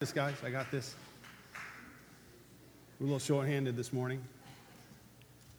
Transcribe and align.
this, 0.00 0.12
guys. 0.12 0.32
I 0.42 0.48
got 0.48 0.70
this. 0.70 0.94
We're 2.98 3.04
a 3.04 3.08
little 3.08 3.18
short-handed 3.18 3.76
this 3.76 3.92
morning. 3.92 4.24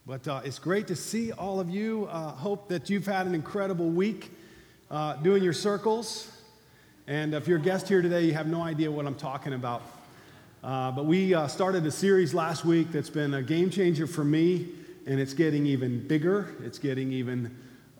But 0.08 0.28
uh, 0.28 0.42
it's 0.44 0.58
great 0.58 0.88
to 0.88 0.96
see 0.96 1.32
all 1.32 1.60
of 1.60 1.70
you. 1.70 2.08
Uh, 2.10 2.32
hope 2.32 2.68
that 2.70 2.90
you've 2.90 3.06
had 3.06 3.28
an 3.28 3.36
incredible 3.36 3.92
week 3.92 4.32
uh, 4.90 5.18
doing 5.18 5.44
your 5.44 5.54
circles. 5.54 6.28
And 7.06 7.36
if 7.36 7.48
you're 7.48 7.60
a 7.60 7.62
guest 7.62 7.88
here 7.88 8.02
today, 8.02 8.24
you 8.24 8.34
have 8.34 8.48
no 8.48 8.64
idea 8.64 8.90
what 8.90 9.06
I'm 9.06 9.14
talking 9.14 9.54
about. 9.54 9.84
Uh, 10.64 10.90
but 10.90 11.06
we 11.06 11.36
uh, 11.36 11.46
started 11.46 11.86
a 11.86 11.92
series 11.92 12.34
last 12.34 12.66
week 12.66 12.92
that's 12.92 13.12
been 13.12 13.36
a 13.36 13.44
game 13.44 13.70
changer 13.70 14.08
for 14.08 14.24
me, 14.24 14.70
and 15.06 15.20
it's 15.20 15.36
getting 15.36 15.68
even 15.68 16.08
bigger. 16.08 16.56
It's 16.64 16.80
getting 16.80 17.12
even 17.12 17.56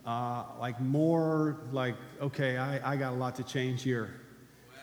uh, 0.08 0.46
like 0.60 0.82
more 0.82 1.58
like, 1.72 1.94
okay, 2.20 2.58
I, 2.58 2.94
I 2.94 2.96
got 2.96 3.14
a 3.14 3.18
lot 3.18 3.36
to 3.36 3.44
change 3.44 3.84
here. 3.84 4.21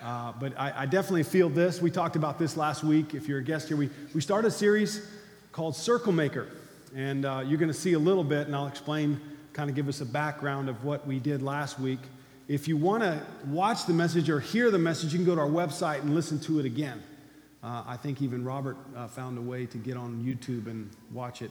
Uh, 0.02 0.32
but 0.38 0.58
I, 0.58 0.82
I, 0.82 0.86
definitely 0.86 1.24
feel 1.24 1.48
this. 1.48 1.82
We 1.82 1.90
talked 1.90 2.14
about 2.14 2.38
this 2.38 2.56
last 2.56 2.84
week. 2.84 3.14
If 3.14 3.26
you're 3.26 3.40
a 3.40 3.42
guest 3.42 3.66
here, 3.66 3.76
we, 3.76 3.90
we 4.14 4.20
started 4.20 4.48
a 4.48 4.52
series 4.52 5.04
called 5.50 5.74
Circle 5.74 6.12
Maker. 6.12 6.48
And 6.94 7.24
uh, 7.24 7.42
you're 7.44 7.58
going 7.58 7.70
to 7.70 7.74
see 7.74 7.94
a 7.94 7.98
little 7.98 8.22
bit, 8.22 8.46
and 8.46 8.54
I'll 8.54 8.68
explain, 8.68 9.20
kind 9.52 9.68
of 9.68 9.74
give 9.74 9.88
us 9.88 10.00
a 10.00 10.06
background 10.06 10.68
of 10.68 10.84
what 10.84 11.04
we 11.04 11.18
did 11.18 11.42
last 11.42 11.80
week. 11.80 11.98
If 12.46 12.68
you 12.68 12.76
want 12.76 13.02
to 13.02 13.20
watch 13.46 13.86
the 13.86 13.92
message 13.92 14.30
or 14.30 14.38
hear 14.38 14.70
the 14.70 14.78
message, 14.78 15.12
you 15.12 15.18
can 15.18 15.26
go 15.26 15.34
to 15.34 15.40
our 15.40 15.48
website 15.48 16.02
and 16.02 16.14
listen 16.14 16.38
to 16.40 16.60
it 16.60 16.64
again. 16.64 17.02
Uh, 17.64 17.82
I 17.84 17.96
think 17.96 18.22
even 18.22 18.44
Robert 18.44 18.76
uh, 18.96 19.08
found 19.08 19.36
a 19.36 19.42
way 19.42 19.66
to 19.66 19.78
get 19.78 19.96
on 19.96 20.22
YouTube 20.24 20.70
and 20.70 20.88
watch 21.12 21.42
it 21.42 21.50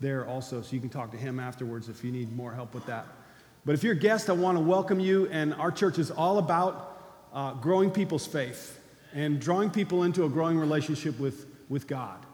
there 0.00 0.26
also, 0.26 0.60
so 0.60 0.74
you 0.74 0.80
can 0.80 0.90
talk 0.90 1.12
to 1.12 1.16
him 1.16 1.38
afterwards 1.38 1.88
if 1.88 2.02
you 2.02 2.10
need 2.10 2.34
more 2.36 2.52
help 2.52 2.74
with 2.74 2.84
that. 2.86 3.06
But 3.64 3.76
if 3.76 3.84
you're 3.84 3.94
a 3.94 3.98
guest, 3.98 4.28
I 4.28 4.32
want 4.32 4.58
to 4.58 4.62
welcome 4.62 4.98
you, 4.98 5.28
and 5.30 5.54
our 5.54 5.70
church 5.70 6.00
is 6.00 6.10
all 6.10 6.38
about 6.38 6.95
uh, 7.36 7.52
growing 7.52 7.90
people's 7.90 8.26
faith 8.26 8.80
and 9.12 9.38
drawing 9.38 9.70
people 9.70 10.02
into 10.04 10.24
a 10.24 10.28
growing 10.28 10.58
relationship 10.58 11.20
with, 11.20 11.46
with 11.68 11.86
God. 11.86 12.24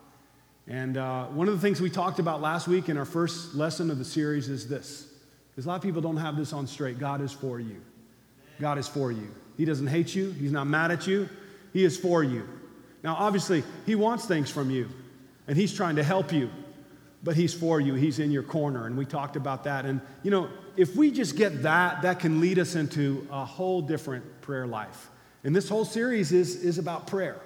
And 0.68 0.96
uh, 0.96 1.26
one 1.26 1.48
of 1.48 1.54
the 1.54 1.60
things 1.60 1.80
we 1.80 1.90
talked 1.90 2.20
about 2.20 2.40
last 2.40 2.68
week 2.68 2.88
in 2.88 2.96
our 2.96 3.04
first 3.04 3.54
lesson 3.54 3.90
of 3.90 3.98
the 3.98 4.04
series 4.04 4.48
is 4.48 4.68
this. 4.68 5.08
Because 5.50 5.66
a 5.66 5.68
lot 5.68 5.74
of 5.74 5.82
people 5.82 6.00
don't 6.00 6.16
have 6.16 6.36
this 6.36 6.52
on 6.52 6.68
straight. 6.68 7.00
God 7.00 7.20
is 7.20 7.32
for 7.32 7.58
you. 7.58 7.82
God 8.60 8.78
is 8.78 8.86
for 8.86 9.10
you. 9.10 9.28
He 9.56 9.64
doesn't 9.64 9.88
hate 9.88 10.14
you, 10.14 10.30
He's 10.30 10.52
not 10.52 10.66
mad 10.66 10.92
at 10.92 11.06
you, 11.06 11.28
He 11.72 11.84
is 11.84 11.98
for 11.98 12.22
you. 12.22 12.48
Now, 13.02 13.16
obviously, 13.18 13.64
He 13.84 13.96
wants 13.96 14.24
things 14.24 14.50
from 14.50 14.70
you, 14.70 14.88
and 15.48 15.56
He's 15.56 15.74
trying 15.74 15.96
to 15.96 16.04
help 16.04 16.32
you, 16.32 16.48
but 17.22 17.36
He's 17.36 17.54
for 17.54 17.80
you. 17.80 17.94
He's 17.94 18.18
in 18.18 18.30
your 18.30 18.42
corner, 18.42 18.86
and 18.86 18.96
we 18.96 19.04
talked 19.04 19.36
about 19.36 19.64
that. 19.64 19.84
And, 19.84 20.00
you 20.22 20.30
know, 20.30 20.48
if 20.76 20.96
we 20.96 21.10
just 21.10 21.36
get 21.36 21.62
that, 21.62 22.02
that 22.02 22.20
can 22.20 22.40
lead 22.40 22.58
us 22.58 22.74
into 22.74 23.26
a 23.30 23.44
whole 23.44 23.82
different 23.82 24.40
prayer 24.42 24.66
life. 24.66 25.10
And 25.44 25.54
this 25.54 25.68
whole 25.68 25.84
series 25.84 26.32
is, 26.32 26.56
is 26.64 26.78
about 26.78 27.06
prayer. 27.06 27.40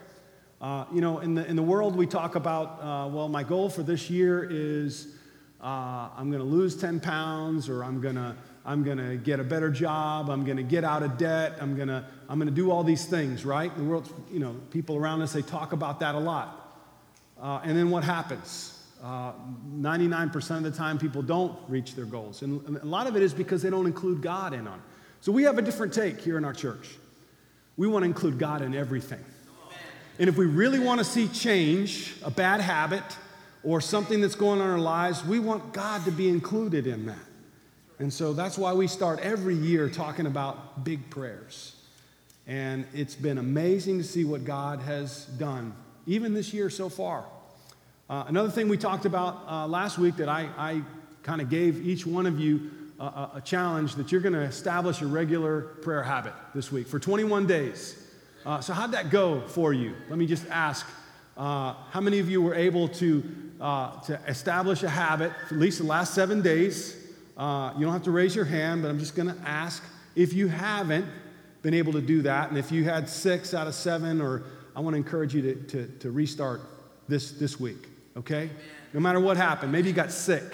Uh, 0.60 0.84
you 0.92 1.00
know, 1.00 1.18
in 1.18 1.34
the, 1.34 1.46
in 1.46 1.56
the 1.56 1.62
world, 1.62 1.96
we 1.96 2.06
talk 2.06 2.34
about, 2.34 2.80
uh, 2.80 3.08
well, 3.08 3.28
my 3.28 3.42
goal 3.42 3.68
for 3.68 3.82
this 3.82 4.08
year 4.08 4.46
is 4.50 5.14
uh, 5.60 6.08
I'm 6.16 6.30
going 6.30 6.42
to 6.42 6.48
lose 6.48 6.76
10 6.76 7.00
pounds, 7.00 7.68
or 7.68 7.84
I'm 7.84 8.00
going 8.00 8.16
to 8.16 8.36
I'm 8.64 8.82
going 8.82 8.98
to 8.98 9.16
get 9.16 9.38
a 9.38 9.44
better 9.44 9.70
job, 9.70 10.28
I'm 10.28 10.44
going 10.44 10.56
to 10.56 10.64
get 10.64 10.82
out 10.82 11.04
of 11.04 11.18
debt, 11.18 11.58
I'm 11.60 11.76
going 11.76 11.88
to 11.88 12.04
I'm 12.28 12.38
going 12.38 12.48
to 12.48 12.54
do 12.54 12.70
all 12.72 12.82
these 12.82 13.04
things, 13.04 13.44
right? 13.44 13.74
The 13.76 13.84
world, 13.84 14.12
you 14.30 14.40
know, 14.40 14.56
people 14.70 14.96
around 14.96 15.22
us, 15.22 15.32
they 15.32 15.42
talk 15.42 15.72
about 15.72 16.00
that 16.00 16.14
a 16.14 16.18
lot. 16.18 16.62
Uh, 17.40 17.60
and 17.62 17.78
then 17.78 17.90
what 17.90 18.02
happens? 18.02 18.75
Uh, 19.02 19.32
99% 19.74 20.56
of 20.56 20.62
the 20.62 20.70
time, 20.70 20.98
people 20.98 21.22
don't 21.22 21.56
reach 21.68 21.94
their 21.94 22.06
goals. 22.06 22.42
And 22.42 22.78
a 22.78 22.84
lot 22.84 23.06
of 23.06 23.16
it 23.16 23.22
is 23.22 23.34
because 23.34 23.62
they 23.62 23.70
don't 23.70 23.86
include 23.86 24.22
God 24.22 24.52
in 24.52 24.66
on 24.66 24.78
it. 24.78 24.84
So 25.20 25.32
we 25.32 25.42
have 25.42 25.58
a 25.58 25.62
different 25.62 25.92
take 25.92 26.20
here 26.20 26.38
in 26.38 26.44
our 26.44 26.52
church. 26.52 26.94
We 27.76 27.86
want 27.86 28.02
to 28.02 28.06
include 28.06 28.38
God 28.38 28.62
in 28.62 28.74
everything. 28.74 29.24
And 30.18 30.28
if 30.28 30.38
we 30.38 30.46
really 30.46 30.78
want 30.78 30.98
to 30.98 31.04
see 31.04 31.28
change, 31.28 32.14
a 32.24 32.30
bad 32.30 32.60
habit, 32.60 33.02
or 33.62 33.80
something 33.80 34.20
that's 34.20 34.34
going 34.34 34.60
on 34.60 34.66
in 34.66 34.72
our 34.72 34.78
lives, 34.78 35.24
we 35.24 35.38
want 35.38 35.72
God 35.72 36.04
to 36.04 36.10
be 36.10 36.28
included 36.28 36.86
in 36.86 37.06
that. 37.06 37.18
And 37.98 38.12
so 38.12 38.32
that's 38.32 38.56
why 38.56 38.72
we 38.72 38.86
start 38.86 39.20
every 39.20 39.54
year 39.54 39.88
talking 39.88 40.26
about 40.26 40.84
big 40.84 41.10
prayers. 41.10 41.74
And 42.46 42.86
it's 42.94 43.14
been 43.14 43.38
amazing 43.38 43.98
to 43.98 44.04
see 44.04 44.24
what 44.24 44.44
God 44.44 44.80
has 44.80 45.26
done, 45.26 45.74
even 46.06 46.32
this 46.32 46.54
year 46.54 46.70
so 46.70 46.88
far. 46.88 47.24
Uh, 48.08 48.24
another 48.28 48.50
thing 48.50 48.68
we 48.68 48.76
talked 48.76 49.04
about 49.04 49.42
uh, 49.48 49.66
last 49.66 49.98
week 49.98 50.14
that 50.14 50.28
I, 50.28 50.48
I 50.56 50.82
kind 51.24 51.40
of 51.40 51.50
gave 51.50 51.84
each 51.84 52.06
one 52.06 52.24
of 52.24 52.38
you 52.38 52.70
a, 53.00 53.30
a 53.34 53.42
challenge 53.44 53.96
that 53.96 54.12
you're 54.12 54.20
going 54.20 54.32
to 54.32 54.42
establish 54.42 55.02
a 55.02 55.06
regular 55.08 55.62
prayer 55.62 56.04
habit 56.04 56.32
this 56.54 56.70
week 56.70 56.86
for 56.86 57.00
21 57.00 57.48
days. 57.48 58.00
Uh, 58.44 58.60
so, 58.60 58.72
how'd 58.72 58.92
that 58.92 59.10
go 59.10 59.40
for 59.48 59.72
you? 59.72 59.96
Let 60.08 60.18
me 60.18 60.26
just 60.26 60.46
ask 60.50 60.86
uh, 61.36 61.74
how 61.90 62.00
many 62.00 62.20
of 62.20 62.30
you 62.30 62.40
were 62.40 62.54
able 62.54 62.86
to, 62.90 63.24
uh, 63.60 63.98
to 64.02 64.20
establish 64.28 64.84
a 64.84 64.88
habit 64.88 65.32
for 65.48 65.56
at 65.56 65.60
least 65.60 65.78
the 65.78 65.84
last 65.84 66.14
seven 66.14 66.42
days? 66.42 66.94
You 67.36 67.42
don't 67.80 67.92
have 67.92 68.04
to 68.04 68.12
raise 68.12 68.36
your 68.36 68.44
hand, 68.44 68.82
but 68.82 68.88
I'm 68.88 69.00
just 69.00 69.16
going 69.16 69.34
to 69.34 69.40
ask 69.44 69.82
if 70.14 70.32
you 70.32 70.46
haven't 70.46 71.06
been 71.62 71.74
able 71.74 71.94
to 71.94 72.00
do 72.00 72.22
that, 72.22 72.50
and 72.50 72.56
if 72.56 72.70
you 72.70 72.84
had 72.84 73.08
six 73.08 73.52
out 73.52 73.66
of 73.66 73.74
seven, 73.74 74.20
or 74.20 74.44
I 74.76 74.80
want 74.80 74.94
to 74.94 74.98
encourage 74.98 75.34
you 75.34 75.42
to, 75.42 75.54
to, 75.56 75.86
to 75.98 76.10
restart 76.12 76.60
this, 77.08 77.32
this 77.32 77.58
week 77.58 77.88
okay? 78.16 78.50
No 78.92 79.00
matter 79.00 79.20
what 79.20 79.36
happened. 79.36 79.72
Maybe 79.72 79.88
you 79.88 79.94
got 79.94 80.10
sick. 80.10 80.44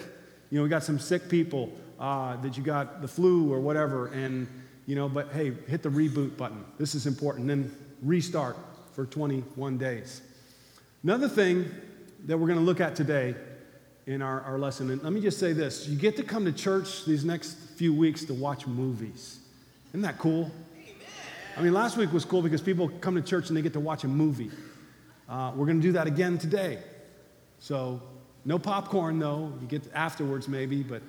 You 0.51 0.59
know, 0.59 0.65
we 0.65 0.69
got 0.69 0.83
some 0.83 0.99
sick 0.99 1.29
people 1.29 1.73
uh, 1.99 2.37
that 2.43 2.57
you 2.57 2.63
got 2.63 3.01
the 3.01 3.09
flu 3.09 3.53
or 3.53 3.61
whatever, 3.61 4.09
and, 4.09 4.47
you 4.87 4.97
know, 4.97 5.09
but 5.09 5.33
hey, 5.33 5.53
hit 5.69 5.83
the 5.83 5.89
reboot 5.89 6.37
button. 6.37 6.65
This 6.79 6.95
is 6.95 7.07
important. 7.07 7.47
Then 7.47 7.75
restart 8.03 8.57
for 8.93 9.07
21 9.07 9.79
days. 9.79 10.21
Another 11.03 11.29
thing 11.29 11.71
that 12.27 12.37
we're 12.37 12.47
going 12.47 12.59
to 12.59 12.65
look 12.65 12.81
at 12.81 12.95
today 12.95 13.35
in 14.07 14.21
our, 14.21 14.41
our 14.43 14.59
lesson, 14.59 14.91
and 14.91 15.03
let 15.03 15.13
me 15.13 15.21
just 15.21 15.39
say 15.39 15.53
this 15.53 15.87
you 15.87 15.97
get 15.97 16.17
to 16.17 16.25
come 16.25 16.45
to 16.45 16.53
church 16.53 17.05
these 17.05 17.25
next 17.25 17.55
few 17.55 17.95
weeks 17.95 18.25
to 18.25 18.35
watch 18.35 18.67
movies. 18.67 19.39
Isn't 19.91 20.03
that 20.03 20.19
cool? 20.19 20.51
I 21.57 21.61
mean, 21.61 21.73
last 21.73 21.97
week 21.97 22.13
was 22.13 22.25
cool 22.25 22.43
because 22.43 22.63
people 22.63 22.89
come 23.01 23.15
to 23.15 23.23
church 23.23 23.49
and 23.49 23.57
they 23.57 23.63
get 23.63 23.75
to 23.75 23.81
watch 23.81 24.05
a 24.05 24.09
movie. 24.09 24.51
Uh, 25.29 25.53
we're 25.55 25.67
going 25.67 25.81
to 25.81 25.87
do 25.87 25.93
that 25.93 26.07
again 26.07 26.39
today. 26.39 26.79
So, 27.63 28.03
no 28.45 28.59
popcorn 28.59 29.21
though. 29.21 29.53
You 29.61 29.69
get 29.69 29.89
afterwards 29.95 30.49
maybe, 30.49 30.83
but 30.83 31.01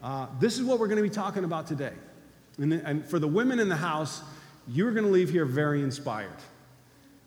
uh, 0.00 0.28
this 0.38 0.56
is 0.56 0.62
what 0.62 0.78
we're 0.78 0.86
going 0.86 0.98
to 0.98 1.02
be 1.02 1.10
talking 1.10 1.42
about 1.42 1.66
today. 1.66 1.92
And, 2.58 2.72
and 2.72 3.04
for 3.04 3.18
the 3.18 3.26
women 3.26 3.58
in 3.58 3.68
the 3.68 3.76
house, 3.76 4.22
you're 4.68 4.92
going 4.92 5.06
to 5.06 5.10
leave 5.10 5.28
here 5.28 5.44
very 5.44 5.82
inspired, 5.82 6.36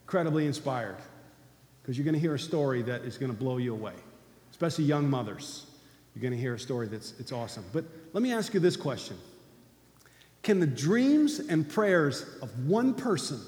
incredibly 0.05 0.45
inspired, 0.45 0.95
because 1.81 1.97
you're 1.97 2.05
going 2.05 2.13
to 2.13 2.19
hear 2.19 2.33
a 2.33 2.39
story 2.39 2.81
that 2.83 3.01
is 3.01 3.17
going 3.17 3.29
to 3.29 3.37
blow 3.37 3.57
you 3.57 3.73
away, 3.73 3.93
especially 4.51 4.85
young 4.85 5.09
mothers. 5.09 5.65
You're 6.15 6.21
going 6.21 6.33
to 6.33 6.39
hear 6.39 6.53
a 6.53 6.59
story 6.59 6.87
that's 6.87 7.13
it's 7.19 7.33
awesome. 7.33 7.65
But 7.73 7.83
let 8.13 8.23
me 8.23 8.31
ask 8.31 8.53
you 8.53 8.61
this 8.61 8.77
question 8.77 9.17
Can 10.43 10.61
the 10.61 10.67
dreams 10.67 11.39
and 11.39 11.67
prayers 11.67 12.23
of 12.41 12.67
one 12.67 12.93
person 12.93 13.41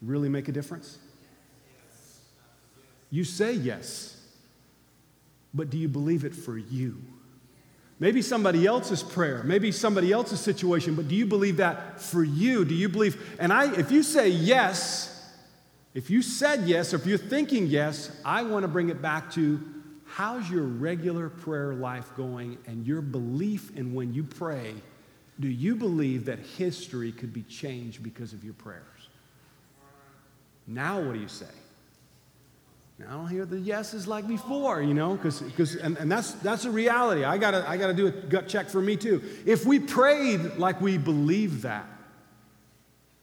really 0.00 0.30
make 0.30 0.48
a 0.48 0.52
difference? 0.52 0.96
You 3.10 3.24
say 3.24 3.52
yes, 3.52 4.16
but 5.54 5.70
do 5.70 5.78
you 5.78 5.88
believe 5.88 6.24
it 6.24 6.34
for 6.34 6.58
you? 6.58 7.00
Maybe 8.00 8.22
somebody 8.22 8.64
else's 8.64 9.02
prayer, 9.02 9.42
maybe 9.42 9.72
somebody 9.72 10.12
else's 10.12 10.40
situation, 10.40 10.94
but 10.94 11.08
do 11.08 11.16
you 11.16 11.26
believe 11.26 11.56
that 11.56 12.00
for 12.00 12.22
you? 12.22 12.64
Do 12.64 12.74
you 12.74 12.88
believe? 12.88 13.36
And 13.40 13.52
I, 13.52 13.74
if 13.74 13.90
you 13.90 14.04
say 14.04 14.28
yes, 14.28 15.14
if 15.94 16.08
you 16.10 16.22
said 16.22 16.68
yes, 16.68 16.92
or 16.92 16.96
if 16.96 17.06
you're 17.06 17.18
thinking 17.18 17.66
yes, 17.66 18.10
I 18.24 18.42
want 18.42 18.62
to 18.62 18.68
bring 18.68 18.88
it 18.88 19.02
back 19.02 19.32
to 19.32 19.60
how's 20.04 20.48
your 20.48 20.62
regular 20.62 21.28
prayer 21.28 21.74
life 21.74 22.14
going 22.16 22.58
and 22.66 22.86
your 22.86 23.00
belief 23.00 23.76
in 23.76 23.92
when 23.92 24.14
you 24.14 24.22
pray? 24.22 24.74
Do 25.40 25.48
you 25.48 25.74
believe 25.74 26.24
that 26.26 26.38
history 26.38 27.10
could 27.10 27.32
be 27.32 27.42
changed 27.42 28.02
because 28.02 28.32
of 28.32 28.44
your 28.44 28.54
prayers? 28.54 28.82
Now, 30.66 31.00
what 31.00 31.14
do 31.14 31.20
you 31.20 31.28
say? 31.28 31.46
I 33.06 33.12
don't 33.12 33.28
hear 33.28 33.46
the 33.46 33.60
yeses 33.60 34.08
like 34.08 34.26
before, 34.26 34.82
you 34.82 34.92
know, 34.92 35.14
because 35.16 35.76
and, 35.76 35.96
and 35.98 36.10
that's 36.10 36.32
that's 36.32 36.64
a 36.64 36.70
reality. 36.70 37.22
I 37.22 37.38
gotta 37.38 37.68
I 37.68 37.76
gotta 37.76 37.94
do 37.94 38.08
a 38.08 38.10
gut 38.10 38.48
check 38.48 38.68
for 38.68 38.82
me 38.82 38.96
too. 38.96 39.22
If 39.46 39.64
we 39.64 39.78
prayed 39.78 40.56
like 40.56 40.80
we 40.80 40.98
believe 40.98 41.62
that, 41.62 41.86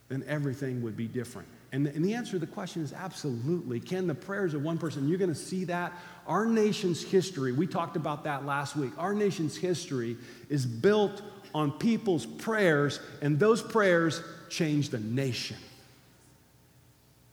then 0.08 0.24
everything 0.26 0.82
would 0.82 0.96
be 0.96 1.06
different. 1.06 1.48
And, 1.72 1.86
and 1.88 2.02
the 2.02 2.14
answer 2.14 2.32
to 2.32 2.38
the 2.38 2.46
question 2.46 2.82
is 2.82 2.94
absolutely. 2.94 3.80
Can 3.80 4.06
the 4.06 4.14
prayers 4.14 4.54
of 4.54 4.62
one 4.62 4.78
person, 4.78 5.08
you're 5.08 5.18
gonna 5.18 5.34
see 5.34 5.64
that? 5.64 5.92
Our 6.26 6.46
nation's 6.46 7.02
history, 7.02 7.52
we 7.52 7.66
talked 7.66 7.96
about 7.96 8.24
that 8.24 8.46
last 8.46 8.76
week. 8.76 8.92
Our 8.96 9.12
nation's 9.12 9.56
history 9.56 10.16
is 10.48 10.64
built 10.64 11.20
on 11.54 11.72
people's 11.72 12.24
prayers, 12.24 13.00
and 13.20 13.38
those 13.38 13.60
prayers 13.60 14.22
change 14.48 14.88
the 14.88 15.00
nation. 15.00 15.58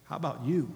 How 0.06 0.18
about 0.18 0.44
you? 0.44 0.70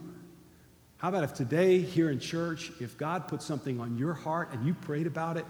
How 0.97 1.09
about 1.09 1.23
if 1.23 1.33
today, 1.33 1.79
here 1.79 2.09
in 2.09 2.19
church, 2.19 2.71
if 2.79 2.97
God 2.97 3.27
put 3.27 3.41
something 3.41 3.79
on 3.79 3.97
your 3.97 4.13
heart 4.13 4.51
and 4.51 4.65
you 4.65 4.73
prayed 4.73 5.07
about 5.07 5.37
it, 5.37 5.45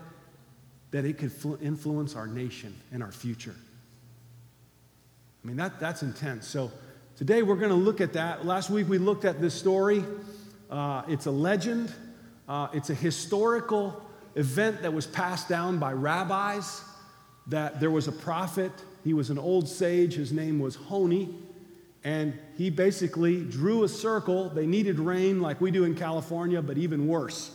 that 0.92 1.06
it 1.06 1.18
could 1.18 1.32
influence 1.62 2.16
our 2.16 2.28
nation 2.28 2.76
and 2.92 3.02
our 3.02 3.12
future? 3.12 3.56
I 5.44 5.48
mean, 5.48 5.58
that, 5.58 5.80
that's 5.80 6.04
intense. 6.04 6.48
So 6.48 6.72
Today 7.18 7.42
we're 7.42 7.56
going 7.56 7.72
to 7.72 7.76
look 7.76 8.00
at 8.00 8.14
that. 8.14 8.46
Last 8.46 8.70
week 8.70 8.88
we 8.88 9.00
looked 9.00 9.26
at 9.26 9.42
this 9.42 9.56
story. 9.56 10.06
Uh, 10.70 11.02
it's 11.08 11.26
a 11.26 11.32
legend, 11.32 11.92
uh, 12.48 12.68
it's 12.74 12.92
a 12.92 12.94
historical 12.94 14.06
event 14.36 14.84
that 14.84 14.94
was 14.94 15.08
passed 15.08 15.50
down 15.50 15.80
by 15.80 15.94
rabbis. 15.94 16.84
That 17.48 17.80
there 17.80 17.90
was 17.90 18.08
a 18.08 18.12
prophet, 18.12 18.72
he 19.04 19.16
was 19.16 19.32
an 19.32 19.40
old 19.40 19.68
sage, 19.68 20.14
his 20.14 20.32
name 20.32 20.60
was 20.60 20.76
Honi, 20.76 21.34
and 22.08 22.40
he 22.56 22.70
basically 22.70 23.44
drew 23.44 23.84
a 23.84 23.90
circle. 23.90 24.48
They 24.48 24.66
needed 24.66 24.98
rain 24.98 25.42
like 25.42 25.60
we 25.60 25.72
do 25.72 25.84
in 25.84 25.94
California, 25.94 26.62
but 26.62 26.78
even 26.78 27.06
worse. 27.06 27.52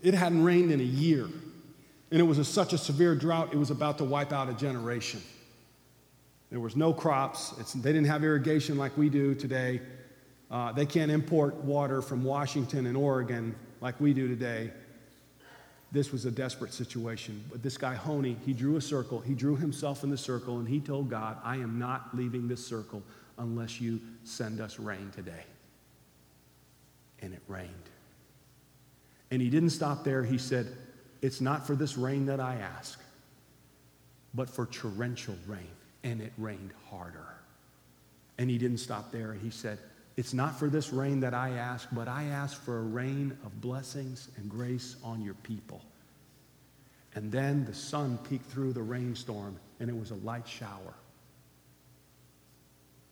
It 0.00 0.14
hadn't 0.14 0.44
rained 0.44 0.70
in 0.70 0.78
a 0.78 0.84
year, 0.84 1.24
and 1.24 2.20
it 2.20 2.22
was 2.22 2.38
a, 2.38 2.44
such 2.44 2.72
a 2.72 2.78
severe 2.78 3.16
drought, 3.16 3.52
it 3.52 3.56
was 3.56 3.72
about 3.72 3.98
to 3.98 4.04
wipe 4.04 4.32
out 4.32 4.48
a 4.48 4.52
generation. 4.52 5.20
There 6.50 6.60
was 6.60 6.76
no 6.76 6.92
crops. 6.92 7.52
It's, 7.58 7.72
they 7.72 7.92
didn't 7.92 8.06
have 8.06 8.22
irrigation 8.22 8.78
like 8.78 8.96
we 8.96 9.08
do 9.08 9.34
today. 9.34 9.80
Uh, 10.48 10.70
they 10.70 10.86
can't 10.86 11.10
import 11.10 11.56
water 11.56 12.00
from 12.00 12.22
Washington 12.22 12.86
and 12.86 12.96
Oregon 12.96 13.56
like 13.80 14.00
we 14.00 14.14
do 14.14 14.28
today. 14.28 14.70
This 15.94 16.10
was 16.10 16.24
a 16.24 16.30
desperate 16.30 16.74
situation. 16.74 17.44
But 17.52 17.62
this 17.62 17.78
guy, 17.78 17.94
Honi, 17.94 18.36
he 18.44 18.52
drew 18.52 18.76
a 18.76 18.80
circle. 18.80 19.20
He 19.20 19.32
drew 19.32 19.54
himself 19.54 20.02
in 20.02 20.10
the 20.10 20.18
circle 20.18 20.58
and 20.58 20.68
he 20.68 20.80
told 20.80 21.08
God, 21.08 21.38
I 21.44 21.54
am 21.58 21.78
not 21.78 22.08
leaving 22.16 22.48
this 22.48 22.66
circle 22.66 23.00
unless 23.38 23.80
you 23.80 24.00
send 24.24 24.60
us 24.60 24.80
rain 24.80 25.12
today. 25.14 25.44
And 27.22 27.32
it 27.32 27.42
rained. 27.46 27.70
And 29.30 29.40
he 29.40 29.48
didn't 29.48 29.70
stop 29.70 30.02
there. 30.02 30.24
He 30.24 30.36
said, 30.36 30.66
It's 31.22 31.40
not 31.40 31.64
for 31.64 31.76
this 31.76 31.96
rain 31.96 32.26
that 32.26 32.40
I 32.40 32.56
ask, 32.56 33.00
but 34.34 34.50
for 34.50 34.66
torrential 34.66 35.36
rain 35.46 35.70
and 36.02 36.20
it 36.20 36.32
rained 36.38 36.72
harder. 36.90 37.36
And 38.36 38.50
he 38.50 38.58
didn't 38.58 38.78
stop 38.78 39.12
there. 39.12 39.32
He 39.32 39.50
said, 39.50 39.78
It's 40.16 40.32
not 40.32 40.58
for 40.58 40.68
this 40.68 40.92
rain 40.92 41.20
that 41.20 41.34
I 41.34 41.50
ask, 41.50 41.88
but 41.92 42.06
I 42.06 42.24
ask 42.24 42.60
for 42.62 42.78
a 42.78 42.82
rain 42.82 43.36
of 43.44 43.60
blessings 43.60 44.28
and 44.36 44.48
grace 44.48 44.96
on 45.02 45.22
your 45.22 45.34
people. 45.34 45.82
And 47.16 47.30
then 47.30 47.64
the 47.64 47.74
sun 47.74 48.18
peeked 48.28 48.50
through 48.50 48.72
the 48.72 48.82
rainstorm, 48.82 49.56
and 49.80 49.88
it 49.88 49.98
was 49.98 50.10
a 50.10 50.16
light 50.16 50.46
shower. 50.46 50.94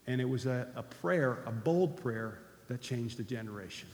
And 0.07 0.21
it 0.21 0.29
was 0.29 0.47
a, 0.47 0.69
a 0.77 0.83
prayer, 0.83 1.39
a 1.47 1.53
bold 1.53 2.01
prayer 2.01 2.39
that 2.69 2.81
changed 2.81 3.21
a 3.21 3.25
generation. 3.25 3.89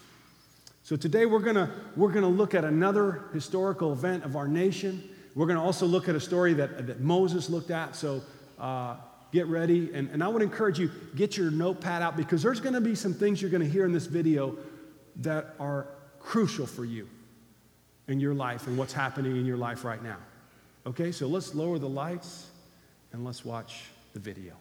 So 0.82 0.96
today 0.96 1.26
we're 1.26 1.42
to 1.54 1.70
we're 1.96 2.12
gonna 2.12 2.28
look 2.28 2.54
at 2.54 2.64
another 2.64 3.24
historical 3.34 3.92
event 3.92 4.24
of 4.24 4.36
our 4.36 4.48
nation. 4.48 5.06
We're 5.34 5.46
to 5.58 5.62
also 5.62 5.84
look 5.84 6.08
at 6.08 6.14
a 6.14 6.20
story 6.20 6.54
that, 6.54 6.86
that 6.86 7.00
Moses 7.00 7.50
looked 7.50 7.70
at. 7.70 7.94
So 7.94 8.22
uh, 8.58 8.96
get 9.32 9.46
ready. 9.46 9.90
And, 9.92 10.10
and 10.10 10.22
I 10.22 10.28
would 10.28 10.42
encourage 10.42 10.78
you, 10.78 10.90
get 11.16 11.36
your 11.36 11.50
notepad 11.50 12.02
out 12.02 12.16
because 12.16 12.42
there's 12.42 12.60
going 12.60 12.74
to 12.74 12.80
be 12.80 12.94
some 12.94 13.14
things 13.14 13.40
you're 13.40 13.50
going 13.50 13.62
to 13.62 13.68
hear 13.68 13.84
in 13.84 13.92
this 13.92 14.06
video 14.06 14.56
that 15.16 15.54
are 15.58 15.86
crucial 16.20 16.66
for 16.66 16.84
you 16.84 17.08
in 18.06 18.20
your 18.20 18.34
life 18.34 18.66
and 18.66 18.76
what's 18.78 18.92
happening 18.92 19.36
in 19.36 19.44
your 19.44 19.56
life 19.56 19.84
right 19.84 20.02
now. 20.02 20.16
Okay, 20.86 21.12
so 21.12 21.26
let's 21.26 21.54
lower 21.54 21.78
the 21.78 21.88
lights 21.88 22.46
and 23.12 23.24
let's 23.24 23.44
watch 23.44 23.84
the 24.14 24.20
video. 24.20 24.54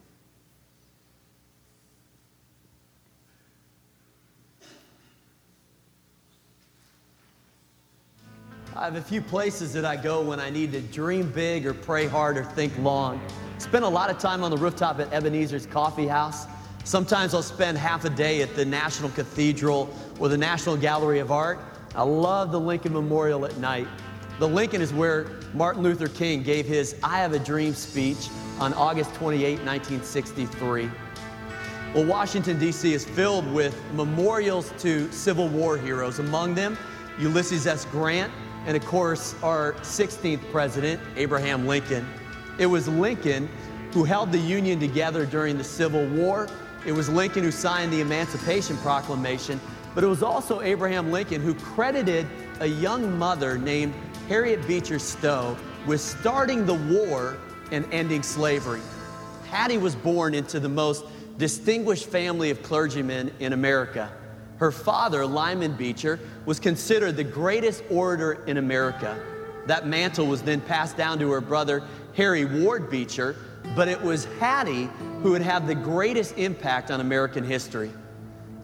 I 8.76 8.84
have 8.84 8.96
a 8.96 9.02
few 9.02 9.20
places 9.20 9.72
that 9.72 9.84
I 9.84 9.96
go 9.96 10.22
when 10.22 10.38
I 10.38 10.50
need 10.50 10.70
to 10.72 10.80
dream 10.80 11.32
big 11.32 11.66
or 11.66 11.74
pray 11.74 12.06
hard 12.06 12.36
or 12.36 12.44
think 12.44 12.76
long. 12.78 13.20
Spend 13.58 13.84
a 13.84 13.88
lot 13.88 14.08
of 14.08 14.18
time 14.18 14.44
on 14.44 14.50
the 14.52 14.56
rooftop 14.56 15.00
at 15.00 15.12
Ebenezer's 15.12 15.66
Coffee 15.66 16.06
House. 16.06 16.46
Sometimes 16.84 17.34
I'll 17.34 17.42
spend 17.42 17.76
half 17.76 18.04
a 18.04 18.10
day 18.10 18.40
at 18.40 18.54
the 18.54 18.64
National 18.64 19.10
Cathedral 19.10 19.92
or 20.20 20.28
the 20.28 20.38
National 20.38 20.76
Gallery 20.76 21.18
of 21.18 21.32
Art. 21.32 21.58
I 21.96 22.02
love 22.02 22.52
the 22.52 22.60
Lincoln 22.60 22.92
Memorial 22.92 23.44
at 23.44 23.56
night. 23.58 23.88
The 24.38 24.48
Lincoln 24.48 24.80
is 24.80 24.92
where 24.92 25.26
Martin 25.54 25.82
Luther 25.82 26.06
King 26.06 26.44
gave 26.44 26.66
his 26.66 26.94
I 27.02 27.18
Have 27.18 27.32
a 27.32 27.38
Dream 27.40 27.74
speech 27.74 28.28
on 28.60 28.72
August 28.74 29.12
28, 29.14 29.58
1963. 29.64 30.90
Well, 31.94 32.04
Washington, 32.04 32.60
D.C. 32.60 32.92
is 32.92 33.04
filled 33.04 33.50
with 33.52 33.76
memorials 33.94 34.72
to 34.78 35.10
Civil 35.10 35.48
War 35.48 35.76
heroes, 35.76 36.20
among 36.20 36.54
them 36.54 36.78
Ulysses 37.18 37.66
S. 37.66 37.86
Grant, 37.86 38.32
and 38.66 38.76
of 38.76 38.84
course, 38.86 39.34
our 39.42 39.72
16th 39.80 40.48
president, 40.52 41.00
Abraham 41.16 41.66
Lincoln. 41.66 42.06
It 42.58 42.66
was 42.66 42.88
Lincoln 42.88 43.48
who 43.92 44.04
held 44.04 44.32
the 44.32 44.38
Union 44.38 44.80
together 44.80 45.24
during 45.24 45.56
the 45.56 45.64
Civil 45.64 46.06
War. 46.08 46.48
It 46.84 46.92
was 46.92 47.08
Lincoln 47.08 47.42
who 47.42 47.50
signed 47.50 47.92
the 47.92 48.00
Emancipation 48.00 48.76
Proclamation, 48.78 49.60
but 49.94 50.04
it 50.04 50.08
was 50.08 50.22
also 50.22 50.60
Abraham 50.60 51.10
Lincoln 51.10 51.40
who 51.40 51.54
credited 51.54 52.26
a 52.60 52.66
young 52.66 53.18
mother 53.18 53.56
named 53.56 53.94
Harriet 54.28 54.66
Beecher 54.66 54.98
Stowe 54.98 55.56
with 55.86 56.00
starting 56.00 56.66
the 56.66 56.74
war 56.74 57.38
and 57.70 57.86
ending 57.92 58.22
slavery. 58.22 58.80
Hattie 59.48 59.78
was 59.78 59.94
born 59.94 60.34
into 60.34 60.60
the 60.60 60.68
most 60.68 61.04
distinguished 61.38 62.06
family 62.06 62.50
of 62.50 62.62
clergymen 62.62 63.32
in 63.38 63.52
America. 63.52 64.10
Her 64.58 64.72
father, 64.72 65.24
Lyman 65.24 65.74
Beecher, 65.76 66.18
was 66.44 66.58
considered 66.58 67.16
the 67.16 67.24
greatest 67.24 67.84
orator 67.90 68.44
in 68.46 68.56
America. 68.56 69.18
That 69.66 69.86
mantle 69.86 70.26
was 70.26 70.42
then 70.42 70.60
passed 70.60 70.96
down 70.96 71.18
to 71.20 71.30
her 71.30 71.40
brother, 71.40 71.82
Henry 72.18 72.44
Ward 72.44 72.90
Beecher, 72.90 73.36
but 73.76 73.86
it 73.86 74.02
was 74.02 74.24
Hattie 74.40 74.90
who 75.22 75.30
would 75.30 75.40
have 75.40 75.68
the 75.68 75.74
greatest 75.76 76.36
impact 76.36 76.90
on 76.90 77.00
American 77.00 77.44
history. 77.44 77.92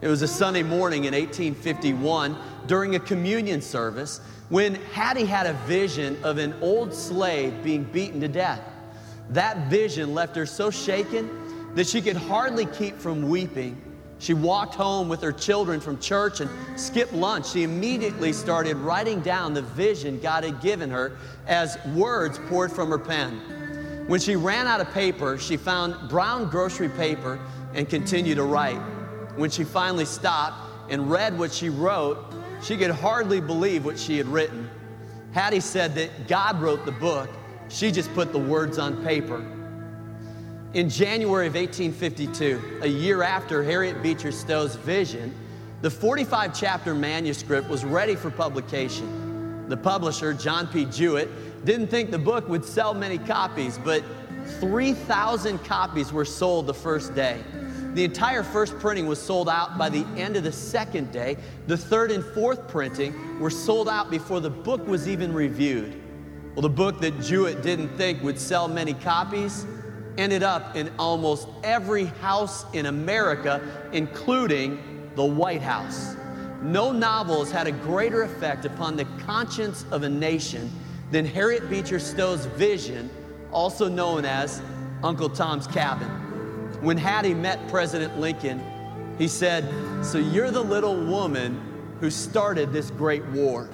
It 0.01 0.09
was 0.09 0.23
a 0.23 0.27
Sunday 0.27 0.65
morning 0.65 1.05
in 1.05 1.15
1851 1.15 2.37
during 2.67 2.97
a 2.97 2.99
communion 2.99 3.63
service 3.63 4.21
when 4.49 4.75
Hattie 4.75 5.25
had 5.25 5.47
a 5.47 5.53
vision 5.69 6.19
of 6.25 6.39
an 6.39 6.53
old 6.63 6.93
slave 6.93 7.63
being 7.63 7.85
beaten 7.85 8.21
to 8.23 8.29
death. 8.29 8.61
That 9.31 9.69
vision 9.69 10.15
left 10.15 10.35
her 10.35 10.47
so 10.47 10.69
shaken 10.69 11.31
that 11.77 11.87
she 11.87 12.03
could 12.03 12.17
hardly 12.17 12.67
keep 12.67 12.99
from 12.99 13.29
weeping. 13.29 13.81
She 14.25 14.33
walked 14.33 14.75
home 14.75 15.11
with 15.11 15.21
her 15.21 15.33
children 15.33 15.81
from 15.81 15.99
church 15.99 16.41
and 16.41 16.49
skipped 16.81 17.13
lunch. 17.13 17.51
She 17.51 17.63
immediately 17.63 18.33
started 18.33 18.79
writing 18.79 19.21
down 19.21 19.53
the 19.53 19.61
vision 19.61 20.19
God 20.19 20.45
had 20.45 20.63
given 20.63 20.89
her 20.89 21.19
as 21.47 21.77
words 21.95 22.41
poured 22.49 22.73
from 22.73 22.89
her 22.89 22.99
pen. 22.99 24.05
When 24.07 24.19
she 24.19 24.35
ran 24.35 24.67
out 24.67 24.81
of 24.81 24.91
paper, 24.95 25.37
she 25.37 25.59
found 25.59 26.09
brown 26.09 26.49
grocery 26.49 26.89
paper 26.89 27.39
and 27.75 27.87
continued 27.87 28.37
to 28.37 28.45
write. 28.45 28.81
When 29.37 29.51
she 29.51 29.63
finally 29.63 30.07
stopped 30.07 30.57
and 30.89 31.11
read 31.11 31.39
what 31.39 31.53
she 31.53 31.69
wrote, 31.69 32.17
she 32.63 32.79
could 32.79 32.93
hardly 32.93 33.43
believe 33.43 33.85
what 33.85 33.99
she 33.99 34.17
had 34.17 34.27
written. 34.27 34.71
Hattie 35.33 35.61
said 35.61 35.95
that 35.97 36.29
God 36.29 36.63
wrote 36.63 36.87
the 36.87 36.93
book, 36.93 37.29
she 37.69 37.93
just 37.93 38.11
put 38.15 38.33
the 38.33 38.39
words 38.39 38.79
on 38.79 39.05
paper. 39.05 39.45
In 40.75 40.91
January 40.91 41.47
of 41.47 41.55
1852, 41.55 42.81
a 42.83 42.89
year 42.89 43.23
after 43.23 43.63
Harriet 43.63 44.03
Beecher 44.03 44.33
Stowe's 44.33 44.75
vision, 44.75 45.33
the 45.83 45.91
45 45.91 46.53
chapter 46.53 46.97
manuscript 46.97 47.69
was 47.69 47.85
ready 47.85 48.17
for 48.17 48.29
publication. 48.29 49.69
The 49.69 49.77
publisher, 49.77 50.35
John 50.35 50.67
P. 50.67 50.85
Jewett, 50.87 51.65
didn't 51.65 51.87
think 51.87 52.11
the 52.11 52.19
book 52.19 52.49
would 52.49 52.65
sell 52.65 52.93
many 52.93 53.19
copies, 53.19 53.79
but 53.79 54.03
3,000 54.59 55.63
copies 55.63 56.13
were 56.13 56.25
sold 56.25 56.67
the 56.67 56.75
first 56.75 57.15
day. 57.15 57.39
The 57.93 58.03
entire 58.03 58.43
first 58.43 58.77
printing 58.81 59.07
was 59.07 59.23
sold 59.23 59.49
out 59.49 59.79
by 59.79 59.89
the 59.89 60.05
end 60.17 60.37
of 60.37 60.43
the 60.43 60.51
second 60.51 61.13
day. 61.13 61.37
The 61.69 61.77
third 61.77 62.11
and 62.11 62.25
fourth 62.25 62.67
printing 62.67 63.39
were 63.39 63.49
sold 63.49 63.89
out 63.89 64.11
before 64.11 64.41
the 64.41 64.51
book 64.51 64.85
was 64.89 65.07
even 65.07 65.33
reviewed. 65.33 66.03
Well, 66.57 66.63
the 66.63 66.69
book 66.69 67.01
that 67.01 67.21
Jewett 67.21 67.63
didn't 67.63 67.97
think 67.97 68.25
would 68.25 68.41
sell 68.41 68.67
many 68.67 68.95
copies 68.95 69.67
ended 70.19 70.43
up 70.43 70.77
in 70.77 70.91
almost 70.99 71.49
every 71.63 72.05
house 72.05 72.65
in 72.73 72.87
America, 72.87 73.61
including 73.93 75.11
the 75.15 75.25
White 75.25 75.63
House. 75.63 76.17
No 76.63 76.93
novel 76.93 77.41
has 77.41 77.51
had 77.51 77.67
a 77.67 77.73
greater 77.73 78.23
effect 78.23 78.65
upon 78.65 78.97
the 78.97 79.05
conscience 79.27 79.85
of 79.91 80.03
a 80.03 80.09
nation 80.09 80.71
than 81.11 81.25
Harriet 81.25 81.69
Beecher 81.69 81.99
Stowe's 81.99 82.47
vision, 82.47 83.11
also 83.53 83.89
known 83.89 84.25
as 84.25 84.63
Uncle 85.03 85.29
Tom's 85.29 85.67
Cabin. 85.67 86.09
When 86.81 86.97
Hattie 86.97 87.35
met 87.35 87.69
President 87.69 88.19
Lincoln, 88.19 88.63
he 89.19 89.29
said, 89.29 89.65
So 90.05 90.19
you're 90.19 90.51
the 90.51 90.63
little 90.63 90.97
woman 90.97 91.61
who 92.01 92.11
started 92.11 92.73
this 92.73 92.91
great 92.91 93.25
war. 93.27 93.69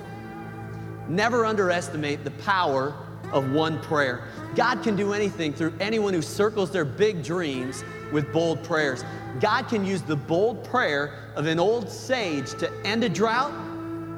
Never 1.09 1.45
underestimate 1.45 2.25
the 2.25 2.31
power 2.33 2.95
of 3.33 3.53
one 3.53 3.81
prayer. 3.81 4.25
God 4.55 4.83
can 4.83 4.97
do 4.97 5.13
anything 5.13 5.53
through 5.53 5.73
anyone 5.81 6.15
who 6.15 6.23
circles 6.23 6.71
their 6.71 6.85
big 6.85 7.23
dreams 7.23 7.85
with 8.13 8.33
bold 8.33 8.63
prayers. 8.63 9.05
God 9.41 9.69
can 9.69 9.85
use 9.85 10.03
the 10.03 10.17
bold 10.17 10.65
prayer 10.65 11.15
of 11.37 11.47
an 11.47 11.61
old 11.61 11.89
sage 11.89 12.51
to 12.59 12.73
end 12.85 13.05
a 13.05 13.09
drought 13.09 13.53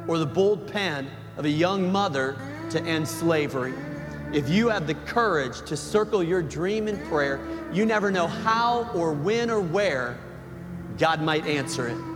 or 0.09 0.19
the 0.19 0.27
bold 0.27 0.67
pen 0.71 1.11
of 1.37 1.45
a 1.45 1.51
young 1.51 1.91
mother 1.93 2.37
to 2.71 2.81
end 2.83 3.07
slavery. 3.07 3.75
if 4.33 4.49
you 4.49 4.71
have 4.71 4.87
the 4.87 4.95
courage 4.95 5.61
to 5.67 5.77
circle 5.77 6.23
your 6.23 6.41
dream 6.41 6.89
in 6.89 6.99
prayer, 7.09 7.39
you 7.71 7.85
never 7.85 8.11
know 8.11 8.27
how 8.27 8.91
or 8.95 9.13
when 9.13 9.51
or 9.51 9.61
where 9.61 10.19
God 10.99 11.21
might 11.21 11.47
answer 11.47 11.89
it. 11.89 12.12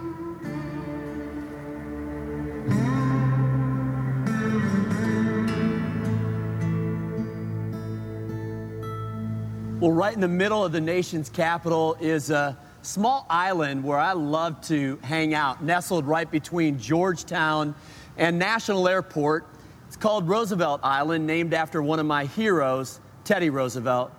Well, 9.78 9.92
right 9.92 10.14
in 10.14 10.23
the 10.23 10.28
middle 10.28 10.64
of 10.64 10.73
the 10.73 10.80
nation's 10.80 11.28
capital 11.28 11.99
is 12.00 12.30
a 12.30 12.56
small 12.80 13.26
island 13.28 13.85
where 13.85 13.99
I 13.99 14.14
love 14.14 14.59
to 14.68 14.99
hang 15.02 15.35
out, 15.35 15.62
nestled 15.62 16.06
right 16.06 16.30
between 16.30 16.78
Georgetown 16.78 17.75
and 18.16 18.38
National 18.38 18.88
Airport. 18.88 19.45
It's 19.87 19.97
called 19.97 20.30
Roosevelt 20.30 20.80
Island, 20.83 21.26
named 21.26 21.52
after 21.52 21.83
one 21.83 21.99
of 21.99 22.06
my 22.06 22.25
heroes, 22.25 23.00
Teddy 23.25 23.50
Roosevelt. 23.50 24.12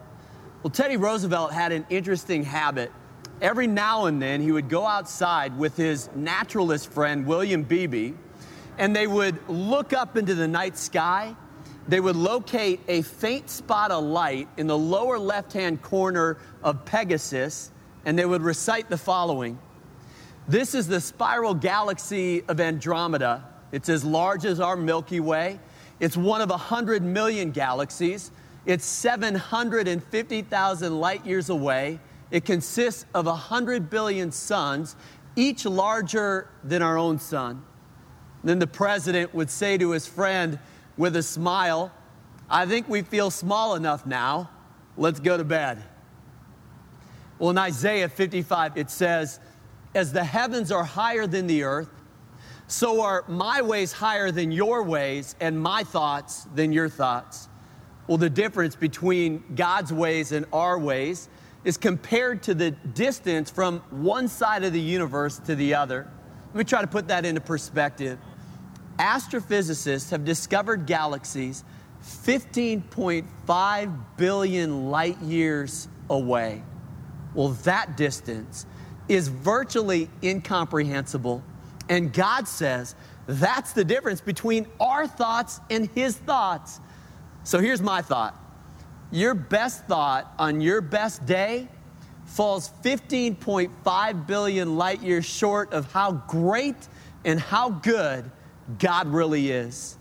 Well, 0.61 0.69
Teddy 0.69 0.95
Roosevelt 0.95 1.51
had 1.51 1.71
an 1.71 1.87
interesting 1.89 2.43
habit. 2.43 2.91
Every 3.41 3.65
now 3.65 4.05
and 4.05 4.21
then, 4.21 4.41
he 4.41 4.51
would 4.51 4.69
go 4.69 4.85
outside 4.85 5.57
with 5.57 5.75
his 5.75 6.07
naturalist 6.13 6.91
friend, 6.91 7.25
William 7.25 7.63
Beebe, 7.63 8.13
and 8.77 8.95
they 8.95 9.07
would 9.07 9.39
look 9.49 9.91
up 9.91 10.17
into 10.17 10.35
the 10.35 10.47
night 10.47 10.77
sky 10.77 11.35
they 11.87 11.99
would 11.99 12.15
locate 12.15 12.81
a 12.87 13.01
faint 13.01 13.49
spot 13.49 13.89
of 13.91 14.03
light 14.03 14.47
in 14.57 14.67
the 14.67 14.77
lower 14.77 15.17
left 15.17 15.53
hand 15.53 15.81
corner 15.81 16.37
of 16.63 16.85
Pegasus, 16.85 17.71
and 18.05 18.19
they 18.19 18.25
would 18.25 18.41
recite 18.41 18.89
the 18.89 18.97
following 18.97 19.57
This 20.47 20.75
is 20.75 20.87
the 20.87 20.99
spiral 20.99 21.53
galaxy 21.53 22.43
of 22.47 22.59
Andromeda. 22.59 23.45
It's 23.71 23.89
as 23.89 24.03
large 24.03 24.45
as 24.45 24.59
our 24.59 24.75
Milky 24.75 25.19
Way. 25.19 25.59
It's 25.99 26.15
one 26.15 26.41
of 26.41 26.49
100 26.49 27.03
million 27.03 27.51
galaxies. 27.51 28.31
It's 28.65 28.85
750,000 28.85 30.99
light 30.99 31.25
years 31.25 31.49
away. 31.49 31.99
It 32.31 32.45
consists 32.45 33.05
of 33.13 33.25
100 33.25 33.89
billion 33.89 34.31
suns, 34.31 34.95
each 35.35 35.65
larger 35.65 36.49
than 36.63 36.81
our 36.81 36.97
own 36.97 37.19
sun. 37.19 37.63
Then 38.43 38.59
the 38.59 38.67
president 38.67 39.33
would 39.33 39.49
say 39.49 39.77
to 39.77 39.91
his 39.91 40.05
friend, 40.05 40.59
with 40.97 41.15
a 41.15 41.23
smile, 41.23 41.91
I 42.49 42.65
think 42.65 42.89
we 42.89 43.01
feel 43.01 43.29
small 43.29 43.75
enough 43.75 44.05
now. 44.05 44.49
Let's 44.97 45.19
go 45.19 45.37
to 45.37 45.43
bed. 45.43 45.83
Well, 47.39 47.51
in 47.51 47.57
Isaiah 47.57 48.09
55, 48.09 48.77
it 48.77 48.89
says, 48.89 49.39
As 49.93 50.11
the 50.11 50.23
heavens 50.23 50.71
are 50.71 50.83
higher 50.83 51.27
than 51.27 51.45
the 51.45 51.63
earth, 51.63 51.89
so 52.67 53.01
are 53.01 53.23
my 53.27 53.61
ways 53.61 53.91
higher 53.91 54.31
than 54.31 54.51
your 54.51 54.83
ways, 54.83 55.35
and 55.39 55.59
my 55.61 55.83
thoughts 55.83 56.47
than 56.55 56.73
your 56.73 56.89
thoughts. 56.89 57.47
Well, 58.07 58.17
the 58.17 58.29
difference 58.29 58.75
between 58.75 59.43
God's 59.55 59.93
ways 59.93 60.31
and 60.31 60.45
our 60.51 60.79
ways 60.79 61.29
is 61.63 61.77
compared 61.77 62.43
to 62.43 62.53
the 62.53 62.71
distance 62.71 63.49
from 63.49 63.79
one 63.89 64.27
side 64.27 64.63
of 64.63 64.73
the 64.73 64.81
universe 64.81 65.39
to 65.39 65.55
the 65.55 65.75
other. 65.75 66.09
Let 66.47 66.55
me 66.55 66.63
try 66.63 66.81
to 66.81 66.87
put 66.87 67.09
that 67.09 67.25
into 67.25 67.41
perspective 67.41 68.17
astrophysicists 68.97 70.11
have 70.11 70.25
discovered 70.25 70.85
galaxies 70.85 71.63
15.5 72.03 73.99
billion 74.17 74.89
light 74.89 75.19
years 75.21 75.87
away. 76.09 76.63
Well, 77.33 77.49
that 77.63 77.97
distance 77.97 78.65
is 79.07 79.27
virtually 79.27 80.09
incomprehensible. 80.23 81.43
And 81.89 82.11
God 82.11 82.47
says 82.47 82.95
that's 83.27 83.73
the 83.73 83.83
difference 83.83 84.21
between 84.21 84.67
our 84.79 85.07
thoughts 85.07 85.59
and 85.69 85.89
His 85.89 86.17
thoughts. 86.17 86.79
So 87.43 87.59
here's 87.59 87.81
my 87.81 88.01
thought 88.01 88.35
your 89.11 89.33
best 89.33 89.85
thought 89.85 90.33
on 90.37 90.59
your 90.59 90.81
best 90.81 91.25
day 91.25 91.67
falls 92.25 92.71
15.5 92.83 94.27
billion 94.27 94.77
light 94.77 95.01
years 95.01 95.25
short 95.25 95.71
of 95.71 95.91
how 95.91 96.11
great 96.27 96.75
and 97.23 97.39
how 97.39 97.69
good 97.69 98.29
God 98.79 99.07
really 99.07 99.51
is. 99.51 99.97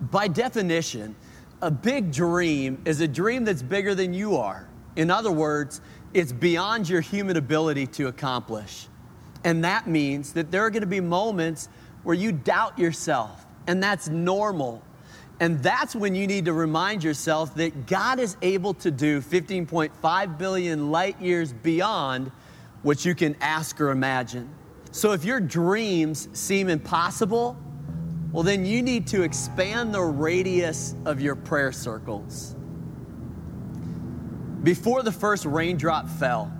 By 0.00 0.28
definition, 0.28 1.16
a 1.60 1.70
big 1.70 2.12
dream 2.12 2.80
is 2.84 3.00
a 3.00 3.08
dream 3.08 3.44
that's 3.44 3.62
bigger 3.62 3.94
than 3.94 4.14
you 4.14 4.36
are. 4.36 4.68
In 4.96 5.10
other 5.10 5.32
words, 5.32 5.80
it's 6.14 6.32
beyond 6.32 6.88
your 6.88 7.00
human 7.00 7.36
ability 7.36 7.86
to 7.86 8.06
accomplish. 8.06 8.86
And 9.44 9.64
that 9.64 9.86
means 9.86 10.32
that 10.32 10.50
there 10.50 10.62
are 10.62 10.70
going 10.70 10.82
to 10.82 10.86
be 10.86 11.00
moments 11.00 11.68
where 12.02 12.14
you 12.14 12.32
doubt 12.32 12.78
yourself, 12.78 13.46
and 13.66 13.82
that's 13.82 14.08
normal. 14.08 14.82
And 15.40 15.62
that's 15.62 15.94
when 15.94 16.14
you 16.14 16.26
need 16.26 16.46
to 16.46 16.52
remind 16.52 17.04
yourself 17.04 17.54
that 17.56 17.86
God 17.86 18.18
is 18.18 18.36
able 18.42 18.74
to 18.74 18.90
do 18.90 19.20
15.5 19.20 20.38
billion 20.38 20.90
light 20.90 21.20
years 21.20 21.52
beyond 21.52 22.32
what 22.82 23.04
you 23.04 23.14
can 23.14 23.36
ask 23.40 23.80
or 23.80 23.90
imagine. 23.90 24.48
So 24.90 25.12
if 25.12 25.24
your 25.24 25.38
dreams 25.38 26.28
seem 26.32 26.68
impossible, 26.68 27.56
well, 28.30 28.42
then 28.42 28.66
you 28.66 28.82
need 28.82 29.06
to 29.08 29.22
expand 29.22 29.94
the 29.94 30.02
radius 30.02 30.94
of 31.06 31.20
your 31.20 31.34
prayer 31.34 31.72
circles. 31.72 32.54
Before 34.62 35.02
the 35.02 35.12
first 35.12 35.46
raindrop 35.46 36.08
fell, 36.08 36.52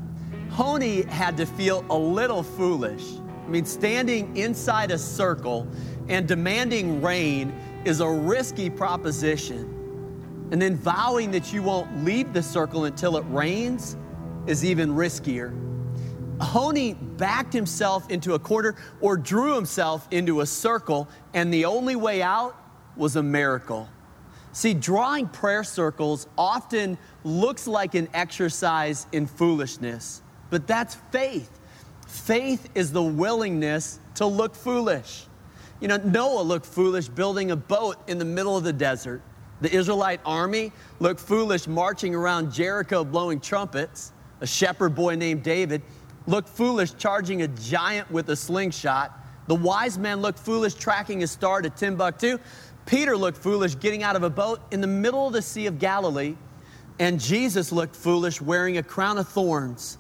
Honi 0.51 1.03
had 1.03 1.37
to 1.37 1.45
feel 1.47 1.85
a 1.91 1.99
little 1.99 2.43
foolish. 2.43 3.05
I 3.45 3.49
mean, 3.49 3.67
standing 3.67 4.35
inside 4.37 4.91
a 4.91 4.99
circle 4.99 5.67
and 6.09 6.27
demanding 6.27 7.03
rain 7.03 7.53
is 7.85 8.01
a 8.01 8.09
risky 8.09 8.71
proposition. 8.71 9.75
And 10.51 10.63
then 10.63 10.77
vowing 10.77 11.31
that 11.33 11.53
you 11.53 11.63
won't 11.63 12.05
leave 12.05 12.33
the 12.33 12.43
circle 12.43 12.85
until 12.85 13.19
it 13.19 13.25
rains 13.29 13.97
is 14.47 14.65
even 14.65 14.91
riskier. 14.91 15.68
Honi 16.41 16.95
backed 16.95 17.53
himself 17.53 18.11
into 18.11 18.35
a 18.35 18.39
corner 18.39 18.77
or 19.01 19.17
drew 19.17 19.55
himself 19.55 20.07
into 20.11 20.41
a 20.41 20.47
circle, 20.47 21.09
and 21.35 21.53
the 21.53 21.65
only 21.65 21.97
way 21.97 22.23
out 22.23 22.57
was 22.97 23.17
a 23.17 23.23
miracle. 23.23 23.89
See, 24.53 24.75
drawing 24.75 25.29
prayer 25.29 25.63
circles 25.63 26.27
often 26.37 26.99
looks 27.23 27.67
like 27.67 27.95
an 27.95 28.09
exercise 28.15 29.07
in 29.13 29.27
foolishness, 29.27 30.23
but 30.51 30.67
that's 30.67 30.97
faith. 31.13 31.51
Faith 32.07 32.69
is 32.75 32.93
the 32.93 33.03
willingness 33.03 34.01
to 34.15 34.27
look 34.27 34.55
foolish. 34.55 35.27
You 35.81 35.89
know, 35.89 35.99
Noah 35.99 36.43
looked 36.43 36.67
foolish 36.67 37.09
building 37.09 37.51
a 37.51 37.57
boat 37.57 37.97
in 38.09 38.19
the 38.19 38.25
middle 38.25 38.57
of 38.57 38.65
the 38.65 38.73
desert. 38.73 39.23
The 39.61 39.73
Israelite 39.73 40.21
army 40.25 40.73
looked 40.99 41.21
foolish 41.21 41.67
marching 41.67 42.15
around 42.15 42.53
Jericho 42.53 43.05
blowing 43.05 43.41
trumpets. 43.41 44.13
A 44.41 44.47
shepherd 44.47 44.95
boy 44.95 45.17
named 45.17 45.43
David 45.43 45.83
looked 46.29 46.51
foolish 46.51 46.93
charging 46.99 47.41
a 47.41 47.49
giant 47.49 48.11
with 48.11 48.29
a 48.29 48.37
slingshot. 48.37 49.19
The 49.47 49.55
wise 49.55 49.97
man 49.97 50.21
looked 50.21 50.39
foolish 50.39 50.75
tracking 50.75 51.23
a 51.23 51.27
star 51.27 51.63
to 51.63 51.71
Timbuktu. 51.71 52.39
Peter 52.85 53.17
looked 53.17 53.39
foolish 53.39 53.79
getting 53.79 54.03
out 54.03 54.15
of 54.15 54.23
a 54.23 54.29
boat 54.29 54.61
in 54.71 54.83
the 54.83 54.87
middle 54.87 55.27
of 55.27 55.33
the 55.33 55.41
Sea 55.41 55.67
of 55.67 55.79
Galilee. 55.79 56.37
And 56.99 57.19
Jesus 57.19 57.73
looked 57.73 57.97
foolish 57.97 58.43
wearing 58.43 58.77
a 58.77 58.83
crown 58.83 59.17
of 59.17 59.27
thorns. 59.27 59.97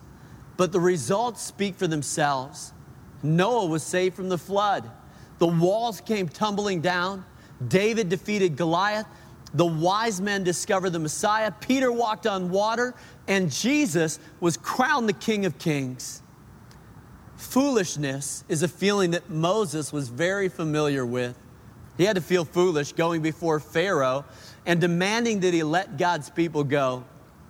But 0.58 0.70
the 0.70 0.80
results 0.80 1.40
speak 1.40 1.76
for 1.76 1.86
themselves. 1.86 2.74
Noah 3.22 3.66
was 3.66 3.82
saved 3.82 4.14
from 4.14 4.28
the 4.28 4.38
flood. 4.38 4.90
The 5.38 5.46
walls 5.46 6.02
came 6.02 6.28
tumbling 6.28 6.82
down. 6.82 7.24
David 7.68 8.10
defeated 8.10 8.54
Goliath. 8.54 9.06
The 9.54 9.64
wise 9.64 10.20
men 10.20 10.44
discovered 10.44 10.90
the 10.90 10.98
Messiah. 10.98 11.50
Peter 11.52 11.90
walked 11.90 12.26
on 12.26 12.50
water 12.50 12.94
and 13.28 13.52
Jesus 13.52 14.18
was 14.40 14.56
crowned 14.56 15.08
the 15.08 15.12
King 15.12 15.44
of 15.44 15.58
Kings. 15.58 16.22
Foolishness 17.36 18.42
is 18.48 18.62
a 18.62 18.68
feeling 18.68 19.12
that 19.12 19.30
Moses 19.30 19.92
was 19.92 20.08
very 20.08 20.48
familiar 20.48 21.04
with. 21.06 21.38
He 21.98 22.04
had 22.04 22.16
to 22.16 22.22
feel 22.22 22.44
foolish 22.44 22.92
going 22.92 23.22
before 23.22 23.60
Pharaoh 23.60 24.24
and 24.66 24.80
demanding 24.80 25.40
that 25.40 25.52
he 25.52 25.62
let 25.62 25.98
God's 25.98 26.30
people 26.30 26.64
go. 26.64 27.04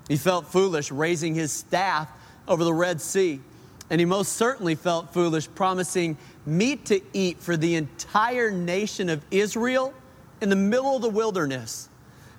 He 0.08 0.16
felt 0.16 0.48
foolish 0.48 0.90
raising 0.90 1.34
his 1.34 1.52
staff 1.52 2.08
over 2.48 2.64
the 2.64 2.74
Red 2.74 3.00
Sea. 3.00 3.40
And 3.88 4.00
he 4.00 4.04
most 4.04 4.32
certainly 4.32 4.74
felt 4.74 5.12
foolish 5.14 5.48
promising 5.54 6.18
meat 6.44 6.86
to 6.86 7.00
eat 7.12 7.38
for 7.40 7.56
the 7.56 7.76
entire 7.76 8.50
nation 8.50 9.08
of 9.08 9.24
Israel 9.30 9.94
in 10.40 10.48
the 10.48 10.56
middle 10.56 10.96
of 10.96 11.02
the 11.02 11.08
wilderness. 11.08 11.88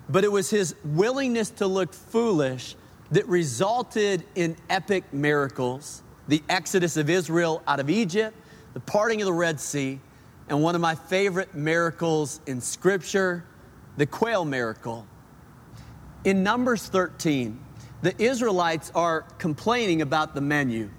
But 0.08 0.24
it 0.24 0.30
was 0.30 0.50
his 0.50 0.74
willingness 0.84 1.50
to 1.50 1.66
look 1.66 1.94
foolish 1.94 2.76
that 3.10 3.26
resulted 3.28 4.24
in 4.34 4.56
epic 4.68 5.12
miracles 5.12 6.02
the 6.28 6.42
exodus 6.48 6.96
of 6.96 7.10
Israel 7.10 7.60
out 7.66 7.80
of 7.80 7.90
Egypt, 7.90 8.36
the 8.72 8.80
parting 8.80 9.20
of 9.20 9.26
the 9.26 9.32
Red 9.32 9.58
Sea, 9.58 9.98
and 10.48 10.62
one 10.62 10.74
of 10.74 10.80
my 10.80 10.94
favorite 10.94 11.54
miracles 11.54 12.40
in 12.46 12.60
Scripture, 12.60 13.44
the 13.96 14.06
quail 14.06 14.44
miracle. 14.44 15.06
In 16.24 16.42
Numbers 16.42 16.86
13, 16.86 17.58
the 18.02 18.20
Israelites 18.22 18.92
are 18.94 19.22
complaining 19.38 20.02
about 20.02 20.34
the 20.34 20.40
menu. 20.40 20.90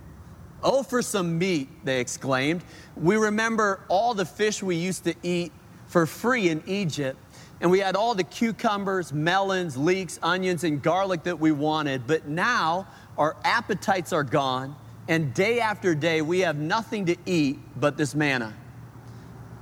Oh, 0.63 0.83
for 0.83 1.01
some 1.01 1.37
meat, 1.37 1.69
they 1.85 1.99
exclaimed. 1.99 2.63
We 2.95 3.15
remember 3.15 3.83
all 3.87 4.13
the 4.13 4.25
fish 4.25 4.61
we 4.61 4.75
used 4.75 5.05
to 5.05 5.15
eat 5.23 5.51
for 5.87 6.05
free 6.05 6.49
in 6.49 6.61
Egypt 6.67 7.17
and 7.61 7.69
we 7.69 7.79
had 7.79 7.95
all 7.95 8.15
the 8.15 8.23
cucumbers, 8.23 9.13
melons, 9.13 9.77
leeks, 9.77 10.19
onions, 10.23 10.63
and 10.63 10.81
garlic 10.81 11.23
that 11.23 11.39
we 11.39 11.51
wanted. 11.51 12.07
But 12.07 12.27
now 12.27 12.87
our 13.17 13.37
appetites 13.43 14.11
are 14.11 14.23
gone, 14.23 14.75
and 15.07 15.33
day 15.33 15.59
after 15.59 15.93
day 15.93 16.23
we 16.23 16.39
have 16.39 16.57
nothing 16.57 17.05
to 17.05 17.15
eat 17.27 17.59
but 17.79 17.97
this 17.97 18.15
manna. 18.15 18.53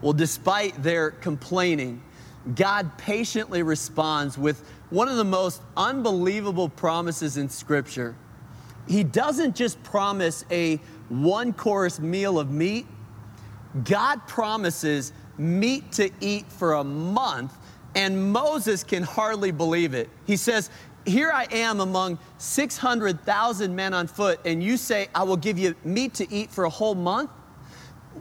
Well, 0.02 0.14
despite 0.14 0.82
their 0.82 1.12
complaining, 1.12 2.02
God 2.56 2.98
patiently 2.98 3.64
responds 3.64 4.38
with 4.38 4.64
one 4.90 5.10
of 5.10 5.18
the 5.18 5.26
most 5.26 5.62
unbelievable 5.76 6.70
promises 6.70 7.36
in 7.36 7.50
Scripture. 7.50 8.16
He 8.88 9.04
doesn't 9.04 9.58
just 9.58 9.84
promise 9.84 10.46
a 10.50 10.78
one 11.10 11.52
course 11.52 12.00
meal 12.00 12.40
of 12.40 12.50
meat, 12.50 12.88
God 13.84 14.26
promises 14.26 15.12
meat 15.38 15.92
to 15.94 16.10
eat 16.22 16.52
for 16.52 16.74
a 16.74 16.84
month, 16.84 17.54
and 17.96 18.32
Moses 18.32 18.84
can 18.84 19.04
hardly 19.04 19.52
believe 19.52 19.94
it. 19.94 20.10
He 20.26 20.38
says, 20.38 20.70
Here 21.06 21.32
I 21.32 21.48
am 21.52 21.80
among 21.80 22.20
600,000 22.38 23.76
men 23.76 23.94
on 23.94 24.08
foot, 24.08 24.40
and 24.46 24.64
you 24.64 24.78
say, 24.78 25.08
I 25.16 25.24
will 25.24 25.38
give 25.38 25.58
you 25.58 25.76
meat 25.84 26.14
to 26.16 26.32
eat 26.32 26.52
for 26.52 26.66
a 26.66 26.70
whole 26.70 26.96
month? 26.96 27.32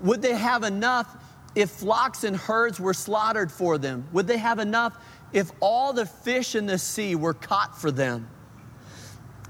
Would 0.02 0.22
they 0.22 0.34
have 0.34 0.62
enough 0.62 1.16
if 1.54 1.70
flocks 1.70 2.24
and 2.24 2.36
herds 2.36 2.78
were 2.78 2.94
slaughtered 2.94 3.50
for 3.50 3.78
them? 3.78 4.06
Would 4.12 4.26
they 4.26 4.38
have 4.38 4.58
enough 4.58 4.96
if 5.32 5.50
all 5.60 5.92
the 5.92 6.06
fish 6.06 6.54
in 6.54 6.66
the 6.66 6.78
sea 6.78 7.14
were 7.14 7.34
caught 7.34 7.78
for 7.78 7.90
them? 7.90 8.28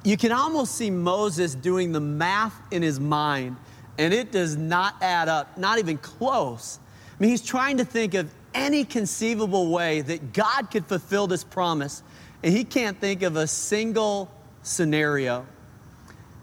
You 0.04 0.16
can 0.16 0.32
almost 0.32 0.74
see 0.74 0.90
Moses 0.90 1.54
doing 1.54 1.92
the 1.92 2.00
math 2.00 2.54
in 2.70 2.82
his 2.82 2.98
mind, 2.98 3.56
and 3.98 4.14
it 4.14 4.32
does 4.32 4.56
not 4.56 4.94
add 5.02 5.28
up, 5.28 5.58
not 5.58 5.78
even 5.78 5.98
close. 5.98 6.78
I 7.18 7.22
mean, 7.22 7.30
he's 7.30 7.42
trying 7.42 7.76
to 7.78 7.84
think 7.84 8.14
of 8.14 8.32
any 8.54 8.84
conceivable 8.84 9.70
way 9.70 10.00
that 10.02 10.32
God 10.32 10.70
could 10.70 10.86
fulfill 10.86 11.26
this 11.26 11.44
promise, 11.44 12.02
and 12.42 12.56
he 12.56 12.64
can't 12.64 13.00
think 13.00 13.22
of 13.22 13.36
a 13.36 13.46
single 13.46 14.30
scenario. 14.62 15.46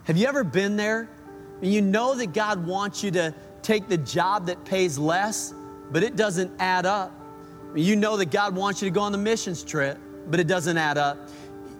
Have 0.06 0.18
you 0.18 0.28
ever 0.28 0.44
been 0.44 0.78
there? 0.78 1.10
And 1.62 1.74
you 1.74 1.82
know 1.82 2.16
that 2.16 2.34
God 2.34 2.66
wants 2.66 3.04
you 3.04 3.12
to 3.12 3.34
take 3.62 3.88
the 3.88 3.98
job 3.98 4.46
that 4.48 4.64
pays 4.66 4.98
less, 4.98 5.54
but 5.92 6.04
it 6.04 6.16
doesn't 6.16 6.52
add 6.60 6.86
up. 6.86 7.12
You 7.76 7.96
know 7.96 8.18
that 8.18 8.32
God 8.32 8.56
wants 8.56 8.82
you 8.82 8.90
to 8.90 8.94
go 8.94 9.02
on 9.02 9.12
the 9.12 9.18
missions 9.18 9.64
trip, 9.64 9.98
but 10.28 10.40
it 10.40 10.48
doesn't 10.48 10.78
add 10.78 10.98
up. 10.98 11.18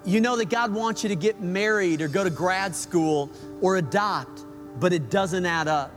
You 0.06 0.22
know 0.22 0.36
that 0.38 0.50
God 0.50 0.74
wants 0.74 1.04
you 1.04 1.10
to 1.10 1.16
get 1.16 1.42
married 1.42 2.02
or 2.02 2.08
go 2.08 2.24
to 2.24 2.30
grad 2.30 2.76
school 2.76 3.30
or 3.62 3.78
adopt, 3.78 4.46
but 4.80 4.94
it 4.94 5.10
doesn't 5.10 5.46
add 5.46 5.68
up. 5.68 5.92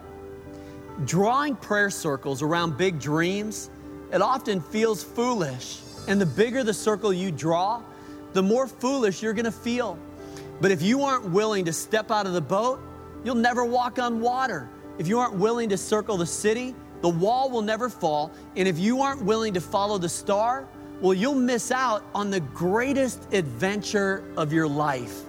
Drawing 1.04 1.56
prayer 1.56 1.90
circles 1.90 2.42
around 2.42 2.76
big 2.76 2.98
dreams, 2.98 3.70
it 4.12 4.22
often 4.22 4.60
feels 4.60 5.02
foolish. 5.02 5.80
And 6.06 6.20
the 6.20 6.26
bigger 6.26 6.64
the 6.64 6.74
circle 6.74 7.12
you 7.12 7.30
draw, 7.30 7.82
the 8.32 8.42
more 8.42 8.66
foolish 8.66 9.22
you're 9.22 9.34
gonna 9.34 9.52
feel. 9.52 9.98
But 10.60 10.70
if 10.70 10.82
you 10.82 11.02
aren't 11.02 11.30
willing 11.30 11.64
to 11.66 11.72
step 11.72 12.10
out 12.10 12.26
of 12.26 12.32
the 12.32 12.40
boat, 12.40 12.80
you'll 13.24 13.34
never 13.34 13.64
walk 13.64 13.98
on 13.98 14.20
water. 14.20 14.68
If 14.98 15.06
you 15.06 15.18
aren't 15.18 15.34
willing 15.34 15.68
to 15.68 15.76
circle 15.76 16.16
the 16.16 16.26
city, 16.26 16.74
the 17.02 17.08
wall 17.08 17.50
will 17.50 17.62
never 17.62 17.88
fall. 17.88 18.32
And 18.56 18.66
if 18.66 18.78
you 18.78 19.00
aren't 19.00 19.22
willing 19.22 19.54
to 19.54 19.60
follow 19.60 19.98
the 19.98 20.08
star, 20.08 20.66
well, 21.00 21.14
you'll 21.14 21.34
miss 21.34 21.70
out 21.70 22.04
on 22.14 22.30
the 22.30 22.40
greatest 22.40 23.32
adventure 23.32 24.24
of 24.36 24.52
your 24.52 24.66
life. 24.66 25.20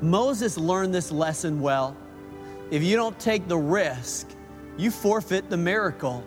Moses 0.00 0.58
learned 0.58 0.92
this 0.94 1.12
lesson 1.12 1.60
well. 1.60 1.96
If 2.70 2.82
you 2.82 2.96
don't 2.96 3.18
take 3.20 3.46
the 3.46 3.56
risk, 3.56 4.28
you 4.76 4.90
forfeit 4.90 5.48
the 5.48 5.56
miracle. 5.56 6.24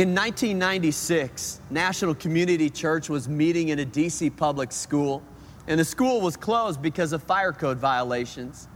In 0.00 0.14
1996, 0.14 1.60
National 1.68 2.14
Community 2.14 2.70
Church 2.70 3.10
was 3.10 3.28
meeting 3.28 3.68
in 3.68 3.80
a 3.80 3.84
DC 3.84 4.34
public 4.34 4.72
school, 4.72 5.22
and 5.66 5.78
the 5.78 5.84
school 5.84 6.22
was 6.22 6.38
closed 6.38 6.80
because 6.80 7.12
of 7.12 7.22
fire 7.22 7.52
code 7.52 7.76
violations. 7.76 8.66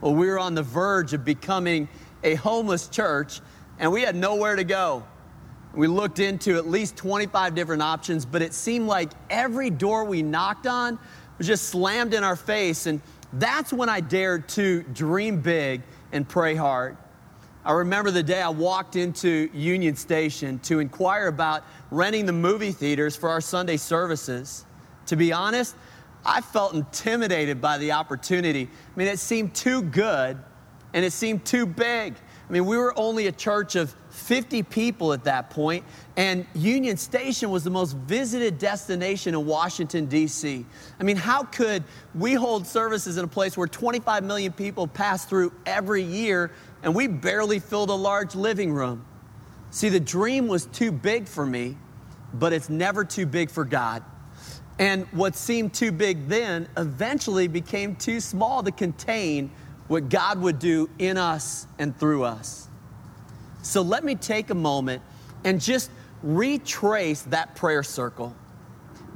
Well, 0.00 0.14
we 0.14 0.28
were 0.28 0.38
on 0.38 0.54
the 0.54 0.62
verge 0.62 1.14
of 1.14 1.24
becoming 1.24 1.88
a 2.22 2.36
homeless 2.36 2.86
church, 2.86 3.40
and 3.80 3.90
we 3.90 4.02
had 4.02 4.14
nowhere 4.14 4.54
to 4.54 4.62
go. 4.62 5.02
We 5.74 5.88
looked 5.88 6.20
into 6.20 6.54
at 6.58 6.68
least 6.68 6.96
25 6.96 7.56
different 7.56 7.82
options, 7.82 8.24
but 8.24 8.40
it 8.40 8.54
seemed 8.54 8.86
like 8.86 9.10
every 9.30 9.70
door 9.70 10.04
we 10.04 10.22
knocked 10.22 10.68
on 10.68 10.96
was 11.38 11.48
just 11.48 11.70
slammed 11.70 12.14
in 12.14 12.22
our 12.22 12.36
face. 12.36 12.86
And 12.86 13.00
that's 13.32 13.72
when 13.72 13.88
I 13.88 13.98
dared 13.98 14.48
to 14.50 14.84
dream 14.84 15.40
big 15.40 15.82
and 16.12 16.28
pray 16.28 16.54
hard. 16.54 16.96
I 17.68 17.72
remember 17.72 18.10
the 18.10 18.22
day 18.22 18.40
I 18.40 18.48
walked 18.48 18.96
into 18.96 19.50
Union 19.52 19.94
Station 19.94 20.58
to 20.60 20.78
inquire 20.78 21.26
about 21.26 21.64
renting 21.90 22.24
the 22.24 22.32
movie 22.32 22.72
theaters 22.72 23.14
for 23.14 23.28
our 23.28 23.42
Sunday 23.42 23.76
services. 23.76 24.64
To 25.04 25.16
be 25.16 25.34
honest, 25.34 25.76
I 26.24 26.40
felt 26.40 26.72
intimidated 26.72 27.60
by 27.60 27.76
the 27.76 27.92
opportunity. 27.92 28.62
I 28.62 28.98
mean, 28.98 29.06
it 29.06 29.18
seemed 29.18 29.54
too 29.54 29.82
good 29.82 30.38
and 30.94 31.04
it 31.04 31.12
seemed 31.12 31.44
too 31.44 31.66
big. 31.66 32.14
I 32.48 32.52
mean, 32.52 32.64
we 32.64 32.78
were 32.78 32.98
only 32.98 33.26
a 33.26 33.32
church 33.32 33.76
of 33.76 33.94
50 34.08 34.62
people 34.62 35.12
at 35.12 35.24
that 35.24 35.50
point, 35.50 35.84
and 36.16 36.46
Union 36.54 36.96
Station 36.96 37.50
was 37.50 37.62
the 37.62 37.70
most 37.70 37.94
visited 37.94 38.58
destination 38.58 39.34
in 39.34 39.44
Washington, 39.44 40.06
D.C. 40.06 40.64
I 40.98 41.02
mean, 41.02 41.16
how 41.16 41.42
could 41.42 41.84
we 42.14 42.32
hold 42.32 42.66
services 42.66 43.18
in 43.18 43.24
a 43.24 43.28
place 43.28 43.58
where 43.58 43.68
25 43.68 44.24
million 44.24 44.52
people 44.52 44.86
pass 44.86 45.26
through 45.26 45.52
every 45.66 46.02
year 46.02 46.50
and 46.82 46.94
we 46.94 47.06
barely 47.06 47.58
filled 47.58 47.90
a 47.90 47.94
large 47.94 48.34
living 48.34 48.72
room? 48.72 49.04
See, 49.70 49.88
the 49.88 50.00
dream 50.00 50.48
was 50.48 50.66
too 50.66 50.90
big 50.90 51.28
for 51.28 51.44
me, 51.44 51.76
but 52.32 52.52
it's 52.52 52.68
never 52.68 53.04
too 53.04 53.26
big 53.26 53.50
for 53.50 53.64
God. 53.64 54.02
And 54.78 55.06
what 55.06 55.34
seemed 55.34 55.74
too 55.74 55.90
big 55.90 56.28
then 56.28 56.68
eventually 56.76 57.48
became 57.48 57.96
too 57.96 58.20
small 58.20 58.62
to 58.62 58.70
contain 58.70 59.50
what 59.88 60.08
God 60.08 60.40
would 60.40 60.58
do 60.58 60.88
in 60.98 61.16
us 61.16 61.66
and 61.78 61.98
through 61.98 62.22
us. 62.24 62.68
So 63.62 63.82
let 63.82 64.04
me 64.04 64.14
take 64.14 64.50
a 64.50 64.54
moment 64.54 65.02
and 65.44 65.60
just 65.60 65.90
retrace 66.22 67.22
that 67.22 67.56
prayer 67.56 67.82
circle. 67.82 68.34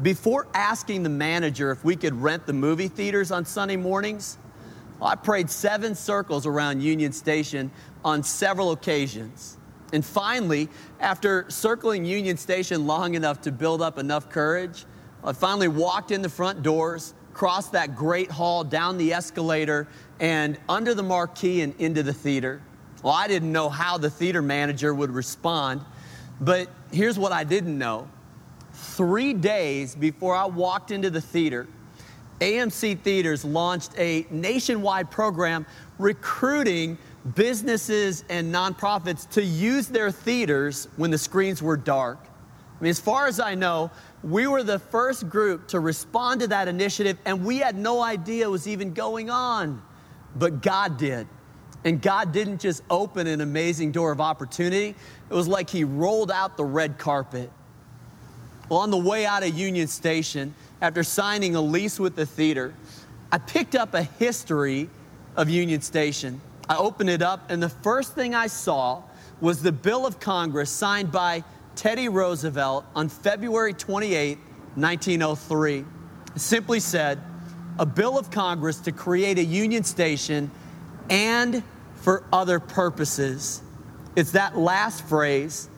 Before 0.00 0.48
asking 0.54 1.04
the 1.04 1.08
manager 1.08 1.70
if 1.70 1.84
we 1.84 1.94
could 1.94 2.14
rent 2.20 2.46
the 2.46 2.52
movie 2.52 2.88
theaters 2.88 3.30
on 3.30 3.44
Sunday 3.44 3.76
mornings, 3.76 4.38
well, 5.02 5.10
I 5.10 5.16
prayed 5.16 5.50
seven 5.50 5.96
circles 5.96 6.46
around 6.46 6.80
Union 6.80 7.10
Station 7.10 7.72
on 8.04 8.22
several 8.22 8.70
occasions. 8.70 9.56
And 9.92 10.04
finally, 10.04 10.68
after 11.00 11.44
circling 11.48 12.04
Union 12.04 12.36
Station 12.36 12.86
long 12.86 13.16
enough 13.16 13.40
to 13.40 13.50
build 13.50 13.82
up 13.82 13.98
enough 13.98 14.28
courage, 14.30 14.84
I 15.24 15.32
finally 15.32 15.66
walked 15.66 16.12
in 16.12 16.22
the 16.22 16.28
front 16.28 16.62
doors, 16.62 17.14
crossed 17.34 17.72
that 17.72 17.96
great 17.96 18.30
hall, 18.30 18.62
down 18.62 18.96
the 18.96 19.12
escalator, 19.12 19.88
and 20.20 20.56
under 20.68 20.94
the 20.94 21.02
marquee 21.02 21.62
and 21.62 21.74
into 21.80 22.04
the 22.04 22.12
theater. 22.12 22.62
Well, 23.02 23.12
I 23.12 23.26
didn't 23.26 23.50
know 23.50 23.68
how 23.68 23.98
the 23.98 24.08
theater 24.08 24.40
manager 24.40 24.94
would 24.94 25.10
respond, 25.10 25.80
but 26.40 26.68
here's 26.92 27.18
what 27.18 27.32
I 27.32 27.42
didn't 27.42 27.76
know. 27.76 28.08
Three 28.72 29.34
days 29.34 29.96
before 29.96 30.36
I 30.36 30.44
walked 30.44 30.92
into 30.92 31.10
the 31.10 31.20
theater, 31.20 31.66
AMC 32.42 33.00
Theaters 33.00 33.44
launched 33.44 33.92
a 33.96 34.26
nationwide 34.30 35.10
program 35.10 35.64
recruiting 35.98 36.98
businesses 37.34 38.24
and 38.28 38.52
nonprofits 38.52 39.28
to 39.30 39.42
use 39.42 39.86
their 39.86 40.10
theaters 40.10 40.88
when 40.96 41.10
the 41.10 41.18
screens 41.18 41.62
were 41.62 41.76
dark. 41.76 42.18
I 42.78 42.82
mean, 42.82 42.90
as 42.90 42.98
far 42.98 43.28
as 43.28 43.38
I 43.38 43.54
know, 43.54 43.90
we 44.24 44.46
were 44.46 44.62
the 44.64 44.78
first 44.78 45.28
group 45.28 45.68
to 45.68 45.80
respond 45.80 46.40
to 46.40 46.48
that 46.48 46.66
initiative, 46.66 47.16
and 47.24 47.44
we 47.44 47.58
had 47.58 47.76
no 47.76 48.02
idea 48.02 48.46
it 48.46 48.50
was 48.50 48.66
even 48.66 48.92
going 48.92 49.30
on 49.30 49.80
but 50.34 50.62
God 50.62 50.96
did. 50.98 51.26
And 51.84 52.00
God 52.00 52.32
didn't 52.32 52.60
just 52.60 52.82
open 52.90 53.26
an 53.26 53.40
amazing 53.40 53.92
door 53.92 54.12
of 54.12 54.20
opportunity, 54.20 54.94
it 55.30 55.34
was 55.34 55.48
like 55.48 55.68
He 55.68 55.84
rolled 55.84 56.30
out 56.30 56.56
the 56.56 56.64
red 56.64 56.98
carpet. 56.98 57.50
Well, 58.68 58.80
on 58.80 58.90
the 58.90 58.98
way 58.98 59.26
out 59.26 59.42
of 59.42 59.52
Union 59.58 59.88
Station, 59.88 60.54
after 60.82 61.04
signing 61.04 61.54
a 61.54 61.60
lease 61.60 62.00
with 62.00 62.16
the 62.16 62.26
theater, 62.26 62.74
I 63.30 63.38
picked 63.38 63.76
up 63.76 63.94
a 63.94 64.02
history 64.02 64.90
of 65.36 65.48
Union 65.48 65.80
Station. 65.80 66.40
I 66.68 66.76
opened 66.76 67.08
it 67.08 67.22
up, 67.22 67.50
and 67.50 67.62
the 67.62 67.68
first 67.68 68.14
thing 68.14 68.34
I 68.34 68.48
saw 68.48 69.04
was 69.40 69.62
the 69.62 69.70
bill 69.72 70.04
of 70.04 70.18
Congress 70.18 70.70
signed 70.70 71.12
by 71.12 71.44
Teddy 71.76 72.08
Roosevelt 72.08 72.84
on 72.96 73.08
February 73.08 73.72
28, 73.72 74.38
1903. 74.74 75.84
It 76.34 76.40
simply 76.40 76.80
said, 76.80 77.20
a 77.78 77.86
bill 77.86 78.18
of 78.18 78.30
Congress 78.30 78.78
to 78.80 78.92
create 78.92 79.38
a 79.38 79.44
Union 79.44 79.84
Station 79.84 80.50
and 81.08 81.62
for 81.94 82.24
other 82.32 82.58
purposes. 82.58 83.62
It's 84.16 84.32
that 84.32 84.58
last 84.58 85.06
phrase, 85.06 85.68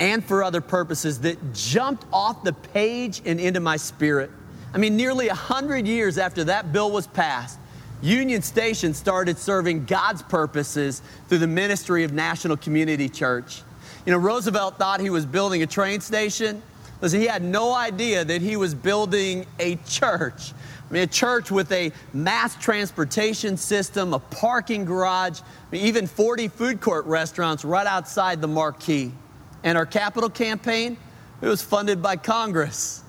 and 0.00 0.24
for 0.24 0.42
other 0.42 0.60
purposes, 0.60 1.20
that 1.20 1.52
jumped 1.52 2.04
off 2.12 2.42
the 2.42 2.54
page 2.54 3.22
and 3.24 3.38
into 3.38 3.60
my 3.60 3.76
spirit. 3.76 4.30
I 4.74 4.78
mean, 4.78 4.96
nearly 4.96 5.28
100 5.28 5.86
years 5.86 6.18
after 6.18 6.44
that 6.44 6.72
bill 6.72 6.90
was 6.90 7.06
passed, 7.06 7.58
Union 8.02 8.40
Station 8.40 8.94
started 8.94 9.36
serving 9.36 9.84
God's 9.84 10.22
purposes 10.22 11.02
through 11.28 11.38
the 11.38 11.46
ministry 11.46 12.02
of 12.02 12.12
National 12.12 12.56
Community 12.56 13.10
Church. 13.10 13.62
You 14.06 14.12
know, 14.12 14.18
Roosevelt 14.18 14.78
thought 14.78 15.00
he 15.00 15.10
was 15.10 15.26
building 15.26 15.62
a 15.62 15.66
train 15.66 16.00
station. 16.00 16.62
Listen, 17.02 17.20
he 17.20 17.26
had 17.26 17.42
no 17.42 17.74
idea 17.74 18.24
that 18.24 18.40
he 18.40 18.56
was 18.56 18.74
building 18.74 19.44
a 19.58 19.76
church. 19.86 20.52
I 20.88 20.92
mean, 20.92 21.02
a 21.02 21.06
church 21.06 21.50
with 21.50 21.70
a 21.72 21.92
mass 22.14 22.56
transportation 22.56 23.58
system, 23.58 24.14
a 24.14 24.18
parking 24.18 24.86
garage, 24.86 25.40
I 25.40 25.44
mean, 25.70 25.86
even 25.86 26.06
40 26.06 26.48
food 26.48 26.80
court 26.80 27.04
restaurants 27.04 27.64
right 27.64 27.86
outside 27.86 28.40
the 28.40 28.48
marquee. 28.48 29.12
And 29.62 29.76
our 29.76 29.86
capital 29.86 30.30
campaign, 30.30 30.96
it 31.42 31.46
was 31.46 31.62
funded 31.62 32.02
by 32.02 32.16
Congress. 32.16 33.02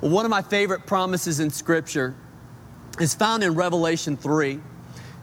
One 0.00 0.24
of 0.24 0.30
my 0.30 0.42
favorite 0.42 0.86
promises 0.86 1.38
in 1.38 1.50
Scripture 1.50 2.14
is 2.98 3.14
found 3.14 3.44
in 3.44 3.54
Revelation 3.54 4.16
3. 4.16 4.60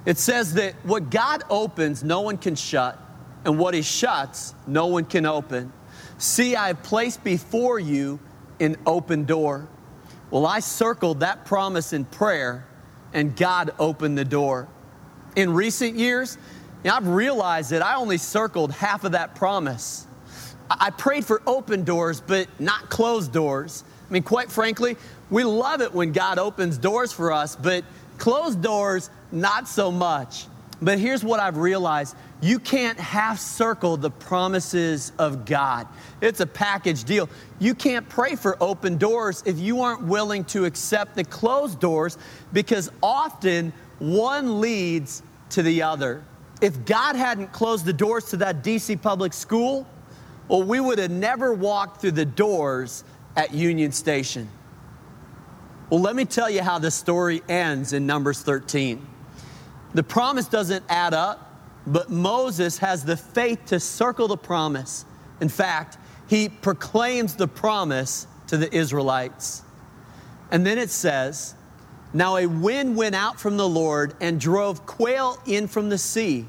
It 0.06 0.18
says 0.18 0.54
that 0.54 0.74
what 0.84 1.10
God 1.10 1.44
opens, 1.50 2.04
no 2.04 2.22
one 2.22 2.38
can 2.38 2.56
shut, 2.56 2.98
and 3.44 3.60
what 3.60 3.74
He 3.74 3.82
shuts, 3.82 4.54
no 4.66 4.88
one 4.88 5.06
can 5.06 5.26
open. 5.26 5.74
See, 6.18 6.56
I 6.56 6.68
have 6.68 6.84
placed 6.84 7.24
before 7.24 7.80
you 7.80 8.20
an 8.60 8.78
open 8.86 9.26
door. 9.26 9.68
Well, 10.32 10.46
I 10.46 10.60
circled 10.60 11.22
that 11.22 11.46
promise 11.46 11.94
in 11.94 12.06
prayer, 12.06 12.66
and 13.14 13.36
God 13.36 13.72
opened 13.80 14.18
the 14.18 14.26
door. 14.26 14.68
In 15.36 15.54
recent 15.54 15.96
years, 15.96 16.38
know, 16.86 16.96
I've 16.96 17.08
realized 17.08 17.72
that 17.72 17.82
I 17.82 17.96
only 17.96 18.18
circled 18.18 18.72
half 18.72 19.04
of 19.04 19.12
that 19.12 19.36
promise. 19.36 20.08
I 20.70 20.92
prayed 20.92 21.26
for 21.26 21.42
open 21.46 21.84
doors, 21.84 22.22
but 22.22 22.48
not 22.60 22.90
closed 22.90 23.32
doors. 23.34 23.84
I 24.10 24.14
mean, 24.14 24.24
quite 24.24 24.52
frankly, 24.52 24.98
we 25.30 25.44
love 25.44 25.82
it 25.82 25.94
when 25.94 26.12
God 26.12 26.40
opens 26.40 26.78
doors 26.78 27.12
for 27.12 27.32
us, 27.32 27.56
but 27.56 27.84
closed 28.18 28.62
doors, 28.62 29.10
not 29.32 29.68
so 29.68 29.92
much. 29.92 30.46
But 30.82 31.00
here's 31.00 31.24
what 31.24 31.40
I've 31.40 31.58
realized 31.58 32.16
you 32.42 32.58
can't 32.58 32.98
half 32.98 33.38
circle 33.38 33.98
the 33.98 34.10
promises 34.10 35.12
of 35.20 35.44
God. 35.44 35.88
It's 36.22 36.40
a 36.40 36.46
package 36.46 37.04
deal. 37.04 37.30
You 37.60 37.76
can't 37.76 38.08
pray 38.08 38.36
for 38.36 38.56
open 38.62 38.98
doors 38.98 39.44
if 39.46 39.60
you 39.60 39.82
aren't 39.82 40.04
willing 40.04 40.46
to 40.46 40.64
accept 40.64 41.16
the 41.16 41.26
closed 41.26 41.82
doors 41.82 42.18
because 42.54 42.90
often 43.04 43.74
one 44.00 44.62
leads 44.62 45.22
to 45.50 45.64
the 45.64 45.82
other. 45.82 46.24
If 46.62 46.86
God 46.86 47.16
hadn't 47.16 47.54
closed 47.54 47.86
the 47.86 47.94
doors 47.94 48.26
to 48.26 48.38
that 48.38 48.64
DC 48.64 49.02
public 49.02 49.34
school, 49.34 49.88
well, 50.48 50.64
we 50.64 50.80
would 50.80 51.00
have 51.00 51.12
never 51.12 51.54
walked 51.54 52.02
through 52.02 52.12
the 52.12 52.26
doors 52.26 53.04
at 53.36 53.54
Union 53.54 53.92
Station. 53.92 54.50
Well, 55.90 56.02
let 56.02 56.16
me 56.16 56.26
tell 56.26 56.50
you 56.50 56.62
how 56.62 56.80
the 56.80 56.92
story 56.92 57.42
ends 57.48 57.94
in 57.94 58.06
Numbers 58.06 58.42
13. 58.42 59.06
The 59.94 60.04
promise 60.04 60.48
doesn't 60.48 60.84
add 60.90 61.14
up, 61.14 61.62
but 61.88 62.10
Moses 62.10 62.78
has 62.80 63.04
the 63.04 63.18
faith 63.18 63.66
to 63.68 63.80
circle 63.80 64.28
the 64.28 64.38
promise. 64.38 65.06
In 65.42 65.50
fact, 65.50 65.98
he 66.28 66.50
proclaims 66.50 67.36
the 67.36 67.48
promise 67.48 68.28
to 68.48 68.58
the 68.58 68.74
Israelites. 68.76 69.64
And 70.52 70.66
then 70.66 70.78
it 70.78 70.90
says, 70.90 71.56
Now 72.14 72.38
a 72.38 72.48
wind 72.48 72.96
went 72.96 73.16
out 73.16 73.40
from 73.40 73.58
the 73.58 73.68
Lord 73.68 74.16
and 74.20 74.40
drove 74.40 74.86
quail 74.86 75.38
in 75.46 75.68
from 75.68 75.90
the 75.90 75.98
sea. 75.98 76.46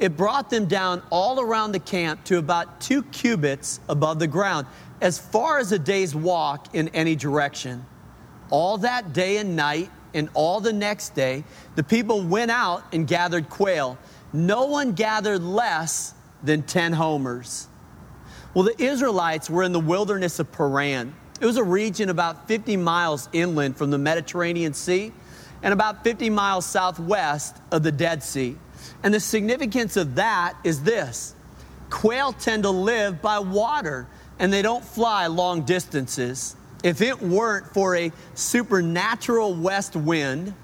It 0.00 0.16
brought 0.16 0.50
them 0.50 0.66
down 0.66 1.02
all 1.10 1.40
around 1.40 1.72
the 1.72 1.78
camp 1.78 2.24
to 2.24 2.38
about 2.38 2.80
two 2.80 3.02
cubits 3.04 3.80
above 3.88 4.18
the 4.18 4.26
ground, 4.26 4.66
as 5.00 5.18
far 5.18 5.58
as 5.58 5.72
a 5.72 5.78
day's 5.78 6.14
walk 6.14 6.74
in 6.74 6.88
any 6.88 7.14
direction. 7.14 7.84
All 8.50 8.78
that 8.78 9.12
day 9.12 9.36
and 9.36 9.54
night, 9.54 9.90
and 10.14 10.28
all 10.32 10.60
the 10.60 10.72
next 10.72 11.14
day, 11.14 11.44
the 11.74 11.82
people 11.82 12.22
went 12.22 12.50
out 12.50 12.84
and 12.92 13.06
gathered 13.06 13.50
quail. 13.50 13.98
No 14.32 14.66
one 14.66 14.92
gathered 14.92 15.42
less 15.42 16.14
than 16.42 16.62
10 16.62 16.92
homers. 16.92 17.68
Well, 18.54 18.64
the 18.64 18.82
Israelites 18.82 19.50
were 19.50 19.64
in 19.64 19.72
the 19.72 19.80
wilderness 19.80 20.38
of 20.38 20.50
Paran. 20.52 21.14
It 21.44 21.46
was 21.46 21.58
a 21.58 21.62
region 21.62 22.08
about 22.08 22.48
50 22.48 22.78
miles 22.78 23.28
inland 23.34 23.76
from 23.76 23.90
the 23.90 23.98
Mediterranean 23.98 24.72
Sea 24.72 25.12
and 25.62 25.74
about 25.74 26.02
50 26.02 26.30
miles 26.30 26.64
southwest 26.64 27.58
of 27.70 27.82
the 27.82 27.92
Dead 27.92 28.22
Sea. 28.22 28.56
And 29.02 29.12
the 29.12 29.20
significance 29.20 29.98
of 29.98 30.14
that 30.14 30.54
is 30.64 30.82
this 30.84 31.34
quail 31.90 32.32
tend 32.32 32.62
to 32.62 32.70
live 32.70 33.20
by 33.20 33.40
water 33.40 34.06
and 34.38 34.50
they 34.50 34.62
don't 34.62 34.82
fly 34.82 35.26
long 35.26 35.66
distances. 35.66 36.56
If 36.82 37.02
it 37.02 37.20
weren't 37.20 37.66
for 37.74 37.94
a 37.94 38.10
supernatural 38.32 39.54
west 39.54 39.96
wind, 39.96 40.54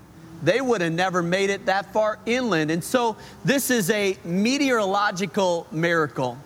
they 0.43 0.63
would 0.63 0.81
have 0.81 0.95
never 0.95 1.23
made 1.23 1.51
it 1.51 1.67
that 1.67 1.93
far 1.93 2.19
inland. 2.25 2.71
And 2.71 2.83
so 2.83 3.19
this 3.45 3.71
is 3.71 3.91
a 3.91 4.17
meteorological 4.25 5.67
miracle. 5.73 6.39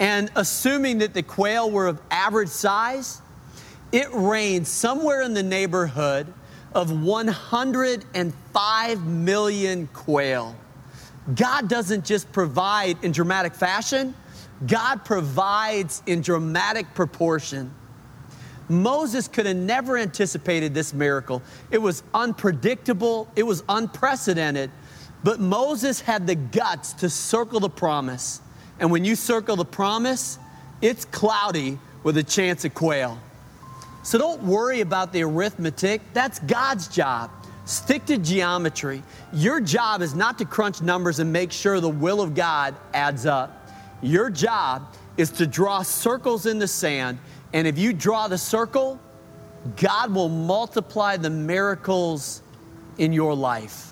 And 0.00 0.30
assuming 0.34 0.96
that 0.98 1.12
the 1.12 1.22
quail 1.22 1.70
were 1.70 1.88
of 1.88 2.00
average 2.10 2.48
size, 2.48 3.20
it 3.92 4.08
rained 4.12 4.66
somewhere 4.66 5.22
in 5.22 5.34
the 5.34 5.42
neighborhood 5.42 6.32
of 6.74 7.02
105 7.02 9.06
million 9.06 9.88
quail. 9.92 10.56
God 11.34 11.68
doesn't 11.68 12.04
just 12.04 12.30
provide 12.32 13.02
in 13.02 13.12
dramatic 13.12 13.54
fashion, 13.54 14.14
God 14.66 15.04
provides 15.04 16.02
in 16.06 16.22
dramatic 16.22 16.94
proportion. 16.94 17.72
Moses 18.68 19.28
could 19.28 19.46
have 19.46 19.56
never 19.56 19.96
anticipated 19.96 20.74
this 20.74 20.92
miracle. 20.92 21.40
It 21.70 21.78
was 21.78 22.02
unpredictable, 22.14 23.30
it 23.36 23.44
was 23.44 23.62
unprecedented. 23.68 24.70
But 25.22 25.40
Moses 25.40 26.00
had 26.00 26.26
the 26.26 26.34
guts 26.34 26.92
to 26.94 27.08
circle 27.08 27.60
the 27.60 27.70
promise. 27.70 28.40
And 28.78 28.90
when 28.90 29.04
you 29.04 29.16
circle 29.16 29.56
the 29.56 29.64
promise, 29.64 30.38
it's 30.82 31.04
cloudy 31.06 31.78
with 32.02 32.16
a 32.16 32.22
chance 32.22 32.64
of 32.64 32.74
quail. 32.74 33.18
So 34.06 34.18
don't 34.18 34.40
worry 34.44 34.82
about 34.82 35.12
the 35.12 35.24
arithmetic, 35.24 36.00
that's 36.12 36.38
God's 36.38 36.86
job. 36.86 37.28
Stick 37.64 38.04
to 38.04 38.18
geometry. 38.18 39.02
Your 39.32 39.60
job 39.60 40.00
is 40.00 40.14
not 40.14 40.38
to 40.38 40.44
crunch 40.44 40.80
numbers 40.80 41.18
and 41.18 41.32
make 41.32 41.50
sure 41.50 41.80
the 41.80 41.88
will 41.88 42.20
of 42.20 42.32
God 42.32 42.76
adds 42.94 43.26
up. 43.26 43.68
Your 44.02 44.30
job 44.30 44.94
is 45.16 45.30
to 45.32 45.46
draw 45.48 45.82
circles 45.82 46.46
in 46.46 46.60
the 46.60 46.68
sand 46.68 47.18
and 47.52 47.66
if 47.66 47.78
you 47.78 47.92
draw 47.92 48.28
the 48.28 48.38
circle, 48.38 49.00
God 49.74 50.14
will 50.14 50.28
multiply 50.28 51.16
the 51.16 51.30
miracles 51.30 52.42
in 52.98 53.12
your 53.12 53.34
life. 53.34 53.85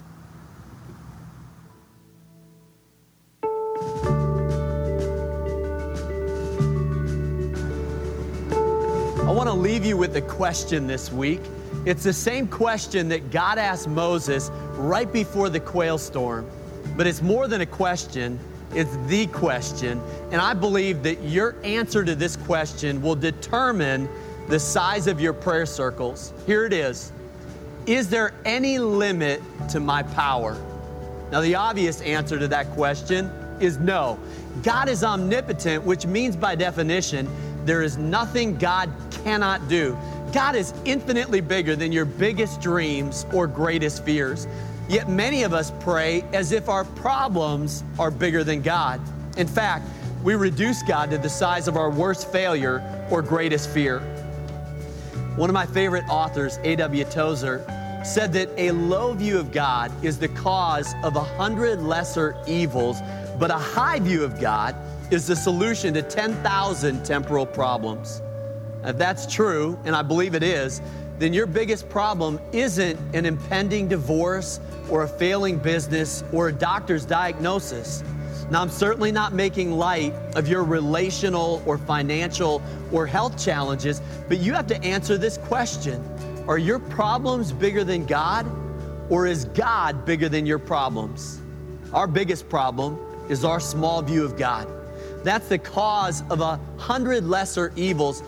I 9.25 9.31
want 9.31 9.49
to 9.49 9.55
leave 9.55 9.87
you 9.87 9.97
with 9.97 10.15
a 10.17 10.21
question 10.21 10.87
this 10.87 11.11
week. 11.11 11.41
It's 11.87 12.05
the 12.05 12.13
same 12.13 12.47
question 12.47 13.09
that 13.09 13.31
God 13.31 13.57
asked 13.57 13.89
Moses 13.89 14.51
right 14.77 15.11
before 15.11 15.49
the 15.49 15.61
quail 15.61 15.97
storm, 15.97 16.47
but 16.95 17.07
it's 17.07 17.23
more 17.23 17.49
than 17.49 17.63
a 17.63 17.67
question, 17.67 18.39
it's 18.75 18.95
the 19.07 19.27
question. 19.29 19.99
And 20.31 20.43
I 20.43 20.53
believe 20.53 21.03
that 21.05 21.23
your 21.23 21.57
answer 21.65 22.05
to 22.05 22.15
this 22.15 22.37
question 22.37 23.01
will 23.01 23.17
determine 23.17 24.11
the 24.49 24.61
size 24.61 25.07
of 25.07 25.23
your 25.23 25.33
prayer 25.33 25.65
circles. 25.65 26.35
Here 26.45 26.67
it 26.67 26.75
is 26.75 27.11
Is 27.87 28.11
there 28.11 28.35
any 28.45 28.79
limit 28.79 29.41
to 29.71 29.81
my 29.81 30.03
power? 30.03 30.63
Now, 31.33 31.41
the 31.41 31.55
obvious 31.55 32.03
answer 32.03 32.39
to 32.39 32.49
that 32.49 32.71
question 32.73 33.31
is 33.59 33.79
no. 33.79 34.19
God 34.63 34.89
is 34.91 35.03
omnipotent, 35.03 35.83
which 35.83 36.07
means 36.07 36.37
by 36.37 36.55
definition, 36.55 37.27
there 37.65 37.83
is 37.83 37.97
nothing 37.97 38.57
God 38.57 38.93
cannot 39.25 39.69
do. 39.69 39.97
God 40.33 40.55
is 40.57 40.75
infinitely 40.85 41.41
bigger 41.41 41.77
than 41.77 41.93
your 41.93 42.05
biggest 42.05 42.61
dreams 42.61 43.25
or 43.33 43.47
greatest 43.47 44.05
fears. 44.05 44.47
Yet 44.89 45.09
many 45.09 45.45
of 45.45 45.55
us 45.55 45.73
pray 45.81 46.25
as 46.33 46.53
if 46.53 46.69
our 46.69 46.85
problems 46.85 47.85
are 47.99 48.11
bigger 48.11 48.45
than 48.45 48.61
God. 48.61 49.01
In 49.37 49.47
fact, 49.47 49.87
we 50.23 50.35
reduce 50.35 50.83
God 50.83 51.11
to 51.11 51.19
the 51.19 51.29
size 51.29 51.69
of 51.69 51.77
our 51.77 51.91
worst 51.91 52.31
failure 52.31 52.83
or 53.11 53.23
greatest 53.23 53.71
fear. 53.71 54.01
One 55.37 55.51
of 55.51 55.55
my 55.55 55.67
favorite 55.67 56.05
authors, 56.09 56.59
A.W. 56.65 57.05
Tozer, 57.05 57.65
said 58.05 58.33
that 58.35 58.51
a 58.59 58.71
low 58.73 59.15
view 59.15 59.39
of 59.39 59.53
God 59.53 59.91
is 60.05 60.19
the 60.19 60.29
cause 60.29 60.95
of 61.03 61.17
a 61.17 61.25
hundred 61.25 61.81
lesser 61.81 62.37
evils, 62.47 63.01
but 63.39 63.51
a 63.51 63.59
high 63.59 63.99
view 63.99 64.23
of 64.23 64.41
God 64.41 64.77
is 65.11 65.27
the 65.27 65.37
solution 65.37 65.95
to 65.95 66.03
10,000 66.03 67.05
temporal 67.05 67.47
problems. 67.47 68.23
If 68.85 68.99
that's 68.99 69.33
true, 69.33 69.79
and 69.85 69.95
I 69.95 70.03
believe 70.03 70.35
it 70.35 70.43
is, 70.43 70.81
then 71.19 71.33
your 71.33 71.47
biggest 71.47 71.89
problem 71.89 72.41
isn't 72.53 72.99
an 73.15 73.25
impending 73.25 73.89
divorce 73.89 74.61
or 74.91 75.05
a 75.05 75.09
failing 75.09 75.59
business 75.59 76.25
or 76.33 76.49
a 76.49 76.53
doctor's 76.53 77.05
diagnosis. 77.05 78.03
Now, 78.51 78.61
I'm 78.61 78.69
certainly 78.69 79.13
not 79.13 79.33
making 79.33 79.73
light 79.73 80.13
of 80.37 80.49
your 80.49 80.65
relational 80.65 81.63
or 81.65 81.79
financial 81.79 82.63
or 82.93 83.07
health 83.07 83.43
challenges, 83.43 84.03
but 84.29 84.39
you 84.39 84.53
have 84.53 84.67
to 84.67 84.83
answer 84.83 85.17
this 85.17 85.39
question 85.39 86.03
Are 86.47 86.59
your 86.59 86.79
problems 86.79 87.53
bigger 87.53 87.85
than 87.85 88.05
God, 88.05 88.47
or 89.09 89.27
is 89.27 89.47
God 89.47 90.05
bigger 90.05 90.29
than 90.29 90.45
your 90.45 90.59
problems? 90.59 91.41
Our 91.93 92.07
biggest 92.07 92.49
problem 92.49 92.99
is 93.29 93.45
our 93.45 93.61
small 93.61 94.03
view 94.03 94.25
of 94.25 94.37
God. 94.37 94.69
That's 95.25 95.49
the 95.49 95.59
cause 95.59 96.23
of 96.29 96.43
a 96.43 96.61
hundred 96.77 97.25
lesser 97.25 97.73
evils, 97.77 98.23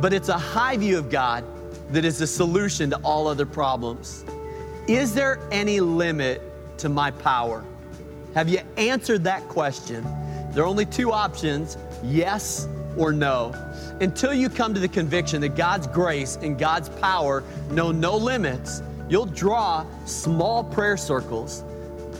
but 0.00 0.12
it's 0.12 0.28
a 0.28 0.38
high 0.38 0.76
view 0.76 0.98
of 0.98 1.10
God 1.10 1.44
that 1.90 2.04
is 2.04 2.18
the 2.18 2.26
solution 2.26 2.90
to 2.90 2.96
all 2.98 3.26
other 3.26 3.46
problems. 3.46 4.24
Is 4.86 5.14
there 5.14 5.40
any 5.50 5.80
limit 5.80 6.42
to 6.78 6.90
my 6.90 7.10
power? 7.10 7.64
Have 8.34 8.50
you 8.50 8.60
answered 8.76 9.24
that 9.24 9.48
question? 9.48 10.04
There 10.52 10.62
are 10.62 10.66
only 10.66 10.84
two 10.84 11.10
options 11.10 11.78
yes 12.04 12.68
or 12.98 13.12
no. 13.12 13.52
Until 14.00 14.34
you 14.34 14.50
come 14.50 14.74
to 14.74 14.80
the 14.80 14.88
conviction 14.88 15.40
that 15.40 15.56
God's 15.56 15.86
grace 15.86 16.36
and 16.42 16.58
God's 16.58 16.90
power 16.90 17.42
know 17.70 17.92
no 17.92 18.14
limits, 18.14 18.82
you'll 19.08 19.26
draw 19.26 19.86
small 20.04 20.64
prayer 20.64 20.98
circles. 20.98 21.64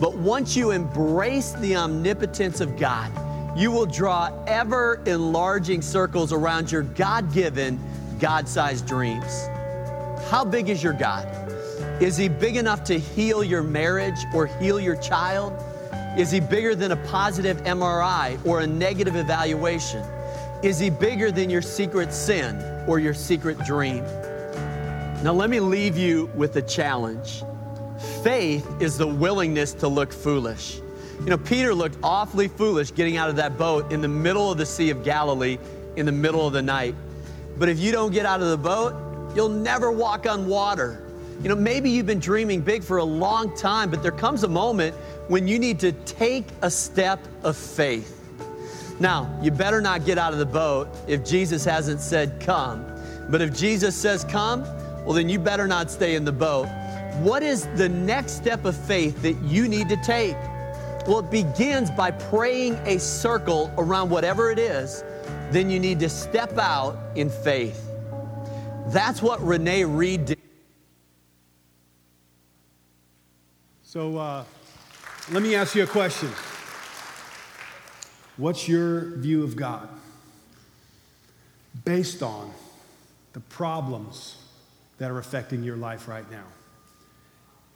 But 0.00 0.16
once 0.16 0.56
you 0.56 0.70
embrace 0.70 1.52
the 1.52 1.76
omnipotence 1.76 2.60
of 2.62 2.78
God, 2.78 3.10
you 3.54 3.70
will 3.70 3.86
draw 3.86 4.32
ever 4.46 5.02
enlarging 5.06 5.82
circles 5.82 6.32
around 6.32 6.72
your 6.72 6.82
God 6.82 7.32
given, 7.32 7.78
God 8.18 8.48
sized 8.48 8.86
dreams. 8.86 9.48
How 10.30 10.44
big 10.44 10.68
is 10.70 10.82
your 10.82 10.94
God? 10.94 11.28
Is 12.00 12.16
He 12.16 12.28
big 12.28 12.56
enough 12.56 12.82
to 12.84 12.98
heal 12.98 13.44
your 13.44 13.62
marriage 13.62 14.18
or 14.34 14.46
heal 14.46 14.80
your 14.80 14.96
child? 14.96 15.52
Is 16.18 16.30
He 16.30 16.40
bigger 16.40 16.74
than 16.74 16.92
a 16.92 16.96
positive 17.08 17.58
MRI 17.64 18.44
or 18.46 18.60
a 18.60 18.66
negative 18.66 19.16
evaluation? 19.16 20.02
Is 20.62 20.78
He 20.78 20.88
bigger 20.88 21.30
than 21.30 21.50
your 21.50 21.62
secret 21.62 22.12
sin 22.12 22.56
or 22.88 22.98
your 22.98 23.14
secret 23.14 23.58
dream? 23.66 24.04
Now, 25.22 25.32
let 25.32 25.50
me 25.50 25.60
leave 25.60 25.96
you 25.96 26.30
with 26.34 26.56
a 26.56 26.62
challenge. 26.62 27.44
Faith 28.24 28.66
is 28.80 28.98
the 28.98 29.06
willingness 29.06 29.72
to 29.74 29.88
look 29.88 30.12
foolish. 30.12 30.80
You 31.20 31.26
know, 31.30 31.38
Peter 31.38 31.74
looked 31.74 31.96
awfully 32.02 32.48
foolish 32.48 32.94
getting 32.94 33.16
out 33.16 33.30
of 33.30 33.36
that 33.36 33.56
boat 33.56 33.92
in 33.92 34.00
the 34.00 34.08
middle 34.08 34.50
of 34.50 34.58
the 34.58 34.66
Sea 34.66 34.90
of 34.90 35.04
Galilee 35.04 35.58
in 35.96 36.06
the 36.06 36.12
middle 36.12 36.46
of 36.46 36.52
the 36.52 36.62
night. 36.62 36.94
But 37.58 37.68
if 37.68 37.78
you 37.78 37.92
don't 37.92 38.12
get 38.12 38.26
out 38.26 38.40
of 38.40 38.48
the 38.48 38.56
boat, 38.56 38.94
you'll 39.36 39.48
never 39.48 39.92
walk 39.92 40.26
on 40.26 40.46
water. 40.46 41.04
You 41.42 41.48
know, 41.48 41.56
maybe 41.56 41.90
you've 41.90 42.06
been 42.06 42.20
dreaming 42.20 42.60
big 42.60 42.82
for 42.82 42.98
a 42.98 43.04
long 43.04 43.56
time, 43.56 43.90
but 43.90 44.02
there 44.02 44.12
comes 44.12 44.44
a 44.44 44.48
moment 44.48 44.94
when 45.28 45.48
you 45.48 45.58
need 45.58 45.80
to 45.80 45.92
take 45.92 46.46
a 46.62 46.70
step 46.70 47.20
of 47.42 47.56
faith. 47.56 48.18
Now, 49.00 49.36
you 49.42 49.50
better 49.50 49.80
not 49.80 50.04
get 50.04 50.18
out 50.18 50.32
of 50.32 50.38
the 50.38 50.46
boat 50.46 50.88
if 51.08 51.24
Jesus 51.24 51.64
hasn't 51.64 52.00
said 52.00 52.40
come. 52.40 52.86
But 53.28 53.40
if 53.40 53.56
Jesus 53.56 53.96
says 53.96 54.24
come, 54.24 54.62
well, 55.04 55.14
then 55.14 55.28
you 55.28 55.38
better 55.38 55.66
not 55.66 55.90
stay 55.90 56.14
in 56.14 56.24
the 56.24 56.32
boat. 56.32 56.68
What 57.20 57.42
is 57.42 57.66
the 57.74 57.88
next 57.88 58.32
step 58.32 58.64
of 58.64 58.76
faith 58.76 59.20
that 59.22 59.34
you 59.42 59.66
need 59.68 59.88
to 59.88 59.96
take? 59.96 60.36
Well, 61.06 61.18
it 61.18 61.30
begins 61.32 61.90
by 61.90 62.12
praying 62.12 62.74
a 62.84 62.98
circle 62.98 63.72
around 63.76 64.10
whatever 64.10 64.52
it 64.52 64.58
is. 64.60 65.02
Then 65.50 65.68
you 65.68 65.80
need 65.80 65.98
to 66.00 66.08
step 66.08 66.56
out 66.58 66.96
in 67.16 67.28
faith. 67.28 67.88
That's 68.86 69.20
what 69.20 69.44
Renee 69.44 69.84
Reed 69.84 70.26
did. 70.26 70.38
So 73.82 74.16
uh, 74.16 74.44
let 75.32 75.42
me 75.42 75.56
ask 75.56 75.74
you 75.74 75.82
a 75.82 75.88
question. 75.88 76.30
What's 78.36 78.68
your 78.68 79.16
view 79.16 79.42
of 79.42 79.56
God 79.56 79.88
based 81.84 82.22
on 82.22 82.52
the 83.32 83.40
problems 83.40 84.36
that 84.98 85.10
are 85.10 85.18
affecting 85.18 85.64
your 85.64 85.76
life 85.76 86.06
right 86.06 86.30
now? 86.30 86.44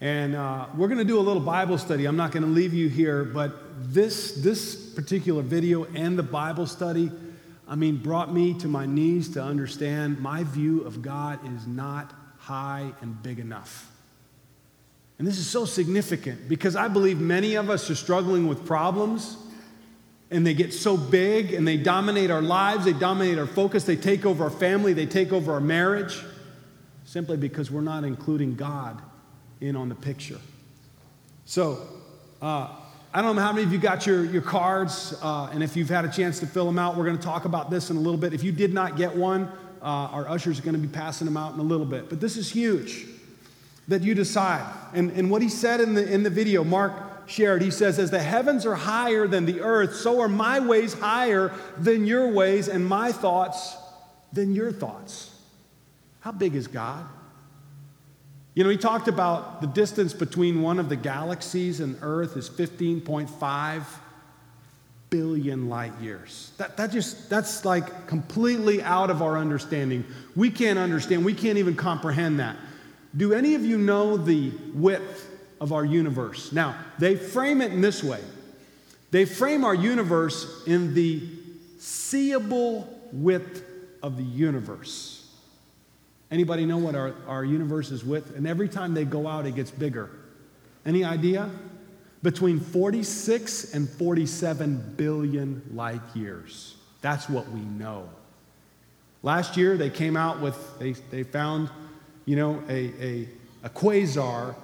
And 0.01 0.35
uh, 0.35 0.67
we're 0.77 0.89
going 0.89 0.99
to 0.99 1.05
do 1.05 1.19
a 1.19 1.23
little 1.23 1.41
Bible 1.41 1.79
study. 1.79 2.05
I'm 2.05 2.17
not 2.17 2.31
going 2.31 2.43
to 2.43 2.51
leave 2.51 2.75
you 2.75 2.89
here, 2.89 3.25
but 3.25 3.55
this, 3.93 4.33
this 4.33 4.77
particular 4.77 5.43
video 5.43 5.85
and 5.85 6.19
the 6.19 6.23
Bible 6.23 6.67
study, 6.67 7.11
I 7.67 7.77
mean, 7.77 7.97
brought 7.97 8.33
me 8.33 8.53
to 8.59 8.69
my 8.69 8.85
knees 8.85 9.31
to 9.31 9.43
understand 9.43 10.21
my 10.21 10.45
view 10.45 10.83
of 10.83 11.01
God 11.01 11.41
is 11.55 11.67
not 11.67 12.13
high 12.39 12.93
and 13.01 13.23
big 13.23 13.39
enough. 13.39 13.91
And 15.19 15.27
this 15.27 15.39
is 15.39 15.47
so 15.47 15.65
significant 15.65 16.47
because 16.47 16.77
I 16.77 16.89
believe 16.89 17.19
many 17.19 17.55
of 17.55 17.71
us 17.71 17.89
are 17.89 17.95
struggling 17.95 18.49
with 18.49 18.67
problems 18.67 19.39
and 20.31 20.47
they 20.47 20.53
get 20.53 20.75
so 20.75 20.99
big 20.99 21.55
and 21.55 21.67
they 21.67 21.79
dominate 21.79 22.31
our 22.31 22.43
lives, 22.43 22.85
they 22.85 22.93
dominate 22.93 23.39
our 23.39 23.47
focus, 23.47 23.85
they 23.85 23.97
take 23.97 24.27
over 24.27 24.45
our 24.45 24.51
family, 24.51 24.93
they 24.93 25.07
take 25.07 25.33
over 25.33 25.55
our 25.55 25.61
marriage, 25.61 26.23
simply 27.07 27.39
because 27.39 27.71
we're 27.71 27.81
not 27.81 28.05
including 28.05 28.57
God 28.57 29.01
in 29.67 29.77
on 29.77 29.89
the 29.89 29.95
picture. 29.95 30.39
So, 31.45 31.87
uh, 32.41 32.69
I 33.15 33.23
don't 33.23 33.35
know 33.35 33.43
how 33.43 33.53
many 33.53 33.65
of 33.65 33.73
you 33.73 33.79
got 33.79 34.07
your, 34.07 34.25
your 34.25 34.43
cards, 34.43 35.17
uh, 35.23 35.49
and 35.51 35.63
if 35.63 35.77
you've 35.77 35.89
had 35.89 36.05
a 36.05 36.11
chance 36.11 36.39
to 36.41 36.47
fill 36.47 36.67
them 36.67 36.79
out, 36.79 36.97
we're 36.97 37.07
going 37.07 37.17
to 37.17 37.23
talk 37.23 37.47
about 37.47 37.71
this 37.71 37.89
in 37.89 37.97
a 37.97 38.01
little 38.01 38.19
bit. 38.19 38.35
If 38.35 38.45
you 38.45 38.53
did 38.53 38.75
not 38.75 38.97
get 38.97 39.17
one, 39.17 39.45
uh, 39.81 39.85
our 39.85 40.29
ushers 40.29 40.59
are 40.59 40.63
going 40.63 40.75
to 40.75 40.81
be 40.81 40.89
passing 40.89 41.25
them 41.25 41.37
out 41.37 41.55
in 41.55 41.61
a 41.61 41.63
little 41.63 41.87
bit. 41.87 42.11
But 42.11 42.21
this 42.21 42.37
is 42.37 42.51
huge 42.51 43.07
that 43.89 44.03
you 44.03 44.15
decide. 44.15 44.71
And, 44.93 45.11
and 45.13 45.31
what 45.31 45.41
he 45.41 45.49
said 45.49 45.81
in 45.81 45.95
the, 45.95 46.07
in 46.07 46.25
the 46.25 46.31
video, 46.31 46.63
Mark 46.63 46.93
shared, 47.27 47.63
he 47.63 47.71
says, 47.71 47.99
As 47.99 48.11
the 48.11 48.23
heavens 48.23 48.67
are 48.67 48.75
higher 48.75 49.27
than 49.27 49.47
the 49.47 49.61
earth, 49.63 49.95
so 49.97 50.21
are 50.21 50.29
my 50.29 50.61
ways 50.61 50.93
higher 50.93 51.55
than 51.79 52.07
your 52.07 52.29
ways, 52.29 52.69
and 52.69 52.87
my 52.87 53.13
thoughts 53.13 53.77
than 54.33 54.55
your 54.55 54.73
thoughts. 54.73 55.35
How 56.21 56.33
big 56.33 56.55
is 56.55 56.67
God? 56.67 57.07
You 58.57 58.65
know, 58.65 58.71
he 58.71 58.77
talked 58.77 59.07
about 59.07 59.61
the 59.61 59.69
distance 59.69 60.13
between 60.13 60.63
one 60.63 60.81
of 60.81 60.89
the 60.89 60.97
galaxies 60.97 61.79
and 61.79 61.97
Earth 62.03 62.37
is 62.37 62.51
15.5 62.51 63.85
billion 65.11 65.69
light 65.69 65.93
years. 66.01 66.51
That, 66.57 66.77
that 66.79 66.91
just, 66.91 67.31
that's 67.31 67.65
like 67.65 68.09
completely 68.09 68.83
out 68.83 69.11
of 69.11 69.23
our 69.23 69.39
understanding. 69.39 70.05
We 70.35 70.51
can't 70.51 70.79
understand, 70.79 71.25
we 71.25 71.35
can't 71.35 71.59
even 71.59 71.77
comprehend 71.77 72.41
that. 72.41 72.57
Do 73.17 73.33
any 73.33 73.55
of 73.55 73.65
you 73.65 73.79
know 73.79 74.17
the 74.17 74.51
width 74.75 75.31
of 75.61 75.73
our 75.73 75.85
universe? 75.85 76.51
Now, 76.51 76.77
they 76.99 77.15
frame 77.15 77.61
it 77.61 77.73
in 77.73 77.81
this 77.81 78.03
way 78.03 78.21
they 79.11 79.25
frame 79.25 79.65
our 79.65 79.75
universe 79.75 80.63
in 80.67 80.95
the 80.95 81.23
seeable 81.79 82.89
width 83.13 83.65
of 84.03 84.17
the 84.17 84.23
universe. 84.23 85.16
Anybody 86.31 86.67
know 86.67 86.79
what 86.79 86.95
our, 86.95 87.15
our 87.27 87.45
universe 87.45 87.91
is 87.91 88.05
with? 88.05 88.37
And 88.37 88.47
every 88.47 88.69
time 88.69 88.95
they 88.95 89.05
go 89.05 89.29
out, 89.29 89.47
it 89.47 89.55
gets 89.55 89.71
bigger. 89.71 90.11
Any 90.85 91.05
idea? 91.05 91.51
Between 92.23 92.59
46 92.59 93.75
and 93.75 93.89
47 93.89 94.95
billion 94.97 95.63
light 95.73 96.01
years. 96.15 96.77
That's 97.01 97.29
what 97.29 97.49
we 97.51 97.61
know. 97.61 98.09
Last 99.23 99.57
year, 99.57 99.77
they 99.77 99.91
came 99.91 100.17
out 100.17 100.41
with, 100.41 100.57
they, 100.79 100.93
they 100.93 101.23
found, 101.23 101.71
you 102.25 102.37
know, 102.37 102.63
a, 102.69 102.93
a, 103.01 103.29
a 103.65 103.69
quasar 103.71 104.57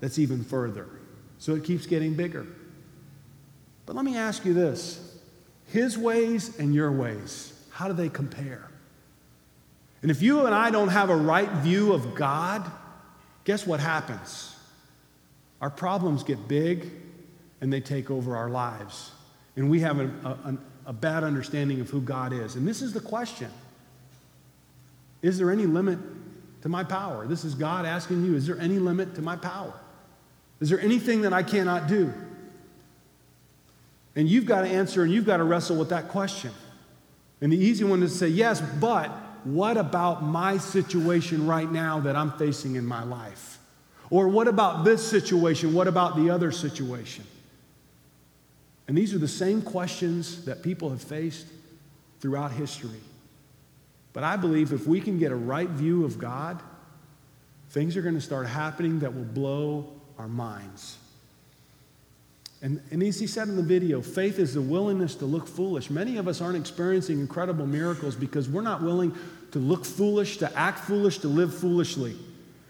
that's 0.00 0.18
even 0.18 0.44
further. 0.44 0.86
So 1.38 1.54
it 1.54 1.64
keeps 1.64 1.86
getting 1.86 2.14
bigger. 2.14 2.46
But 3.84 3.96
let 3.96 4.04
me 4.04 4.16
ask 4.16 4.44
you 4.44 4.54
this 4.54 5.18
His 5.66 5.98
ways 5.98 6.58
and 6.58 6.74
your 6.74 6.92
ways, 6.92 7.52
how 7.70 7.88
do 7.88 7.94
they 7.94 8.08
compare? 8.08 8.71
And 10.02 10.10
if 10.10 10.20
you 10.20 10.46
and 10.46 10.54
I 10.54 10.70
don't 10.70 10.88
have 10.88 11.10
a 11.10 11.16
right 11.16 11.48
view 11.48 11.92
of 11.92 12.14
God, 12.14 12.68
guess 13.44 13.66
what 13.66 13.80
happens? 13.80 14.54
Our 15.60 15.70
problems 15.70 16.24
get 16.24 16.48
big 16.48 16.90
and 17.60 17.72
they 17.72 17.80
take 17.80 18.10
over 18.10 18.36
our 18.36 18.50
lives. 18.50 19.12
And 19.56 19.70
we 19.70 19.80
have 19.80 20.00
a, 20.00 20.06
a, 20.24 20.58
a, 20.86 20.92
bad 20.92 21.22
understanding 21.22 21.80
of 21.80 21.88
who 21.88 22.00
God 22.00 22.32
is. 22.32 22.56
And 22.56 22.66
this 22.66 22.82
is 22.82 22.92
the 22.92 23.00
question 23.00 23.48
Is 25.22 25.38
there 25.38 25.50
any 25.50 25.66
limit 25.66 25.98
to 26.62 26.68
my 26.68 26.82
power? 26.82 27.26
This 27.26 27.44
is 27.44 27.54
God 27.54 27.86
asking 27.86 28.24
you 28.24 28.34
Is 28.34 28.46
there 28.46 28.58
any 28.58 28.80
limit 28.80 29.14
to 29.14 29.22
my 29.22 29.36
power? 29.36 29.72
Is 30.60 30.68
there 30.68 30.80
anything 30.80 31.22
that 31.22 31.32
I 31.32 31.44
cannot 31.44 31.86
do? 31.86 32.12
And 34.16 34.28
you've 34.28 34.46
got 34.46 34.62
to 34.62 34.68
answer 34.68 35.04
and 35.04 35.12
you've 35.12 35.26
got 35.26 35.38
to 35.38 35.44
wrestle 35.44 35.76
with 35.76 35.90
that 35.90 36.08
question. 36.08 36.50
And 37.40 37.52
the 37.52 37.56
easy 37.56 37.84
one 37.84 38.02
is 38.02 38.12
to 38.12 38.18
say, 38.18 38.28
Yes, 38.28 38.60
but 38.60 39.12
what 39.44 39.76
about 39.76 40.22
my 40.22 40.58
situation 40.58 41.46
right 41.46 41.70
now 41.70 42.00
that 42.00 42.16
I'm 42.16 42.32
facing 42.32 42.76
in 42.76 42.84
my 42.84 43.02
life? 43.02 43.58
Or 44.10 44.28
what 44.28 44.48
about 44.48 44.84
this 44.84 45.06
situation? 45.06 45.72
What 45.72 45.88
about 45.88 46.16
the 46.16 46.30
other 46.30 46.52
situation? 46.52 47.24
And 48.88 48.96
these 48.96 49.14
are 49.14 49.18
the 49.18 49.28
same 49.28 49.62
questions 49.62 50.44
that 50.44 50.62
people 50.62 50.90
have 50.90 51.02
faced 51.02 51.46
throughout 52.20 52.52
history. 52.52 53.00
But 54.12 54.24
I 54.24 54.36
believe 54.36 54.72
if 54.72 54.86
we 54.86 55.00
can 55.00 55.18
get 55.18 55.32
a 55.32 55.36
right 55.36 55.68
view 55.68 56.04
of 56.04 56.18
God, 56.18 56.60
things 57.70 57.96
are 57.96 58.02
going 58.02 58.14
to 58.14 58.20
start 58.20 58.46
happening 58.46 59.00
that 59.00 59.14
will 59.14 59.24
blow 59.24 59.92
our 60.18 60.28
minds. 60.28 60.98
And, 62.62 62.80
and 62.92 63.02
as 63.02 63.18
he 63.18 63.26
said 63.26 63.48
in 63.48 63.56
the 63.56 63.62
video, 63.62 64.00
faith 64.00 64.38
is 64.38 64.54
the 64.54 64.62
willingness 64.62 65.16
to 65.16 65.26
look 65.26 65.48
foolish. 65.48 65.90
Many 65.90 66.16
of 66.16 66.28
us 66.28 66.40
aren't 66.40 66.56
experiencing 66.56 67.18
incredible 67.18 67.66
miracles 67.66 68.14
because 68.14 68.48
we're 68.48 68.62
not 68.62 68.82
willing 68.82 69.12
to 69.50 69.58
look 69.58 69.84
foolish, 69.84 70.36
to 70.38 70.56
act 70.56 70.78
foolish, 70.78 71.18
to 71.18 71.28
live 71.28 71.52
foolishly. 71.52 72.16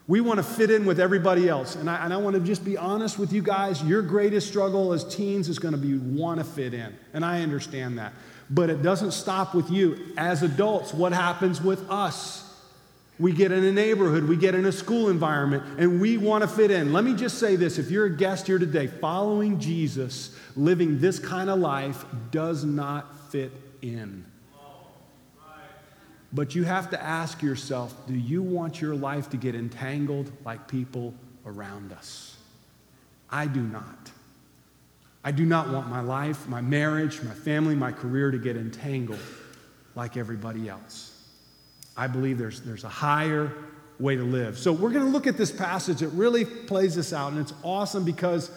We 0.08 0.22
want 0.22 0.38
to 0.38 0.42
fit 0.42 0.70
in 0.70 0.86
with 0.86 0.98
everybody 0.98 1.46
else. 1.46 1.76
And 1.76 1.90
I, 1.90 2.04
and 2.04 2.12
I 2.12 2.16
want 2.16 2.34
to 2.34 2.40
just 2.40 2.64
be 2.64 2.78
honest 2.78 3.18
with 3.18 3.34
you 3.34 3.42
guys. 3.42 3.82
Your 3.84 4.00
greatest 4.00 4.48
struggle 4.48 4.94
as 4.94 5.04
teens 5.14 5.48
is 5.50 5.58
going 5.58 5.72
to 5.72 5.78
be 5.78 5.98
want 5.98 6.38
to 6.38 6.44
fit 6.44 6.72
in. 6.72 6.94
And 7.12 7.24
I 7.24 7.42
understand 7.42 7.98
that. 7.98 8.14
But 8.48 8.70
it 8.70 8.82
doesn't 8.82 9.12
stop 9.12 9.54
with 9.54 9.70
you. 9.70 10.12
As 10.16 10.42
adults, 10.42 10.94
what 10.94 11.12
happens 11.12 11.60
with 11.60 11.88
us? 11.90 12.41
We 13.22 13.30
get 13.30 13.52
in 13.52 13.62
a 13.62 13.70
neighborhood, 13.70 14.24
we 14.24 14.34
get 14.34 14.56
in 14.56 14.66
a 14.66 14.72
school 14.72 15.08
environment, 15.08 15.62
and 15.78 16.00
we 16.00 16.18
want 16.18 16.42
to 16.42 16.48
fit 16.48 16.72
in. 16.72 16.92
Let 16.92 17.04
me 17.04 17.14
just 17.14 17.38
say 17.38 17.54
this 17.54 17.78
if 17.78 17.88
you're 17.88 18.06
a 18.06 18.16
guest 18.16 18.48
here 18.48 18.58
today, 18.58 18.88
following 18.88 19.60
Jesus, 19.60 20.36
living 20.56 20.98
this 20.98 21.20
kind 21.20 21.48
of 21.48 21.60
life 21.60 22.04
does 22.32 22.64
not 22.64 23.30
fit 23.30 23.52
in. 23.80 24.24
But 26.32 26.56
you 26.56 26.64
have 26.64 26.90
to 26.90 27.00
ask 27.00 27.42
yourself 27.42 27.94
do 28.08 28.14
you 28.14 28.42
want 28.42 28.80
your 28.80 28.96
life 28.96 29.30
to 29.30 29.36
get 29.36 29.54
entangled 29.54 30.32
like 30.44 30.66
people 30.66 31.14
around 31.46 31.92
us? 31.92 32.36
I 33.30 33.46
do 33.46 33.60
not. 33.60 34.10
I 35.22 35.30
do 35.30 35.46
not 35.46 35.68
want 35.68 35.86
my 35.86 36.00
life, 36.00 36.48
my 36.48 36.60
marriage, 36.60 37.22
my 37.22 37.34
family, 37.34 37.76
my 37.76 37.92
career 37.92 38.32
to 38.32 38.38
get 38.38 38.56
entangled 38.56 39.20
like 39.94 40.16
everybody 40.16 40.68
else. 40.68 41.11
I 41.96 42.06
believe 42.06 42.38
there's, 42.38 42.60
there's 42.60 42.84
a 42.84 42.88
higher 42.88 43.52
way 43.98 44.16
to 44.16 44.24
live. 44.24 44.58
So 44.58 44.72
we're 44.72 44.90
going 44.90 45.04
to 45.04 45.10
look 45.10 45.26
at 45.26 45.36
this 45.36 45.52
passage. 45.52 46.02
It 46.02 46.08
really 46.08 46.44
plays 46.44 46.94
this 46.94 47.12
out, 47.12 47.32
and 47.32 47.40
it's 47.40 47.54
awesome 47.62 48.04
because 48.04 48.50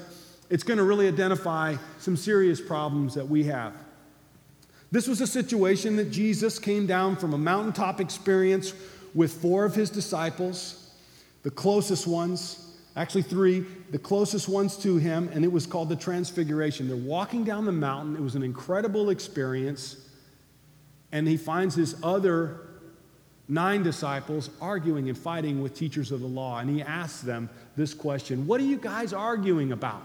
it's 0.49 0.63
going 0.63 0.77
to 0.77 0.83
really 0.83 1.07
identify 1.07 1.75
some 1.99 2.15
serious 2.15 2.61
problems 2.61 3.13
that 3.15 3.27
we 3.27 3.43
have. 3.45 3.73
This 4.91 5.07
was 5.07 5.21
a 5.21 5.27
situation 5.27 5.95
that 5.97 6.11
Jesus 6.11 6.59
came 6.59 6.87
down 6.87 7.15
from 7.15 7.33
a 7.33 7.37
mountaintop 7.37 7.99
experience 7.99 8.73
with 9.13 9.33
four 9.33 9.65
of 9.65 9.75
his 9.75 9.89
disciples, 9.89 10.91
the 11.43 11.51
closest 11.51 12.07
ones, 12.07 12.75
actually 12.95 13.23
three, 13.23 13.65
the 13.91 13.99
closest 13.99 14.47
ones 14.47 14.77
to 14.77 14.97
him, 14.97 15.29
and 15.33 15.43
it 15.43 15.51
was 15.51 15.67
called 15.67 15.89
the 15.89 15.95
Transfiguration. 15.95 16.87
They're 16.87 16.95
walking 16.95 17.43
down 17.43 17.65
the 17.65 17.71
mountain. 17.71 18.15
It 18.15 18.21
was 18.21 18.35
an 18.35 18.43
incredible 18.43 19.09
experience. 19.09 19.97
And 21.11 21.27
he 21.27 21.37
finds 21.37 21.75
his 21.75 21.95
other 22.03 22.64
nine 23.47 23.83
disciples 23.83 24.49
arguing 24.61 25.09
and 25.09 25.17
fighting 25.17 25.61
with 25.61 25.75
teachers 25.75 26.11
of 26.11 26.21
the 26.21 26.27
law. 26.27 26.59
And 26.59 26.69
he 26.69 26.81
asks 26.81 27.21
them 27.21 27.49
this 27.75 27.93
question 27.93 28.47
What 28.47 28.59
are 28.61 28.65
you 28.65 28.77
guys 28.77 29.13
arguing 29.13 29.71
about? 29.71 30.01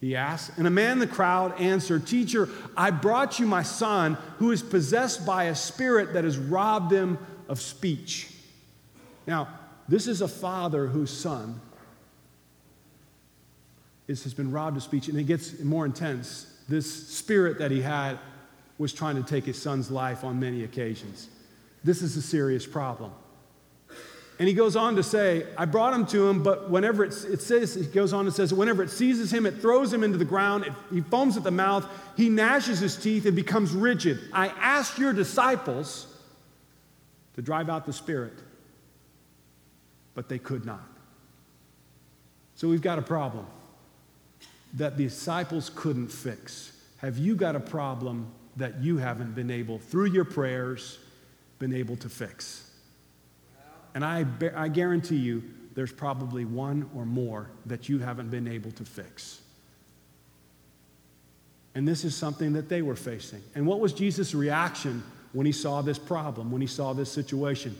He 0.00 0.16
asked. 0.16 0.52
And 0.56 0.66
a 0.66 0.70
man 0.70 0.92
in 0.92 0.98
the 0.98 1.06
crowd 1.06 1.60
answered, 1.60 2.06
Teacher, 2.06 2.48
I 2.76 2.90
brought 2.90 3.38
you 3.38 3.46
my 3.46 3.62
son 3.62 4.16
who 4.38 4.50
is 4.50 4.62
possessed 4.62 5.26
by 5.26 5.44
a 5.44 5.54
spirit 5.54 6.14
that 6.14 6.24
has 6.24 6.38
robbed 6.38 6.92
him 6.92 7.18
of 7.48 7.60
speech. 7.60 8.32
Now, 9.26 9.48
this 9.88 10.06
is 10.06 10.22
a 10.22 10.28
father 10.28 10.86
whose 10.86 11.10
son 11.10 11.60
is, 14.08 14.24
has 14.24 14.32
been 14.32 14.50
robbed 14.50 14.76
of 14.76 14.82
speech, 14.82 15.08
and 15.08 15.18
it 15.18 15.24
gets 15.24 15.60
more 15.60 15.84
intense. 15.84 16.46
This 16.68 17.08
spirit 17.08 17.58
that 17.58 17.70
he 17.70 17.82
had 17.82 18.18
was 18.78 18.92
trying 18.94 19.16
to 19.16 19.22
take 19.22 19.44
his 19.44 19.60
son's 19.60 19.90
life 19.90 20.24
on 20.24 20.40
many 20.40 20.64
occasions. 20.64 21.28
This 21.82 22.02
is 22.02 22.16
a 22.16 22.22
serious 22.22 22.66
problem. 22.66 23.12
And 24.38 24.48
he 24.48 24.54
goes 24.54 24.74
on 24.74 24.96
to 24.96 25.02
say, 25.02 25.46
I 25.58 25.66
brought 25.66 25.92
him 25.92 26.06
to 26.06 26.26
him, 26.26 26.42
but 26.42 26.70
whenever 26.70 27.04
it, 27.04 27.12
it 27.24 27.42
says, 27.42 27.74
he 27.74 27.84
goes 27.84 28.14
on 28.14 28.24
and 28.24 28.34
says, 28.34 28.54
whenever 28.54 28.82
it 28.82 28.88
seizes 28.88 29.30
him, 29.30 29.44
it 29.44 29.60
throws 29.60 29.92
him 29.92 30.02
into 30.02 30.16
the 30.16 30.24
ground, 30.24 30.64
it, 30.64 30.72
he 30.90 31.02
foams 31.02 31.36
at 31.36 31.42
the 31.42 31.50
mouth, 31.50 31.86
he 32.16 32.30
gnashes 32.30 32.78
his 32.78 32.96
teeth 32.96 33.26
and 33.26 33.36
becomes 33.36 33.72
rigid. 33.72 34.18
I 34.32 34.48
asked 34.48 34.98
your 34.98 35.12
disciples 35.12 36.06
to 37.34 37.42
drive 37.42 37.68
out 37.68 37.84
the 37.84 37.92
spirit, 37.92 38.32
but 40.14 40.30
they 40.30 40.38
could 40.38 40.64
not. 40.64 40.88
So 42.54 42.66
we've 42.66 42.80
got 42.80 42.98
a 42.98 43.02
problem 43.02 43.46
that 44.74 44.96
the 44.96 45.04
disciples 45.04 45.70
couldn't 45.74 46.08
fix. 46.08 46.72
Have 46.98 47.18
you 47.18 47.34
got 47.34 47.56
a 47.56 47.60
problem 47.60 48.26
that 48.56 48.80
you 48.80 48.96
haven't 48.96 49.34
been 49.34 49.50
able, 49.50 49.78
through 49.78 50.06
your 50.06 50.24
prayers, 50.24 50.98
been 51.60 51.72
able 51.72 51.96
to 51.98 52.08
fix. 52.08 52.68
And 53.94 54.04
I, 54.04 54.26
I 54.56 54.66
guarantee 54.66 55.16
you, 55.16 55.44
there's 55.74 55.92
probably 55.92 56.44
one 56.44 56.90
or 56.96 57.06
more 57.06 57.48
that 57.66 57.88
you 57.88 58.00
haven't 58.00 58.30
been 58.30 58.48
able 58.48 58.72
to 58.72 58.84
fix. 58.84 59.40
And 61.76 61.86
this 61.86 62.04
is 62.04 62.16
something 62.16 62.54
that 62.54 62.68
they 62.68 62.82
were 62.82 62.96
facing. 62.96 63.42
And 63.54 63.64
what 63.66 63.78
was 63.78 63.92
Jesus' 63.92 64.34
reaction 64.34 65.04
when 65.32 65.46
he 65.46 65.52
saw 65.52 65.82
this 65.82 65.98
problem, 65.98 66.50
when 66.50 66.60
he 66.60 66.66
saw 66.66 66.92
this 66.92 67.12
situation? 67.12 67.76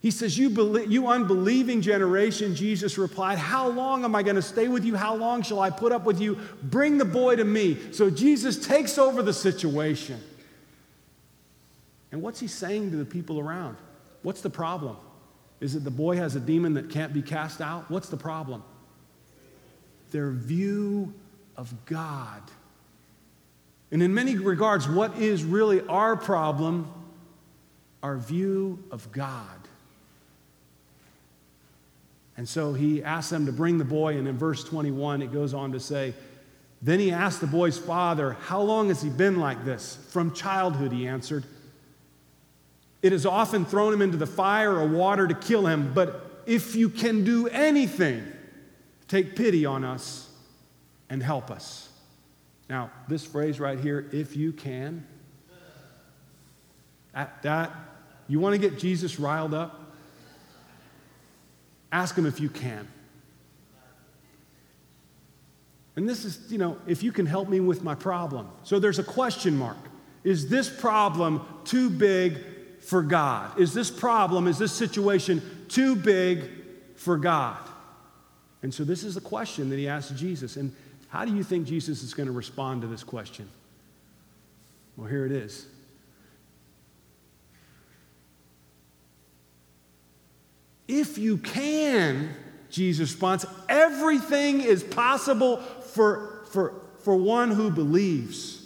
He 0.00 0.10
says, 0.10 0.38
You, 0.38 0.50
belie- 0.50 0.84
you 0.84 1.08
unbelieving 1.08 1.82
generation, 1.82 2.54
Jesus 2.54 2.96
replied, 2.96 3.38
How 3.38 3.68
long 3.68 4.04
am 4.04 4.14
I 4.14 4.22
going 4.22 4.36
to 4.36 4.42
stay 4.42 4.68
with 4.68 4.84
you? 4.84 4.94
How 4.94 5.14
long 5.14 5.42
shall 5.42 5.60
I 5.60 5.68
put 5.68 5.92
up 5.92 6.04
with 6.04 6.20
you? 6.20 6.38
Bring 6.62 6.96
the 6.96 7.04
boy 7.04 7.36
to 7.36 7.44
me. 7.44 7.76
So 7.92 8.08
Jesus 8.08 8.66
takes 8.66 8.98
over 8.98 9.22
the 9.22 9.32
situation. 9.34 10.20
And 12.12 12.22
what's 12.22 12.40
he 12.40 12.46
saying 12.46 12.90
to 12.92 12.96
the 12.96 13.04
people 13.04 13.40
around? 13.40 13.76
What's 14.22 14.40
the 14.40 14.50
problem? 14.50 14.96
Is 15.60 15.74
it 15.74 15.84
the 15.84 15.90
boy 15.90 16.16
has 16.16 16.36
a 16.36 16.40
demon 16.40 16.74
that 16.74 16.90
can't 16.90 17.12
be 17.12 17.22
cast 17.22 17.60
out? 17.60 17.90
What's 17.90 18.08
the 18.08 18.16
problem? 18.16 18.62
Their 20.10 20.30
view 20.30 21.14
of 21.56 21.72
God. 21.86 22.42
And 23.90 24.02
in 24.02 24.12
many 24.12 24.36
regards, 24.36 24.88
what 24.88 25.16
is 25.18 25.44
really 25.44 25.80
our 25.82 26.16
problem? 26.16 26.92
Our 28.02 28.18
view 28.18 28.82
of 28.90 29.10
God. 29.12 29.46
And 32.36 32.48
so 32.48 32.74
he 32.74 33.02
asks 33.02 33.30
them 33.30 33.46
to 33.46 33.52
bring 33.52 33.78
the 33.78 33.84
boy, 33.84 34.18
and 34.18 34.28
in 34.28 34.36
verse 34.36 34.62
21, 34.62 35.22
it 35.22 35.32
goes 35.32 35.54
on 35.54 35.72
to 35.72 35.80
say, 35.80 36.12
Then 36.82 37.00
he 37.00 37.10
asked 37.10 37.40
the 37.40 37.46
boy's 37.46 37.78
father, 37.78 38.32
How 38.32 38.60
long 38.60 38.88
has 38.88 39.00
he 39.00 39.08
been 39.08 39.38
like 39.40 39.64
this? 39.64 39.96
From 40.10 40.34
childhood, 40.34 40.92
he 40.92 41.06
answered. 41.06 41.44
It 43.06 43.12
has 43.12 43.24
often 43.24 43.64
thrown 43.64 43.92
him 43.92 44.02
into 44.02 44.16
the 44.16 44.26
fire 44.26 44.74
or 44.74 44.84
water 44.84 45.28
to 45.28 45.34
kill 45.34 45.64
him, 45.64 45.92
but 45.94 46.42
if 46.44 46.74
you 46.74 46.88
can 46.88 47.22
do 47.22 47.46
anything, 47.46 48.26
take 49.06 49.36
pity 49.36 49.64
on 49.64 49.84
us 49.84 50.28
and 51.08 51.22
help 51.22 51.48
us. 51.48 51.88
Now, 52.68 52.90
this 53.06 53.24
phrase 53.24 53.60
right 53.60 53.78
here, 53.78 54.10
if 54.12 54.34
you 54.34 54.52
can, 54.52 55.06
at 57.14 57.40
that, 57.44 57.70
you 58.26 58.40
want 58.40 58.54
to 58.54 58.58
get 58.58 58.76
Jesus 58.76 59.20
riled 59.20 59.54
up? 59.54 59.94
Ask 61.92 62.18
him 62.18 62.26
if 62.26 62.40
you 62.40 62.48
can. 62.48 62.88
And 65.94 66.08
this 66.08 66.24
is, 66.24 66.40
you 66.50 66.58
know, 66.58 66.76
if 66.88 67.04
you 67.04 67.12
can 67.12 67.24
help 67.24 67.48
me 67.48 67.60
with 67.60 67.84
my 67.84 67.94
problem. 67.94 68.48
So 68.64 68.80
there's 68.80 68.98
a 68.98 69.04
question 69.04 69.56
mark. 69.56 69.76
Is 70.24 70.48
this 70.48 70.68
problem 70.68 71.46
too 71.62 71.88
big 71.88 72.55
for 72.86 73.02
God? 73.02 73.58
Is 73.58 73.74
this 73.74 73.90
problem, 73.90 74.46
is 74.46 74.58
this 74.58 74.70
situation 74.70 75.66
too 75.68 75.96
big 75.96 76.48
for 76.94 77.16
God? 77.16 77.58
And 78.62 78.72
so 78.72 78.84
this 78.84 79.02
is 79.02 79.16
the 79.16 79.20
question 79.20 79.70
that 79.70 79.76
he 79.76 79.88
asked 79.88 80.14
Jesus. 80.14 80.56
And 80.56 80.72
how 81.08 81.24
do 81.24 81.34
you 81.34 81.42
think 81.42 81.66
Jesus 81.66 82.04
is 82.04 82.14
going 82.14 82.28
to 82.28 82.32
respond 82.32 82.82
to 82.82 82.86
this 82.86 83.02
question? 83.02 83.48
Well, 84.96 85.08
here 85.08 85.26
it 85.26 85.32
is. 85.32 85.66
If 90.86 91.18
you 91.18 91.38
can, 91.38 92.30
Jesus 92.70 93.10
responds, 93.10 93.44
everything 93.68 94.60
is 94.60 94.84
possible 94.84 95.56
for, 95.56 96.44
for, 96.52 96.74
for 97.00 97.16
one 97.16 97.50
who 97.50 97.72
believes. 97.72 98.62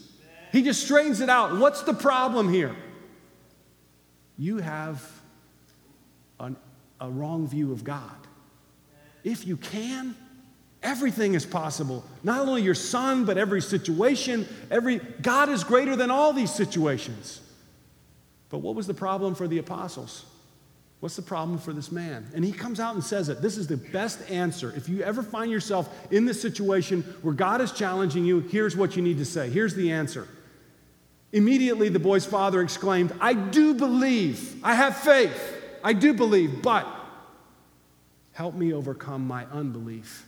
He 0.52 0.61
just 0.62 0.85
straightens 0.85 1.22
it 1.22 1.30
out. 1.30 1.56
What's 1.56 1.83
the 1.85 1.94
problem 1.94 2.52
here? 2.52 2.76
You 4.40 4.57
have 4.57 5.07
an, 6.40 6.57
a 6.98 7.11
wrong 7.11 7.46
view 7.46 7.72
of 7.72 7.85
God. 7.85 8.16
If 9.22 9.46
you 9.46 9.59
can, 9.59 10.16
everything 10.83 11.35
is 11.35 11.44
possible. 11.44 12.03
Not 12.22 12.48
only 12.48 12.62
your 12.62 12.74
son, 12.74 13.26
but 13.26 13.37
every 13.37 13.61
situation, 13.61 14.48
every 14.70 14.98
God 15.20 15.50
is 15.50 15.62
greater 15.62 15.94
than 15.94 16.11
all 16.11 16.33
these 16.33 16.53
situations. 16.53 17.42
But 18.48 18.59
what 18.59 18.74
was 18.74 18.87
the 18.87 18.94
problem 18.94 19.35
for 19.35 19.46
the 19.46 19.59
apostles? 19.59 20.24
What's 21.00 21.16
the 21.16 21.22
problem 21.22 21.59
for 21.59 21.75
this 21.75 21.92
man? 21.92 22.27
And 22.35 22.42
he 22.42 22.52
comes 22.52 22.81
out 22.81 22.94
and 22.94 23.04
says 23.04 23.29
it. 23.29 23.42
This 23.42 23.58
is 23.58 23.67
the 23.67 23.77
best 23.77 24.31
answer. 24.31 24.73
If 24.75 24.88
you 24.88 25.02
ever 25.02 25.23
find 25.23 25.52
yourself 25.52 25.94
in 26.10 26.25
this 26.25 26.40
situation 26.40 27.02
where 27.21 27.35
God 27.35 27.60
is 27.60 27.73
challenging 27.73 28.25
you, 28.25 28.40
here's 28.40 28.75
what 28.75 28.96
you 28.96 29.02
need 29.02 29.19
to 29.19 29.27
say. 29.27 29.50
Here's 29.50 29.75
the 29.75 29.92
answer. 29.92 30.27
Immediately, 31.33 31.90
the 31.90 31.98
boy's 31.98 32.26
father 32.26 32.60
exclaimed, 32.60 33.12
I 33.20 33.35
do 33.35 33.74
believe. 33.74 34.60
I 34.64 34.74
have 34.74 34.96
faith. 34.96 35.56
I 35.83 35.92
do 35.92 36.12
believe, 36.12 36.62
but 36.62 36.87
help 38.33 38.54
me 38.54 38.72
overcome 38.72 39.26
my 39.26 39.44
unbelief. 39.46 40.26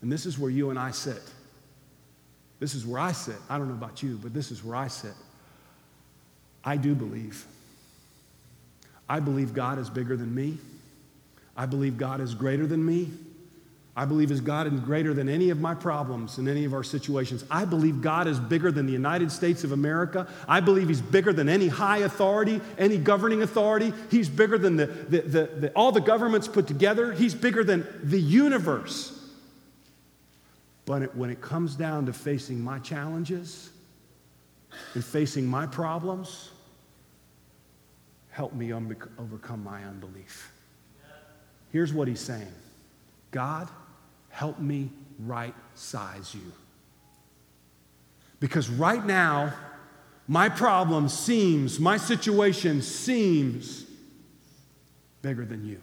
And 0.00 0.10
this 0.10 0.26
is 0.26 0.38
where 0.38 0.50
you 0.50 0.70
and 0.70 0.78
I 0.78 0.90
sit. 0.90 1.22
This 2.60 2.74
is 2.74 2.86
where 2.86 3.00
I 3.00 3.12
sit. 3.12 3.36
I 3.50 3.58
don't 3.58 3.68
know 3.68 3.74
about 3.74 4.02
you, 4.02 4.18
but 4.22 4.32
this 4.32 4.50
is 4.50 4.62
where 4.62 4.76
I 4.76 4.88
sit. 4.88 5.14
I 6.64 6.76
do 6.76 6.94
believe. 6.94 7.44
I 9.08 9.18
believe 9.18 9.52
God 9.52 9.78
is 9.78 9.90
bigger 9.90 10.16
than 10.16 10.32
me. 10.32 10.58
I 11.56 11.66
believe 11.66 11.98
God 11.98 12.20
is 12.20 12.34
greater 12.34 12.66
than 12.66 12.84
me. 12.84 13.10
I 13.94 14.06
believe 14.06 14.30
is 14.30 14.40
God 14.40 14.72
is 14.72 14.80
greater 14.80 15.12
than 15.12 15.28
any 15.28 15.50
of 15.50 15.60
my 15.60 15.74
problems 15.74 16.38
and 16.38 16.48
any 16.48 16.64
of 16.64 16.72
our 16.72 16.82
situations. 16.82 17.44
I 17.50 17.66
believe 17.66 18.00
God 18.00 18.26
is 18.26 18.40
bigger 18.40 18.72
than 18.72 18.86
the 18.86 18.92
United 18.92 19.30
States 19.30 19.64
of 19.64 19.72
America. 19.72 20.26
I 20.48 20.60
believe 20.60 20.88
he's 20.88 21.02
bigger 21.02 21.32
than 21.32 21.46
any 21.48 21.68
high 21.68 21.98
authority, 21.98 22.62
any 22.78 22.96
governing 22.96 23.42
authority. 23.42 23.92
He's 24.10 24.30
bigger 24.30 24.56
than 24.56 24.76
the, 24.76 24.86
the, 24.86 25.20
the, 25.20 25.46
the 25.46 25.72
all 25.72 25.92
the 25.92 26.00
governments 26.00 26.48
put 26.48 26.66
together. 26.66 27.12
He's 27.12 27.34
bigger 27.34 27.62
than 27.64 27.86
the 28.02 28.20
universe. 28.20 29.18
But 30.86 31.02
it, 31.02 31.14
when 31.14 31.28
it 31.28 31.42
comes 31.42 31.74
down 31.74 32.06
to 32.06 32.14
facing 32.14 32.62
my 32.62 32.78
challenges 32.78 33.70
and 34.94 35.04
facing 35.04 35.46
my 35.46 35.66
problems, 35.66 36.50
help 38.30 38.54
me 38.54 38.72
overcome 38.72 39.62
my 39.62 39.84
unbelief. 39.84 40.50
Here's 41.70 41.92
what 41.92 42.08
he's 42.08 42.20
saying 42.20 42.52
God, 43.30 43.68
help 44.32 44.58
me 44.58 44.90
right 45.20 45.54
size 45.74 46.34
you. 46.34 46.52
Because 48.40 48.68
right 48.68 49.04
now, 49.04 49.52
my 50.26 50.48
problem 50.48 51.08
seems, 51.08 51.78
my 51.78 51.96
situation 51.96 52.82
seems 52.82 53.86
bigger 55.20 55.44
than 55.44 55.64
you. 55.64 55.80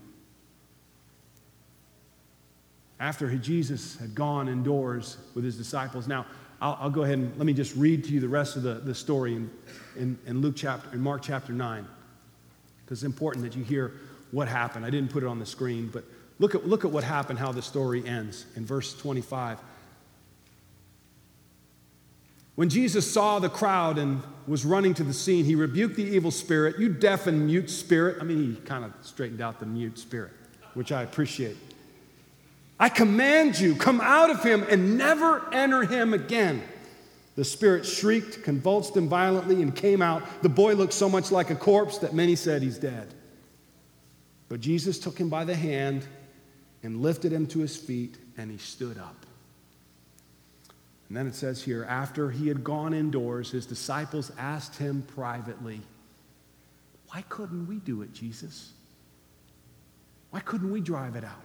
After 2.99 3.33
Jesus 3.37 3.95
had 3.97 4.13
gone 4.13 4.49
indoors 4.49 5.17
with 5.35 5.45
his 5.45 5.55
disciples, 5.55 6.07
now 6.07 6.25
I'll, 6.61 6.77
I'll, 6.81 6.89
go 6.89 7.03
ahead 7.03 7.17
and 7.17 7.37
let 7.37 7.45
me 7.45 7.53
just 7.53 7.73
read 7.77 8.03
to 8.05 8.09
you 8.11 8.19
the 8.19 8.27
rest 8.27 8.57
of 8.57 8.63
the, 8.63 8.73
the 8.73 8.93
story 8.93 9.35
in, 9.35 9.49
in, 9.95 10.19
in 10.25 10.41
Luke 10.41 10.55
chapter, 10.57 10.93
in 10.93 10.99
Mark 10.99 11.21
chapter 11.21 11.53
9, 11.53 11.87
because 12.83 12.99
it's 12.99 13.05
important 13.05 13.45
that 13.45 13.57
you 13.57 13.63
hear 13.63 13.93
what 14.31 14.49
happened. 14.49 14.85
I 14.85 14.89
didn't 14.89 15.11
put 15.11 15.23
it 15.23 15.27
on 15.27 15.39
the 15.39 15.45
screen, 15.45 15.89
but 15.93 16.03
Look 16.39 16.55
at, 16.55 16.67
look 16.67 16.85
at 16.85 16.91
what 16.91 17.03
happened, 17.03 17.37
how 17.37 17.51
the 17.51 17.61
story 17.61 18.05
ends 18.07 18.45
in 18.55 18.65
verse 18.65 18.97
25. 18.97 19.59
When 22.55 22.69
Jesus 22.69 23.09
saw 23.09 23.39
the 23.39 23.49
crowd 23.49 23.97
and 23.97 24.21
was 24.47 24.65
running 24.65 24.93
to 24.95 25.03
the 25.03 25.13
scene, 25.13 25.45
he 25.45 25.55
rebuked 25.55 25.95
the 25.95 26.03
evil 26.03 26.31
spirit. 26.31 26.79
You 26.79 26.89
deaf 26.89 27.27
and 27.27 27.45
mute 27.45 27.69
spirit. 27.69 28.17
I 28.19 28.23
mean, 28.23 28.55
he 28.55 28.61
kind 28.61 28.83
of 28.83 28.93
straightened 29.01 29.41
out 29.41 29.59
the 29.59 29.65
mute 29.65 29.97
spirit, 29.97 30.31
which 30.73 30.91
I 30.91 31.03
appreciate. 31.03 31.57
I 32.79 32.87
command 32.89 33.59
you, 33.59 33.75
come 33.75 33.99
out 33.99 34.29
of 34.29 34.43
him 34.43 34.65
and 34.69 34.97
never 34.97 35.53
enter 35.53 35.83
him 35.83 36.13
again. 36.13 36.63
The 37.35 37.45
spirit 37.45 37.85
shrieked, 37.85 38.43
convulsed 38.43 38.95
him 38.95 39.07
violently, 39.07 39.61
and 39.61 39.73
came 39.73 40.01
out. 40.01 40.23
The 40.41 40.49
boy 40.49 40.73
looked 40.73 40.93
so 40.93 41.07
much 41.07 41.31
like 41.31 41.49
a 41.49 41.55
corpse 41.55 41.97
that 41.99 42.13
many 42.13 42.35
said 42.35 42.61
he's 42.61 42.77
dead. 42.77 43.13
But 44.49 44.61
Jesus 44.61 44.99
took 44.99 45.17
him 45.17 45.29
by 45.29 45.45
the 45.45 45.55
hand 45.55 46.05
and 46.83 47.01
lifted 47.01 47.31
him 47.31 47.45
to 47.47 47.59
his 47.59 47.75
feet, 47.75 48.17
and 48.37 48.49
he 48.49 48.57
stood 48.57 48.97
up. 48.97 49.25
And 51.07 51.17
then 51.17 51.27
it 51.27 51.35
says 51.35 51.61
here, 51.61 51.85
after 51.89 52.29
he 52.29 52.47
had 52.47 52.63
gone 52.63 52.93
indoors, 52.93 53.51
his 53.51 53.65
disciples 53.65 54.31
asked 54.37 54.75
him 54.75 55.03
privately, 55.15 55.81
Why 57.11 57.23
couldn't 57.29 57.67
we 57.67 57.77
do 57.77 58.03
it, 58.03 58.13
Jesus? 58.13 58.71
Why 60.29 60.39
couldn't 60.39 60.71
we 60.71 60.81
drive 60.81 61.15
it 61.15 61.23
out? 61.23 61.41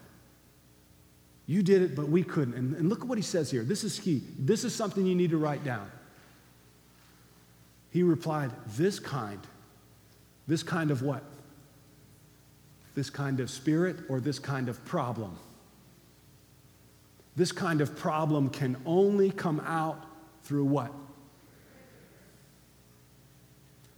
You 1.46 1.62
did 1.62 1.82
it, 1.82 1.94
but 1.94 2.08
we 2.08 2.22
couldn't. 2.22 2.54
And, 2.54 2.74
and 2.76 2.88
look 2.88 3.00
at 3.00 3.06
what 3.06 3.18
he 3.18 3.22
says 3.22 3.50
here. 3.50 3.64
This 3.64 3.84
is 3.84 3.98
key. 3.98 4.22
This 4.38 4.64
is 4.64 4.74
something 4.74 5.06
you 5.06 5.14
need 5.14 5.30
to 5.30 5.36
write 5.36 5.64
down. 5.64 5.90
He 7.90 8.02
replied, 8.02 8.50
This 8.76 8.98
kind. 8.98 9.40
This 10.46 10.62
kind 10.62 10.90
of 10.90 11.02
what? 11.02 11.22
This 12.94 13.10
kind 13.10 13.40
of 13.40 13.50
spirit 13.50 13.96
or 14.08 14.20
this 14.20 14.38
kind 14.38 14.68
of 14.68 14.84
problem. 14.84 15.36
This 17.36 17.52
kind 17.52 17.80
of 17.80 17.96
problem 17.96 18.48
can 18.50 18.76
only 18.86 19.30
come 19.30 19.60
out 19.60 20.04
through 20.44 20.64
what? 20.66 20.92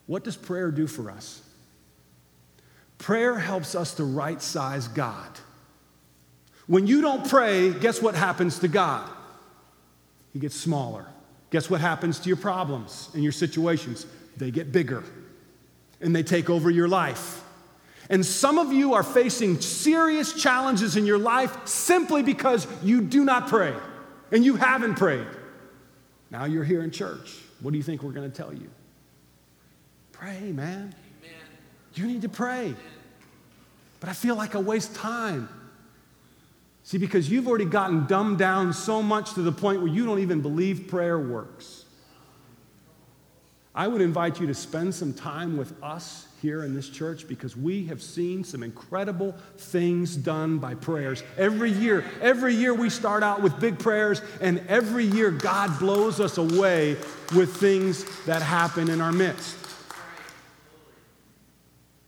What 0.06 0.24
does 0.24 0.36
prayer 0.36 0.70
do 0.70 0.86
for 0.86 1.10
us? 1.10 1.42
Prayer 2.98 3.38
helps 3.38 3.74
us 3.74 3.94
to 3.94 4.04
right 4.04 4.40
size 4.40 4.88
God. 4.88 5.30
When 6.66 6.86
you 6.86 7.02
don't 7.02 7.28
pray, 7.28 7.72
guess 7.72 8.00
what 8.00 8.14
happens 8.14 8.60
to 8.60 8.68
God? 8.68 9.08
He 10.32 10.38
gets 10.38 10.56
smaller. 10.56 11.06
Guess 11.50 11.70
what 11.70 11.80
happens 11.80 12.18
to 12.20 12.28
your 12.28 12.36
problems 12.36 13.10
and 13.14 13.22
your 13.22 13.32
situations? 13.32 14.06
They 14.36 14.50
get 14.50 14.72
bigger 14.72 15.04
and 16.00 16.14
they 16.14 16.22
take 16.22 16.50
over 16.50 16.70
your 16.70 16.88
life. 16.88 17.42
And 18.08 18.24
some 18.24 18.58
of 18.58 18.72
you 18.72 18.94
are 18.94 19.02
facing 19.02 19.60
serious 19.60 20.32
challenges 20.32 20.96
in 20.96 21.06
your 21.06 21.18
life 21.18 21.66
simply 21.66 22.22
because 22.22 22.66
you 22.82 23.00
do 23.00 23.24
not 23.24 23.48
pray 23.48 23.74
and 24.30 24.44
you 24.44 24.56
haven't 24.56 24.94
prayed. 24.96 25.26
Now 26.30 26.44
you're 26.44 26.64
here 26.64 26.82
in 26.82 26.90
church. 26.90 27.34
What 27.60 27.72
do 27.72 27.76
you 27.76 27.82
think 27.82 28.02
we're 28.02 28.12
going 28.12 28.30
to 28.30 28.36
tell 28.36 28.52
you? 28.52 28.70
Pray, 30.12 30.52
man. 30.52 30.94
Amen. 31.22 31.34
You 31.94 32.06
need 32.06 32.22
to 32.22 32.28
pray. 32.28 32.74
But 34.00 34.08
I 34.08 34.12
feel 34.12 34.36
like 34.36 34.54
I 34.54 34.58
waste 34.58 34.94
time. 34.94 35.48
See, 36.84 36.98
because 36.98 37.28
you've 37.28 37.48
already 37.48 37.64
gotten 37.64 38.06
dumbed 38.06 38.38
down 38.38 38.72
so 38.72 39.02
much 39.02 39.34
to 39.34 39.42
the 39.42 39.50
point 39.50 39.80
where 39.80 39.90
you 39.90 40.06
don't 40.06 40.20
even 40.20 40.40
believe 40.40 40.86
prayer 40.86 41.18
works. 41.18 41.84
I 43.74 43.88
would 43.88 44.00
invite 44.00 44.40
you 44.40 44.46
to 44.46 44.54
spend 44.54 44.94
some 44.94 45.12
time 45.12 45.56
with 45.56 45.74
us 45.82 46.28
here 46.46 46.62
in 46.62 46.74
this 46.74 46.88
church 46.88 47.26
because 47.26 47.56
we 47.56 47.86
have 47.86 48.00
seen 48.00 48.44
some 48.44 48.62
incredible 48.62 49.34
things 49.58 50.14
done 50.14 50.58
by 50.58 50.74
prayers. 50.74 51.24
Every 51.36 51.72
year, 51.72 52.04
every 52.20 52.54
year 52.54 52.72
we 52.72 52.88
start 52.88 53.24
out 53.24 53.42
with 53.42 53.58
big 53.58 53.80
prayers, 53.80 54.22
and 54.40 54.62
every 54.68 55.04
year 55.04 55.32
God 55.32 55.76
blows 55.80 56.20
us 56.20 56.38
away 56.38 56.92
with 57.34 57.56
things 57.56 58.04
that 58.26 58.42
happen 58.42 58.88
in 58.88 59.00
our 59.00 59.10
midst. 59.10 59.56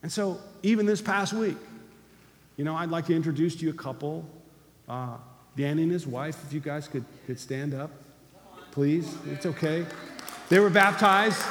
And 0.03 0.09
so, 0.09 0.39
even 0.63 0.85
this 0.85 1.01
past 1.01 1.33
week, 1.33 1.57
you 2.55 2.63
know, 2.63 2.77
I'd 2.77 2.91
like 2.91 3.07
to 3.07 3.15
introduce 3.15 3.57
to 3.57 3.65
you 3.65 3.71
a 3.71 3.73
couple. 3.73 4.25
Uh, 4.87 5.17
Danny 5.57 5.83
and 5.83 5.91
his 5.91 6.07
wife, 6.07 6.37
if 6.47 6.53
you 6.53 6.61
guys 6.61 6.87
could, 6.87 7.03
could 7.25 7.37
stand 7.37 7.73
up, 7.73 7.91
please. 8.71 9.13
It's 9.27 9.45
okay. 9.45 9.85
They 10.47 10.61
were 10.61 10.69
baptized 10.69 11.43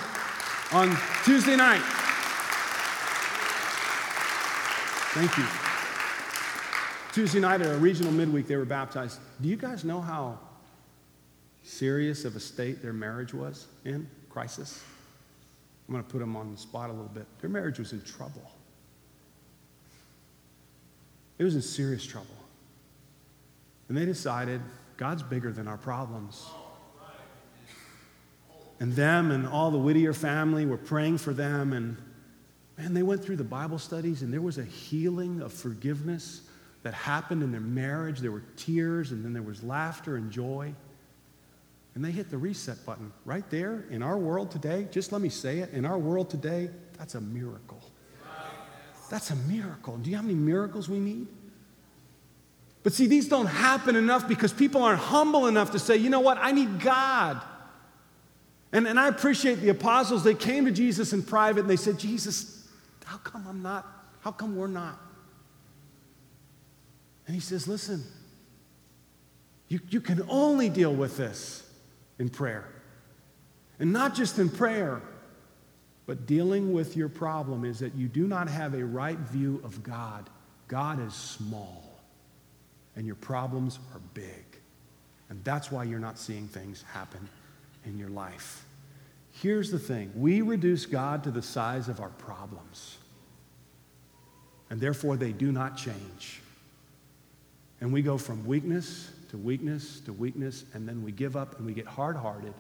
on 0.72 0.96
Tuesday 1.24 1.56
night. 1.56 1.82
Thank 5.12 5.36
you. 5.36 5.44
Tuesday 7.12 7.40
night 7.40 7.62
at 7.62 7.74
a 7.74 7.78
regional 7.78 8.12
midweek, 8.12 8.46
they 8.46 8.56
were 8.56 8.64
baptized. 8.64 9.18
Do 9.40 9.48
you 9.48 9.56
guys 9.56 9.84
know 9.84 10.00
how 10.00 10.38
serious 11.62 12.24
of 12.24 12.36
a 12.36 12.40
state 12.40 12.82
their 12.82 12.92
marriage 12.92 13.32
was 13.32 13.66
in? 13.84 14.08
Crisis? 14.28 14.82
I'm 15.88 15.94
going 15.94 16.04
to 16.04 16.10
put 16.10 16.18
them 16.18 16.36
on 16.36 16.52
the 16.52 16.58
spot 16.58 16.90
a 16.90 16.92
little 16.92 17.08
bit. 17.08 17.26
Their 17.40 17.48
marriage 17.48 17.78
was 17.78 17.92
in 17.92 18.02
trouble. 18.02 18.50
It 21.38 21.44
was 21.44 21.54
in 21.54 21.62
serious 21.62 22.04
trouble. 22.04 22.26
And 23.88 23.96
they 23.96 24.04
decided 24.04 24.60
God's 24.98 25.22
bigger 25.22 25.50
than 25.50 25.66
our 25.66 25.78
problems. 25.78 26.46
And 28.80 28.92
them 28.92 29.30
and 29.30 29.46
all 29.48 29.70
the 29.70 29.78
Whittier 29.78 30.12
family 30.12 30.66
were 30.66 30.76
praying 30.76 31.18
for 31.18 31.32
them. 31.32 31.72
And 31.72 31.96
man, 32.78 32.94
they 32.94 33.02
went 33.02 33.24
through 33.24 33.36
the 33.36 33.44
Bible 33.44 33.78
studies, 33.78 34.22
and 34.22 34.32
there 34.32 34.40
was 34.40 34.58
a 34.58 34.64
healing 34.64 35.42
of 35.42 35.52
forgiveness 35.52 36.42
that 36.84 36.94
happened 36.94 37.42
in 37.42 37.50
their 37.50 37.60
marriage. 37.60 38.20
There 38.20 38.30
were 38.30 38.44
tears, 38.56 39.10
and 39.10 39.24
then 39.24 39.32
there 39.32 39.42
was 39.42 39.62
laughter 39.62 40.16
and 40.16 40.30
joy. 40.30 40.72
And 41.94 42.04
they 42.04 42.12
hit 42.12 42.30
the 42.30 42.38
reset 42.38 42.84
button 42.86 43.12
right 43.24 43.48
there 43.50 43.84
in 43.90 44.02
our 44.02 44.16
world 44.16 44.52
today. 44.52 44.86
Just 44.92 45.10
let 45.10 45.20
me 45.20 45.28
say 45.28 45.58
it 45.58 45.72
in 45.72 45.84
our 45.84 45.98
world 45.98 46.30
today, 46.30 46.70
that's 46.96 47.16
a 47.16 47.20
miracle. 47.20 47.82
That's 49.10 49.30
a 49.30 49.36
miracle. 49.36 49.96
Do 49.96 50.10
you 50.10 50.16
how 50.16 50.22
many 50.22 50.34
miracles 50.34 50.88
we 50.88 51.00
need? 51.00 51.26
But 52.82 52.92
see, 52.92 53.06
these 53.06 53.28
don't 53.28 53.46
happen 53.46 53.96
enough 53.96 54.28
because 54.28 54.52
people 54.52 54.82
aren't 54.82 55.00
humble 55.00 55.46
enough 55.46 55.72
to 55.72 55.78
say, 55.78 55.96
you 55.96 56.10
know 56.10 56.20
what, 56.20 56.38
I 56.40 56.52
need 56.52 56.80
God. 56.80 57.42
And, 58.72 58.86
and 58.86 59.00
I 59.00 59.08
appreciate 59.08 59.56
the 59.56 59.70
apostles. 59.70 60.22
They 60.22 60.34
came 60.34 60.66
to 60.66 60.70
Jesus 60.70 61.12
in 61.12 61.22
private 61.22 61.60
and 61.60 61.70
they 61.70 61.76
said, 61.76 61.98
Jesus, 61.98 62.57
how 63.08 63.16
come 63.16 63.46
I'm 63.48 63.62
not? 63.62 63.86
How 64.20 64.30
come 64.30 64.54
we're 64.54 64.66
not? 64.66 65.00
And 67.26 67.34
he 67.34 67.40
says, 67.40 67.66
listen, 67.66 68.04
you, 69.68 69.80
you 69.88 70.02
can 70.02 70.22
only 70.28 70.68
deal 70.68 70.92
with 70.92 71.16
this 71.16 71.66
in 72.18 72.28
prayer. 72.28 72.68
And 73.78 73.94
not 73.94 74.14
just 74.14 74.38
in 74.38 74.50
prayer, 74.50 75.00
but 76.04 76.26
dealing 76.26 76.70
with 76.74 76.98
your 76.98 77.08
problem 77.08 77.64
is 77.64 77.78
that 77.78 77.94
you 77.94 78.08
do 78.08 78.26
not 78.26 78.46
have 78.46 78.74
a 78.74 78.84
right 78.84 79.18
view 79.18 79.62
of 79.64 79.82
God. 79.82 80.28
God 80.66 81.00
is 81.06 81.14
small, 81.14 81.98
and 82.94 83.06
your 83.06 83.14
problems 83.16 83.78
are 83.94 84.00
big. 84.12 84.44
And 85.30 85.42
that's 85.44 85.72
why 85.72 85.84
you're 85.84 85.98
not 85.98 86.18
seeing 86.18 86.46
things 86.46 86.84
happen 86.92 87.26
in 87.86 87.98
your 87.98 88.10
life. 88.10 88.66
Here's 89.32 89.70
the 89.70 89.78
thing 89.78 90.12
we 90.14 90.42
reduce 90.42 90.84
God 90.84 91.24
to 91.24 91.30
the 91.30 91.40
size 91.40 91.88
of 91.88 92.00
our 92.00 92.10
problems, 92.10 92.97
and 94.70 94.80
therefore 94.80 95.16
they 95.16 95.32
do 95.32 95.52
not 95.52 95.76
change. 95.76 96.40
And 97.80 97.92
we 97.92 98.02
go 98.02 98.18
from 98.18 98.44
weakness 98.46 99.10
to 99.30 99.36
weakness 99.36 100.00
to 100.00 100.12
weakness, 100.12 100.64
and 100.74 100.88
then 100.88 101.02
we 101.02 101.12
give 101.12 101.36
up 101.36 101.58
and 101.58 101.66
we 101.66 101.72
get 101.72 101.86
hard 101.86 102.16
hearted. 102.16 102.54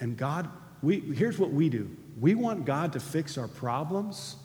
And 0.00 0.16
God, 0.16 0.48
we, 0.82 1.00
here's 1.00 1.38
what 1.38 1.50
we 1.52 1.68
do 1.68 1.94
we 2.20 2.34
want 2.34 2.64
God 2.64 2.92
to 2.94 3.00
fix 3.00 3.38
our 3.38 3.48
problems, 3.48 4.36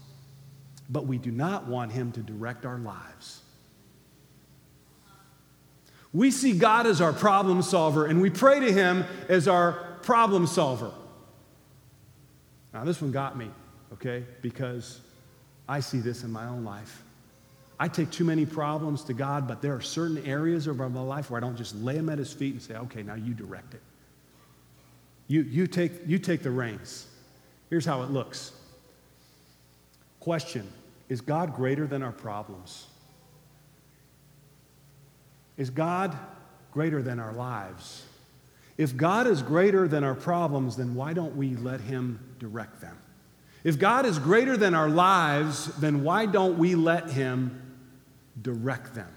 but 0.90 1.06
we 1.06 1.18
do 1.18 1.32
not 1.32 1.68
want 1.68 1.92
Him 1.92 2.12
to 2.14 2.20
direct 2.22 2.66
our 2.66 2.78
lives. 2.78 3.42
We 6.14 6.30
see 6.30 6.58
God 6.58 6.88
as 6.88 7.00
our 7.00 7.14
problem 7.14 7.62
solver, 7.62 8.06
and 8.06 8.22
we 8.22 8.30
pray 8.30 8.60
to 8.60 8.72
Him 8.72 9.06
as 9.30 9.48
our 9.48 9.74
problem 10.04 10.46
solver. 10.46 10.92
Now, 12.74 12.84
this 12.84 13.02
one 13.02 13.12
got 13.12 13.38
me, 13.38 13.50
okay, 13.94 14.26
because 14.42 15.00
I 15.72 15.80
see 15.80 16.00
this 16.02 16.24
in 16.24 16.32
my 16.34 16.48
own 16.48 16.66
life. 16.66 17.02
I 17.80 17.88
take 17.88 18.12
too 18.12 18.26
many 18.26 18.46
problems 18.46 19.06
to 19.06 19.14
God, 19.14 19.48
but 19.48 19.62
there 19.62 19.74
are 19.74 19.80
certain 19.80 20.18
areas 20.26 20.68
of 20.68 20.78
my 20.78 21.02
life 21.02 21.32
where 21.32 21.38
I 21.38 21.42
don't 21.42 21.56
just 21.56 21.74
lay 21.76 21.96
them 21.96 22.10
at 22.10 22.18
His 22.18 22.34
feet 22.34 22.52
and 22.56 22.62
say, 22.62 22.76
okay, 22.76 23.04
now 23.04 23.14
you 23.14 23.34
direct 23.34 23.74
it. 23.74 23.82
You, 25.30 25.44
you, 25.44 25.68
take, 25.68 25.94
you 26.06 26.20
take 26.20 26.44
the 26.44 26.52
reins. 26.52 27.08
Here's 27.70 27.86
how 27.86 28.02
it 28.04 28.10
looks. 28.10 28.52
Question 30.20 30.70
Is 31.08 31.22
God 31.22 31.56
greater 31.56 31.88
than 31.88 32.04
our 32.04 32.12
problems? 32.12 32.88
Is 35.56 35.70
God 35.70 36.18
greater 36.74 37.02
than 37.02 37.18
our 37.18 37.32
lives? 37.32 38.04
If 38.78 38.98
God 38.98 39.26
is 39.26 39.42
greater 39.42 39.88
than 39.88 40.04
our 40.04 40.16
problems, 40.16 40.76
then 40.76 40.96
why 40.96 41.14
don't 41.14 41.38
we 41.38 41.56
let 41.56 41.80
Him 41.80 42.20
direct 42.40 42.82
them? 42.82 42.98
If 43.64 43.78
God 43.78 44.06
is 44.06 44.18
greater 44.18 44.58
than 44.58 44.74
our 44.74 44.90
lives, 44.90 45.68
then 45.78 46.04
why 46.04 46.26
don't 46.26 46.58
we 46.58 46.76
let 46.76 47.10
Him 47.12 47.62
direct 48.42 48.96
them? 48.96 49.12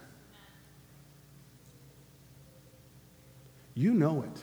You 3.74 3.92
know 3.92 4.22
it. 4.22 4.42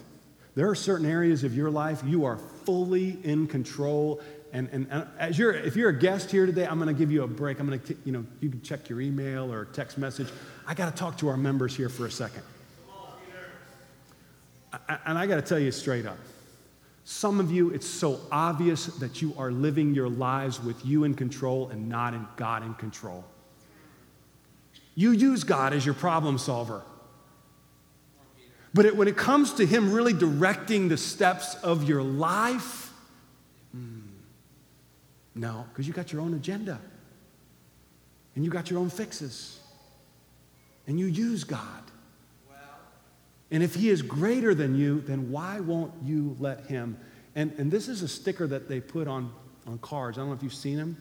There 0.55 0.69
are 0.69 0.75
certain 0.75 1.05
areas 1.05 1.43
of 1.43 1.55
your 1.55 1.69
life 1.71 2.01
you 2.05 2.25
are 2.25 2.37
fully 2.65 3.17
in 3.23 3.47
control. 3.47 4.21
And, 4.51 4.67
and, 4.73 4.87
and 4.89 5.07
as 5.17 5.39
you're, 5.39 5.53
if 5.53 5.77
you're 5.77 5.89
a 5.89 5.97
guest 5.97 6.29
here 6.29 6.45
today, 6.45 6.65
I'm 6.65 6.77
going 6.77 6.93
to 6.93 6.99
give 6.99 7.11
you 7.11 7.23
a 7.23 7.27
break. 7.27 7.59
I'm 7.59 7.67
going 7.67 7.79
to, 7.79 7.97
you 8.03 8.11
know, 8.11 8.25
you 8.41 8.49
can 8.49 8.61
check 8.61 8.89
your 8.89 8.99
email 8.99 9.51
or 9.51 9.65
text 9.65 9.97
message. 9.97 10.27
I 10.67 10.73
got 10.73 10.93
to 10.93 10.97
talk 10.97 11.17
to 11.19 11.29
our 11.29 11.37
members 11.37 11.75
here 11.75 11.87
for 11.87 12.05
a 12.05 12.11
second. 12.11 12.43
And 15.05 15.17
I 15.17 15.25
got 15.27 15.35
to 15.35 15.41
tell 15.41 15.59
you 15.59 15.71
straight 15.71 16.05
up. 16.05 16.17
Some 17.03 17.39
of 17.39 17.51
you, 17.51 17.71
it's 17.71 17.87
so 17.87 18.19
obvious 18.31 18.85
that 18.85 19.21
you 19.21 19.33
are 19.37 19.51
living 19.51 19.95
your 19.95 20.09
lives 20.09 20.61
with 20.61 20.85
you 20.85 21.03
in 21.03 21.15
control 21.15 21.69
and 21.69 21.89
not 21.89 22.13
in 22.13 22.27
God 22.35 22.63
in 22.63 22.73
control. 22.75 23.25
You 24.95 25.11
use 25.11 25.43
God 25.43 25.73
as 25.73 25.85
your 25.85 25.95
problem 25.95 26.37
solver. 26.37 26.83
But 28.73 28.85
it, 28.85 28.95
when 28.95 29.07
it 29.07 29.17
comes 29.17 29.53
to 29.53 29.65
Him 29.65 29.91
really 29.91 30.13
directing 30.13 30.87
the 30.87 30.97
steps 30.97 31.55
of 31.55 31.83
your 31.89 32.03
life, 32.03 32.93
mm, 33.75 34.01
no, 35.35 35.65
because 35.69 35.87
you 35.87 35.93
got 35.93 36.13
your 36.13 36.21
own 36.21 36.33
agenda 36.33 36.79
and 38.35 38.45
you 38.45 38.51
got 38.51 38.69
your 38.69 38.79
own 38.79 38.89
fixes 38.89 39.59
and 40.87 40.99
you 40.99 41.05
use 41.05 41.43
God. 41.43 41.90
And 43.51 43.61
if 43.61 43.75
He 43.75 43.89
is 43.89 44.01
greater 44.01 44.55
than 44.55 44.75
you, 44.75 45.01
then 45.01 45.29
why 45.29 45.59
won't 45.59 45.93
you 46.03 46.35
let 46.39 46.65
Him? 46.67 46.97
And, 47.35 47.53
and 47.57 47.69
this 47.69 47.87
is 47.87 48.01
a 48.01 48.07
sticker 48.07 48.47
that 48.47 48.67
they 48.67 48.79
put 48.79 49.07
on, 49.07 49.31
on 49.67 49.77
cars. 49.79 50.17
I 50.17 50.21
don't 50.21 50.29
know 50.29 50.35
if 50.35 50.43
you've 50.43 50.53
seen 50.53 50.77
them. 50.77 50.97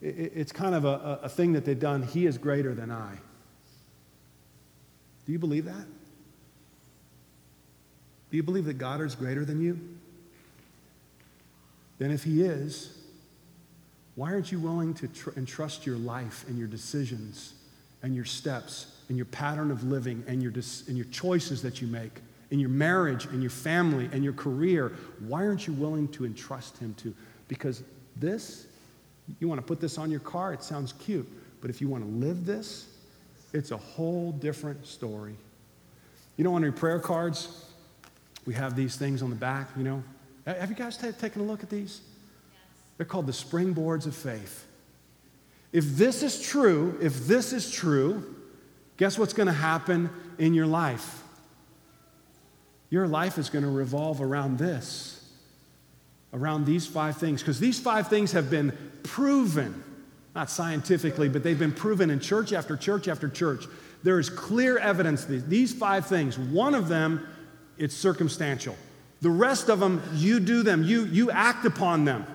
It, 0.00 0.32
it's 0.34 0.52
kind 0.52 0.74
of 0.74 0.84
a, 0.84 1.20
a 1.24 1.28
thing 1.28 1.52
that 1.52 1.64
they've 1.64 1.78
done. 1.78 2.02
He 2.02 2.26
is 2.26 2.38
greater 2.38 2.74
than 2.74 2.90
I. 2.90 3.18
Do 5.26 5.32
you 5.32 5.38
believe 5.38 5.64
that? 5.66 5.86
Do 8.30 8.36
you 8.36 8.42
believe 8.42 8.66
that 8.66 8.78
God 8.78 9.00
is 9.00 9.14
greater 9.14 9.44
than 9.44 9.60
you? 9.60 9.78
Then, 11.98 12.10
if 12.12 12.22
He 12.22 12.42
is, 12.42 12.96
why 14.14 14.32
aren't 14.32 14.52
you 14.52 14.60
willing 14.60 14.94
to 14.94 15.08
tr- 15.08 15.30
entrust 15.36 15.86
your 15.86 15.96
life 15.96 16.44
and 16.48 16.58
your 16.58 16.68
decisions 16.68 17.54
and 18.02 18.14
your 18.14 18.24
steps 18.24 18.97
and 19.08 19.16
your 19.16 19.26
pattern 19.26 19.70
of 19.70 19.84
living 19.84 20.22
and 20.26 20.42
your, 20.42 20.52
dis- 20.52 20.86
and 20.88 20.96
your 20.96 21.06
choices 21.06 21.62
that 21.62 21.80
you 21.80 21.88
make 21.88 22.20
in 22.50 22.58
your 22.58 22.70
marriage 22.70 23.26
and 23.26 23.42
your 23.42 23.50
family 23.50 24.08
and 24.12 24.22
your 24.22 24.32
career? 24.32 24.92
Why 25.26 25.46
aren't 25.46 25.66
you 25.66 25.72
willing 25.72 26.08
to 26.08 26.24
entrust 26.24 26.78
Him 26.78 26.94
to? 26.98 27.14
Because 27.48 27.82
this, 28.16 28.66
you 29.40 29.48
want 29.48 29.60
to 29.60 29.66
put 29.66 29.80
this 29.80 29.98
on 29.98 30.10
your 30.10 30.20
car, 30.20 30.52
it 30.52 30.62
sounds 30.62 30.92
cute. 30.92 31.28
But 31.60 31.70
if 31.70 31.80
you 31.80 31.88
want 31.88 32.04
to 32.04 32.10
live 32.10 32.44
this, 32.46 32.86
it's 33.52 33.70
a 33.70 33.76
whole 33.76 34.32
different 34.32 34.86
story. 34.86 35.34
You 36.36 36.44
know, 36.44 36.54
on 36.54 36.62
your 36.62 36.72
prayer 36.72 37.00
cards, 37.00 37.64
we 38.46 38.54
have 38.54 38.76
these 38.76 38.96
things 38.96 39.22
on 39.22 39.30
the 39.30 39.36
back, 39.36 39.68
you 39.76 39.82
know. 39.82 40.02
Have 40.46 40.70
you 40.70 40.76
guys 40.76 40.96
t- 40.96 41.10
taken 41.12 41.42
a 41.42 41.44
look 41.44 41.62
at 41.62 41.68
these? 41.68 42.00
Yes. 42.50 42.60
They're 42.96 43.06
called 43.06 43.26
the 43.26 43.32
springboards 43.32 44.06
of 44.06 44.14
faith. 44.14 44.66
If 45.72 45.84
this 45.96 46.22
is 46.22 46.40
true, 46.40 46.96
if 47.02 47.26
this 47.26 47.52
is 47.52 47.70
true, 47.70 48.36
guess 48.98 49.18
what's 49.18 49.32
going 49.32 49.46
to 49.46 49.52
happen 49.52 50.10
in 50.36 50.52
your 50.52 50.66
life? 50.66 51.22
Your 52.90 53.08
life 53.08 53.38
is 53.38 53.48
going 53.48 53.64
to 53.64 53.70
revolve 53.70 54.20
around 54.20 54.58
this, 54.58 55.26
around 56.34 56.66
these 56.66 56.86
five 56.86 57.16
things, 57.16 57.40
because 57.40 57.58
these 57.58 57.80
five 57.80 58.08
things 58.08 58.32
have 58.32 58.50
been 58.50 58.76
proven, 59.02 59.82
not 60.34 60.50
scientifically, 60.50 61.28
but 61.28 61.42
they've 61.42 61.58
been 61.58 61.72
proven 61.72 62.10
in 62.10 62.20
church 62.20 62.52
after 62.52 62.76
church 62.76 63.08
after 63.08 63.28
church. 63.28 63.64
There 64.02 64.18
is 64.18 64.28
clear 64.28 64.78
evidence 64.78 65.24
these 65.24 65.72
five 65.72 66.06
things, 66.06 66.38
one 66.38 66.74
of 66.74 66.88
them 66.88 67.26
it's 67.78 67.94
circumstantial. 67.94 68.76
The 69.20 69.30
rest 69.30 69.68
of 69.68 69.80
them, 69.80 70.02
you 70.14 70.40
do 70.40 70.62
them, 70.62 70.82
you, 70.82 71.04
you 71.06 71.30
act 71.30 71.64
upon 71.64 72.04
them. 72.04 72.26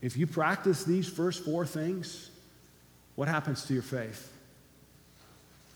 If 0.00 0.16
you 0.16 0.26
practice 0.26 0.84
these 0.84 1.08
first 1.08 1.44
four 1.44 1.66
things, 1.66 2.30
what 3.14 3.28
happens 3.28 3.64
to 3.66 3.74
your 3.74 3.82
faith? 3.82 4.29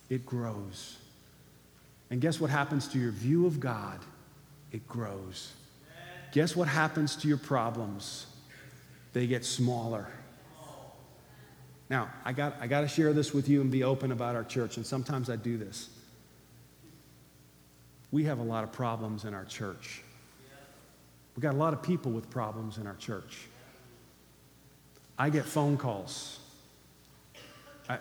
It 0.09 0.27
grows. 0.27 0.97
And 2.11 2.21
guess 2.21 2.41
what 2.41 2.51
happens 2.51 2.89
to 2.89 2.99
your 2.99 3.11
view 3.11 3.47
of 3.47 3.61
God? 3.61 4.01
It 4.73 4.87
grows. 4.87 5.53
Guess 6.33 6.57
what 6.57 6.69
happens 6.69 7.17
to 7.17 7.29
your 7.29 7.39
problems? 7.39 8.27
They 9.13 9.27
get 9.27 9.45
smaller. 9.45 10.09
Now, 11.89 12.11
I 12.25 12.33
got, 12.33 12.57
I 12.61 12.67
got 12.67 12.81
to 12.81 12.89
share 12.89 13.13
this 13.13 13.33
with 13.33 13.49
you 13.49 13.61
and 13.61 13.71
be 13.71 13.85
open 13.85 14.11
about 14.11 14.35
our 14.35 14.45
church, 14.45 14.77
and 14.77 14.87
sometimes 14.87 15.31
I 15.31 15.37
do 15.37 15.57
this 15.57 15.91
we 18.15 18.23
have 18.23 18.39
a 18.39 18.45
lot 18.45 18.63
of 18.63 18.71
problems 18.71 19.25
in 19.25 19.35
our 19.35 19.45
church. 19.45 20.01
We've 21.35 21.43
got 21.43 21.53
a 21.53 21.59
lot 21.59 21.73
of 21.73 21.83
people 21.83 22.13
with 22.13 22.31
problems 22.31 22.79
in 22.79 22.87
our 22.87 22.95
church. 22.95 23.49
I 25.19 25.31
get 25.31 25.45
phone 25.45 25.77
calls. 25.77 26.39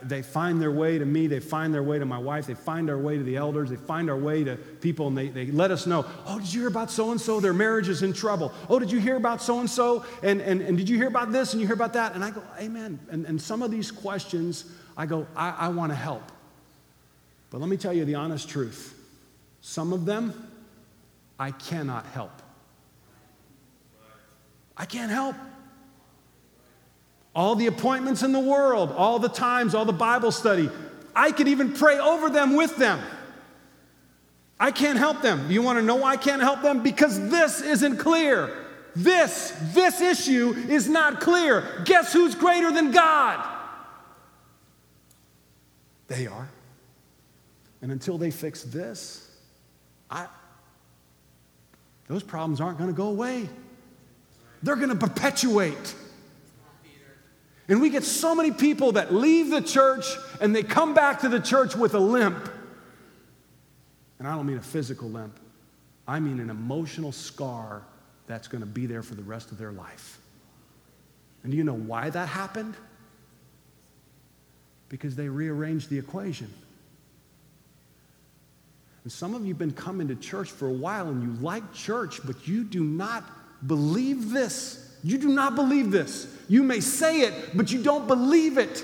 They 0.01 0.21
find 0.21 0.61
their 0.61 0.71
way 0.71 0.97
to 0.97 1.05
me, 1.05 1.27
they 1.27 1.41
find 1.41 1.73
their 1.73 1.83
way 1.83 1.99
to 1.99 2.05
my 2.05 2.17
wife, 2.17 2.47
they 2.47 2.53
find 2.53 2.89
our 2.89 2.97
way 2.97 3.17
to 3.17 3.23
the 3.23 3.35
elders, 3.35 3.69
they 3.69 3.75
find 3.75 4.09
our 4.09 4.17
way 4.17 4.43
to 4.43 4.55
people, 4.55 5.07
and 5.07 5.17
they, 5.17 5.27
they 5.27 5.47
let 5.47 5.71
us 5.71 5.85
know, 5.85 6.05
oh, 6.25 6.39
did 6.39 6.53
you 6.53 6.61
hear 6.61 6.69
about 6.69 6.89
so 6.89 7.11
and 7.11 7.19
so? 7.19 7.41
Their 7.41 7.53
marriage 7.53 7.89
is 7.89 8.01
in 8.01 8.13
trouble. 8.13 8.53
Oh, 8.69 8.79
did 8.79 8.89
you 8.91 8.99
hear 8.99 9.17
about 9.17 9.41
so 9.41 9.59
and 9.59 9.69
so? 9.69 10.05
And 10.21 10.39
and 10.39 10.77
did 10.77 10.87
you 10.87 10.95
hear 10.95 11.07
about 11.07 11.33
this 11.33 11.53
and 11.53 11.61
you 11.61 11.67
hear 11.67 11.75
about 11.75 11.93
that? 11.93 12.15
And 12.15 12.23
I 12.23 12.31
go, 12.31 12.41
Amen. 12.59 12.97
And, 13.11 13.25
and 13.25 13.41
some 13.41 13.61
of 13.61 13.71
these 13.71 13.91
questions, 13.91 14.65
I 14.95 15.05
go, 15.05 15.27
I, 15.35 15.49
I 15.49 15.67
want 15.67 15.91
to 15.91 15.97
help. 15.97 16.31
But 17.49 17.59
let 17.59 17.69
me 17.69 17.77
tell 17.77 17.93
you 17.93 18.05
the 18.05 18.15
honest 18.15 18.49
truth. 18.49 18.97
Some 19.61 19.91
of 19.91 20.05
them, 20.05 20.49
I 21.37 21.51
cannot 21.51 22.05
help. 22.07 22.31
I 24.77 24.85
can't 24.85 25.11
help. 25.11 25.35
All 27.35 27.55
the 27.55 27.67
appointments 27.67 28.21
in 28.21 28.31
the 28.31 28.39
world, 28.39 28.91
all 28.91 29.19
the 29.19 29.29
times, 29.29 29.73
all 29.73 29.85
the 29.85 29.93
Bible 29.93 30.31
study, 30.31 30.69
I 31.15 31.31
could 31.31 31.47
even 31.47 31.73
pray 31.73 31.97
over 31.99 32.29
them 32.29 32.55
with 32.55 32.77
them. 32.77 33.01
I 34.59 34.71
can't 34.71 34.97
help 34.97 35.21
them. 35.21 35.49
You 35.49 35.61
want 35.61 35.79
to 35.79 35.83
know 35.83 35.95
why 35.95 36.11
I 36.11 36.17
can't 36.17 36.41
help 36.41 36.61
them? 36.61 36.83
Because 36.83 37.29
this 37.29 37.61
isn't 37.61 37.97
clear. 37.97 38.65
This, 38.95 39.53
this 39.73 39.99
issue 39.99 40.53
is 40.69 40.87
not 40.87 41.19
clear. 41.19 41.81
Guess 41.85 42.13
who's 42.13 42.35
greater 42.35 42.71
than 42.71 42.91
God? 42.91 43.43
They 46.07 46.27
are. 46.27 46.49
And 47.81 47.91
until 47.91 48.17
they 48.17 48.31
fix 48.31 48.63
this, 48.63 49.29
I, 50.09 50.27
those 52.07 52.23
problems 52.23 52.61
aren't 52.61 52.77
going 52.77 52.89
to 52.89 52.95
go 52.95 53.07
away. 53.07 53.49
They're 54.61 54.75
going 54.75 54.89
to 54.89 54.95
perpetuate. 54.95 55.95
And 57.67 57.81
we 57.81 57.89
get 57.89 58.03
so 58.03 58.35
many 58.35 58.51
people 58.51 58.93
that 58.93 59.13
leave 59.13 59.49
the 59.49 59.61
church 59.61 60.05
and 60.41 60.55
they 60.55 60.63
come 60.63 60.93
back 60.93 61.21
to 61.21 61.29
the 61.29 61.39
church 61.39 61.75
with 61.75 61.93
a 61.93 61.99
limp. 61.99 62.49
And 64.19 64.27
I 64.27 64.35
don't 64.35 64.45
mean 64.45 64.57
a 64.57 64.61
physical 64.61 65.09
limp, 65.09 65.39
I 66.07 66.19
mean 66.19 66.39
an 66.39 66.49
emotional 66.49 67.11
scar 67.11 67.83
that's 68.27 68.47
going 68.47 68.61
to 68.61 68.67
be 68.67 68.85
there 68.85 69.03
for 69.03 69.15
the 69.15 69.23
rest 69.23 69.51
of 69.51 69.57
their 69.57 69.71
life. 69.71 70.19
And 71.43 71.51
do 71.51 71.57
you 71.57 71.63
know 71.63 71.75
why 71.75 72.09
that 72.09 72.27
happened? 72.29 72.75
Because 74.89 75.15
they 75.15 75.27
rearranged 75.27 75.89
the 75.89 75.97
equation. 75.97 76.53
And 79.03 79.11
some 79.11 79.35
of 79.35 79.41
you 79.41 79.49
have 79.49 79.57
been 79.57 79.73
coming 79.73 80.07
to 80.07 80.15
church 80.15 80.51
for 80.51 80.67
a 80.67 80.73
while 80.73 81.09
and 81.09 81.21
you 81.21 81.43
like 81.43 81.73
church, 81.73 82.25
but 82.25 82.47
you 82.47 82.63
do 82.63 82.83
not 82.83 83.23
believe 83.67 84.31
this. 84.31 84.82
You 85.03 85.17
do 85.17 85.29
not 85.29 85.55
believe 85.55 85.91
this. 85.91 86.27
You 86.47 86.63
may 86.63 86.79
say 86.79 87.21
it, 87.21 87.55
but 87.55 87.71
you 87.71 87.83
don't 87.83 88.07
believe 88.07 88.57
it. 88.57 88.83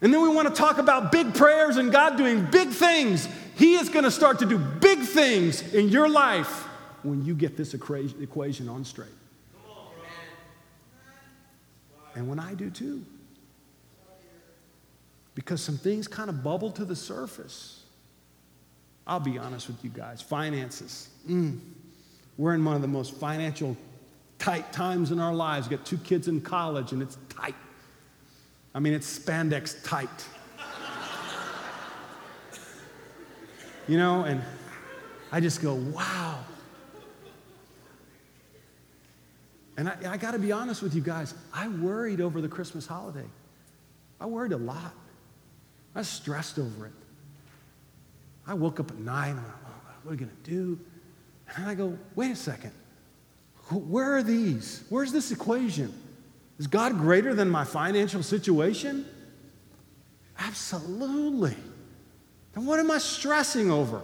And 0.00 0.14
then 0.14 0.22
we 0.22 0.28
want 0.28 0.48
to 0.48 0.54
talk 0.54 0.78
about 0.78 1.12
big 1.12 1.34
prayers 1.34 1.76
and 1.76 1.92
God 1.92 2.16
doing 2.16 2.46
big 2.46 2.68
things. 2.68 3.28
He 3.56 3.74
is 3.74 3.88
going 3.88 4.04
to 4.04 4.10
start 4.10 4.38
to 4.38 4.46
do 4.46 4.58
big 4.58 5.00
things 5.00 5.74
in 5.74 5.88
your 5.88 6.08
life 6.08 6.66
when 7.02 7.24
you 7.24 7.34
get 7.34 7.56
this 7.56 7.74
equation 7.74 8.68
on 8.68 8.84
straight. 8.84 9.08
And 12.14 12.28
when 12.28 12.38
I 12.38 12.54
do 12.54 12.70
too. 12.70 13.04
Because 15.34 15.62
some 15.62 15.78
things 15.78 16.08
kind 16.08 16.28
of 16.28 16.42
bubble 16.42 16.70
to 16.72 16.84
the 16.84 16.96
surface. 16.96 17.82
I'll 19.06 19.20
be 19.20 19.38
honest 19.38 19.68
with 19.68 19.82
you 19.84 19.90
guys 19.90 20.20
finances. 20.22 21.08
Mm. 21.28 21.58
We're 22.36 22.54
in 22.54 22.64
one 22.64 22.76
of 22.76 22.82
the 22.82 22.88
most 22.88 23.14
financial 23.16 23.76
tight 24.40 24.72
times 24.72 25.12
in 25.12 25.20
our 25.20 25.34
lives. 25.34 25.68
We've 25.68 25.78
got 25.78 25.86
two 25.86 25.98
kids 25.98 26.26
in 26.26 26.40
college 26.40 26.92
and 26.92 27.00
it's 27.00 27.16
tight. 27.28 27.54
I 28.74 28.80
mean, 28.80 28.94
it's 28.94 29.18
spandex 29.18 29.84
tight. 29.84 30.08
you 33.86 33.96
know, 33.96 34.24
and 34.24 34.42
I 35.30 35.40
just 35.40 35.62
go, 35.62 35.74
wow. 35.74 36.38
And 39.76 39.88
I, 39.88 39.96
I 40.12 40.16
got 40.16 40.32
to 40.32 40.38
be 40.38 40.52
honest 40.52 40.82
with 40.82 40.94
you 40.94 41.00
guys, 41.00 41.34
I 41.52 41.68
worried 41.68 42.20
over 42.20 42.40
the 42.40 42.48
Christmas 42.48 42.86
holiday. 42.86 43.26
I 44.20 44.26
worried 44.26 44.52
a 44.52 44.58
lot. 44.58 44.94
I 45.94 46.00
was 46.00 46.08
stressed 46.08 46.58
over 46.58 46.86
it. 46.86 46.92
I 48.46 48.54
woke 48.54 48.80
up 48.80 48.90
at 48.90 48.98
night 48.98 49.30
and 49.30 49.38
I'm 49.38 49.44
like, 49.44 49.54
oh, 49.66 49.92
what 50.02 50.10
are 50.10 50.10
we 50.10 50.16
going 50.16 50.30
to 50.44 50.50
do? 50.50 50.78
And 51.56 51.66
I 51.66 51.74
go, 51.74 51.96
wait 52.14 52.30
a 52.30 52.36
second. 52.36 52.72
Where 53.70 54.16
are 54.16 54.22
these? 54.22 54.82
Where's 54.88 55.12
this 55.12 55.30
equation? 55.30 55.94
Is 56.58 56.66
God 56.66 56.98
greater 56.98 57.34
than 57.34 57.48
my 57.48 57.64
financial 57.64 58.22
situation? 58.22 59.06
Absolutely. 60.38 61.56
Then 62.52 62.66
what 62.66 62.80
am 62.80 62.90
I 62.90 62.98
stressing 62.98 63.70
over? 63.70 64.02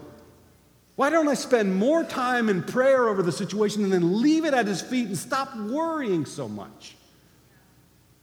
Why 0.95 1.11
don't 1.11 1.29
I 1.29 1.35
spend 1.35 1.75
more 1.75 2.05
time 2.05 2.49
in 2.49 2.63
prayer 2.63 3.09
over 3.09 3.23
the 3.23 3.33
situation 3.33 3.85
and 3.85 3.93
then 3.93 4.23
leave 4.23 4.45
it 4.45 4.55
at 4.55 4.67
his 4.67 4.81
feet 4.81 5.09
and 5.09 5.19
stop 5.19 5.55
worrying 5.57 6.25
so 6.25 6.49
much? 6.49 6.97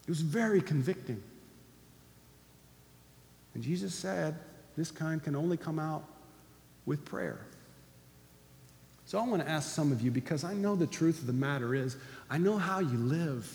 It 0.03 0.09
was 0.09 0.21
very 0.21 0.61
convicting. 0.61 1.21
And 3.53 3.63
Jesus 3.63 3.93
said, 3.93 4.35
this 4.75 4.89
kind 4.89 5.23
can 5.23 5.35
only 5.35 5.57
come 5.57 5.77
out 5.77 6.03
with 6.85 7.05
prayer. 7.05 7.39
So 9.13 9.19
I 9.19 9.27
want 9.27 9.43
to 9.43 9.47
ask 9.47 9.69
some 9.69 9.91
of 9.91 10.01
you 10.01 10.09
because 10.09 10.43
I 10.43 10.55
know 10.55 10.75
the 10.75 10.87
truth 10.87 11.19
of 11.19 11.27
the 11.27 11.33
matter 11.33 11.75
is, 11.75 11.97
I 12.31 12.39
know 12.39 12.57
how 12.57 12.79
you 12.79 12.97
live. 12.97 13.47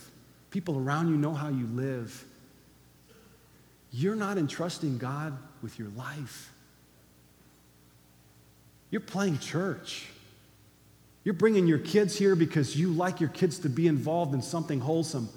People 0.52 0.78
around 0.78 1.08
you 1.08 1.16
know 1.16 1.34
how 1.34 1.48
you 1.48 1.66
live. 1.66 2.24
You're 3.90 4.14
not 4.14 4.38
entrusting 4.38 4.98
God 4.98 5.36
with 5.60 5.76
your 5.76 5.88
life. 5.96 6.52
You're 8.90 9.00
playing 9.00 9.40
church. 9.40 10.06
You're 11.24 11.34
bringing 11.34 11.66
your 11.66 11.80
kids 11.80 12.16
here 12.16 12.36
because 12.36 12.76
you 12.76 12.92
like 12.92 13.18
your 13.18 13.30
kids 13.30 13.58
to 13.58 13.68
be 13.68 13.88
involved 13.88 14.34
in 14.34 14.42
something 14.42 14.78
wholesome. 14.78 15.28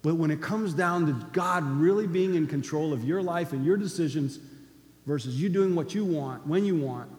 But 0.00 0.14
when 0.14 0.30
it 0.30 0.40
comes 0.40 0.72
down 0.72 1.04
to 1.08 1.26
God 1.34 1.62
really 1.64 2.06
being 2.06 2.36
in 2.36 2.46
control 2.46 2.94
of 2.94 3.04
your 3.04 3.20
life 3.20 3.52
and 3.52 3.66
your 3.66 3.76
decisions 3.76 4.38
versus 5.04 5.38
you 5.38 5.50
doing 5.50 5.74
what 5.74 5.94
you 5.94 6.06
want, 6.06 6.46
when 6.46 6.64
you 6.64 6.76
want, 6.76 7.10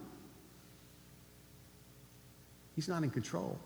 He's 2.80 2.88
not 2.88 3.04
in 3.04 3.10
control. 3.10 3.60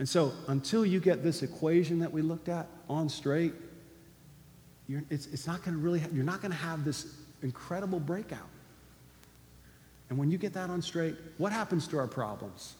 And 0.00 0.08
so, 0.08 0.32
until 0.48 0.84
you 0.84 0.98
get 0.98 1.22
this 1.22 1.44
equation 1.44 2.00
that 2.00 2.10
we 2.10 2.20
looked 2.20 2.48
at 2.48 2.66
on 2.88 3.08
straight, 3.08 3.52
it's, 5.08 5.28
it's 5.28 5.46
not 5.46 5.62
going 5.62 5.76
to 5.76 5.80
really, 5.80 6.02
you're 6.12 6.24
not 6.24 6.42
going 6.42 6.50
to 6.50 6.56
have 6.56 6.84
this 6.84 7.14
incredible 7.42 8.00
breakout. 8.00 8.48
And 10.08 10.18
when 10.18 10.32
you 10.32 10.36
get 10.36 10.52
that 10.54 10.68
on 10.68 10.82
straight, 10.82 11.14
what 11.38 11.52
happens 11.52 11.86
to 11.86 11.98
our 11.98 12.08
problems? 12.08 12.74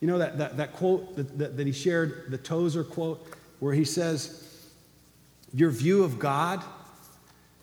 You 0.00 0.08
know 0.08 0.18
that, 0.18 0.38
that, 0.38 0.56
that 0.56 0.72
quote 0.72 1.14
that, 1.14 1.38
that, 1.38 1.56
that 1.56 1.64
he 1.68 1.72
shared, 1.72 2.24
the 2.28 2.38
Tozer 2.38 2.82
quote, 2.82 3.24
where 3.60 3.74
he 3.74 3.84
says, 3.84 4.66
Your 5.54 5.70
view 5.70 6.02
of 6.02 6.18
God 6.18 6.64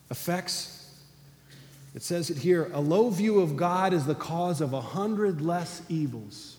affects, 0.09 0.97
it 1.93 2.01
says 2.01 2.29
it 2.29 2.37
here, 2.37 2.71
a 2.73 2.79
low 2.79 3.09
view 3.09 3.39
of 3.41 3.55
God 3.55 3.93
is 3.93 4.05
the 4.05 4.15
cause 4.15 4.61
of 4.61 4.73
a 4.73 4.81
hundred 4.81 5.41
less 5.41 5.81
evils. 5.89 6.52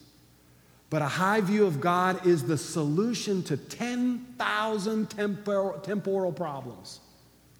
But 0.90 1.02
a 1.02 1.08
high 1.08 1.40
view 1.40 1.66
of 1.66 1.80
God 1.80 2.26
is 2.26 2.44
the 2.44 2.58
solution 2.58 3.42
to 3.44 3.56
10,000 3.56 5.10
temporal, 5.10 6.32
problems. 6.32 7.00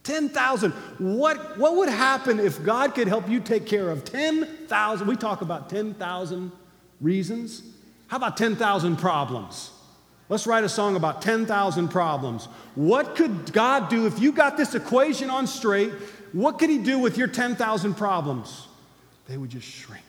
10,000. 0.05 0.71
What, 0.99 1.59
what 1.59 1.77
would 1.77 1.89
happen 1.89 2.39
if 2.39 2.63
God 2.63 2.95
could 2.95 3.09
help 3.09 3.29
you 3.29 3.41
take 3.41 3.67
care 3.67 3.91
of 3.91 4.05
10,000? 4.05 5.07
We 5.07 5.17
talk 5.17 5.41
about 5.41 5.71
10,000 5.71 6.53
reasons. 7.01 7.63
How 8.09 8.19
about 8.19 8.37
10,000 8.37 8.97
problems? 8.97 9.71
Let's 10.29 10.47
write 10.47 10.65
a 10.65 10.69
song 10.69 10.97
about 10.97 11.21
10,000 11.23 11.89
problems. 11.89 12.47
What 12.75 13.17
could 13.17 13.53
God 13.53 13.89
do 13.89 14.07
if 14.07 14.21
you 14.21 14.33
got 14.33 14.57
this 14.57 14.75
equation 14.75 15.31
on 15.31 15.47
straight? 15.47 15.93
What 16.33 16.59
could 16.59 16.71
He 16.71 16.79
do 16.79 16.99
with 16.99 17.19
your 17.19 17.29
10,000 17.29 17.95
problems? 17.95 18.69
They 19.27 19.37
would 19.37 19.51
just 19.51 19.67
shrink. 19.67 20.03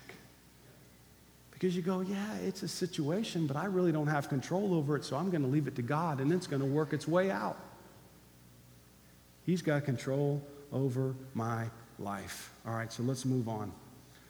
Because 1.66 1.76
you 1.76 1.82
go, 1.82 2.01
yeah, 2.01 2.36
it's 2.45 2.61
a 2.61 2.68
situation, 2.68 3.47
but 3.47 3.57
I 3.57 3.66
really 3.66 3.91
don't 3.91 4.05
have 4.05 4.30
control 4.30 4.76
over 4.76 4.95
it, 4.95 5.03
so 5.03 5.18
I'm 5.18 5.32
going 5.32 5.41
to 5.41 5.47
leave 5.47 5.66
it 5.66 5.76
to 5.78 5.82
God 5.82 6.20
and 6.20 6.32
it's 6.32 6.45
going 6.45 6.61
to 6.61 6.68
work 6.68 6.93
its 6.93 7.07
way 7.07 7.32
out. 7.32 7.57
He's 9.47 9.63
got 9.63 9.84
control 9.84 10.43
over 10.72 11.16
my 11.34 11.66
life. 11.97 12.53
All 12.68 12.76
right, 12.76 12.93
so 12.93 13.01
let's 13.01 13.26
move 13.26 13.49
on. 13.49 13.72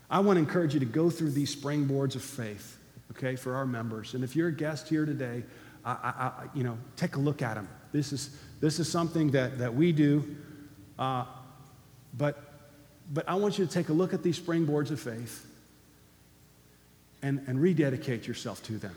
I 0.09 0.21
want 0.21 0.37
to 0.37 0.39
encourage 0.39 0.75
you 0.75 0.79
to 0.79 0.85
go 0.85 1.09
through 1.09 1.31
these 1.31 1.53
springboards 1.53 2.15
of 2.15 2.21
faith, 2.21 2.77
okay, 3.11 3.35
for 3.35 3.53
our 3.53 3.65
members. 3.65 4.13
And 4.13 4.23
if 4.23 4.33
you're 4.33 4.47
a 4.47 4.53
guest 4.53 4.87
here 4.87 5.05
today, 5.05 5.43
I, 5.83 5.91
I, 5.91 6.25
I, 6.27 6.31
you 6.53 6.63
know, 6.63 6.77
take 6.95 7.17
a 7.17 7.19
look 7.19 7.41
at 7.41 7.55
them. 7.55 7.67
This 7.91 8.13
is, 8.13 8.29
this 8.61 8.79
is 8.79 8.89
something 8.89 9.31
that, 9.31 9.57
that 9.57 9.75
we 9.75 9.91
do, 9.91 10.37
uh, 10.97 11.25
but, 12.17 12.41
but 13.13 13.27
I 13.27 13.35
want 13.35 13.59
you 13.59 13.65
to 13.65 13.71
take 13.73 13.89
a 13.89 13.93
look 13.93 14.13
at 14.13 14.23
these 14.23 14.39
springboards 14.39 14.89
of 14.89 15.01
faith 15.01 15.51
and, 17.21 17.43
and 17.47 17.61
rededicate 17.61 18.27
yourself 18.27 18.61
to 18.63 18.73
them. 18.77 18.95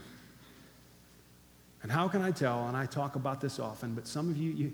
And 1.83 1.93
how 1.93 2.09
can 2.09 2.23
I 2.23 2.31
tell? 2.31 2.67
And 2.69 2.77
I 2.77 2.87
talk 2.87 3.17
about 3.17 3.41
this 3.41 3.59
often, 3.59 3.95
but 3.95 4.07
some 4.07 4.29
of 4.31 4.37
you, 4.37 4.51
you, 4.51 4.73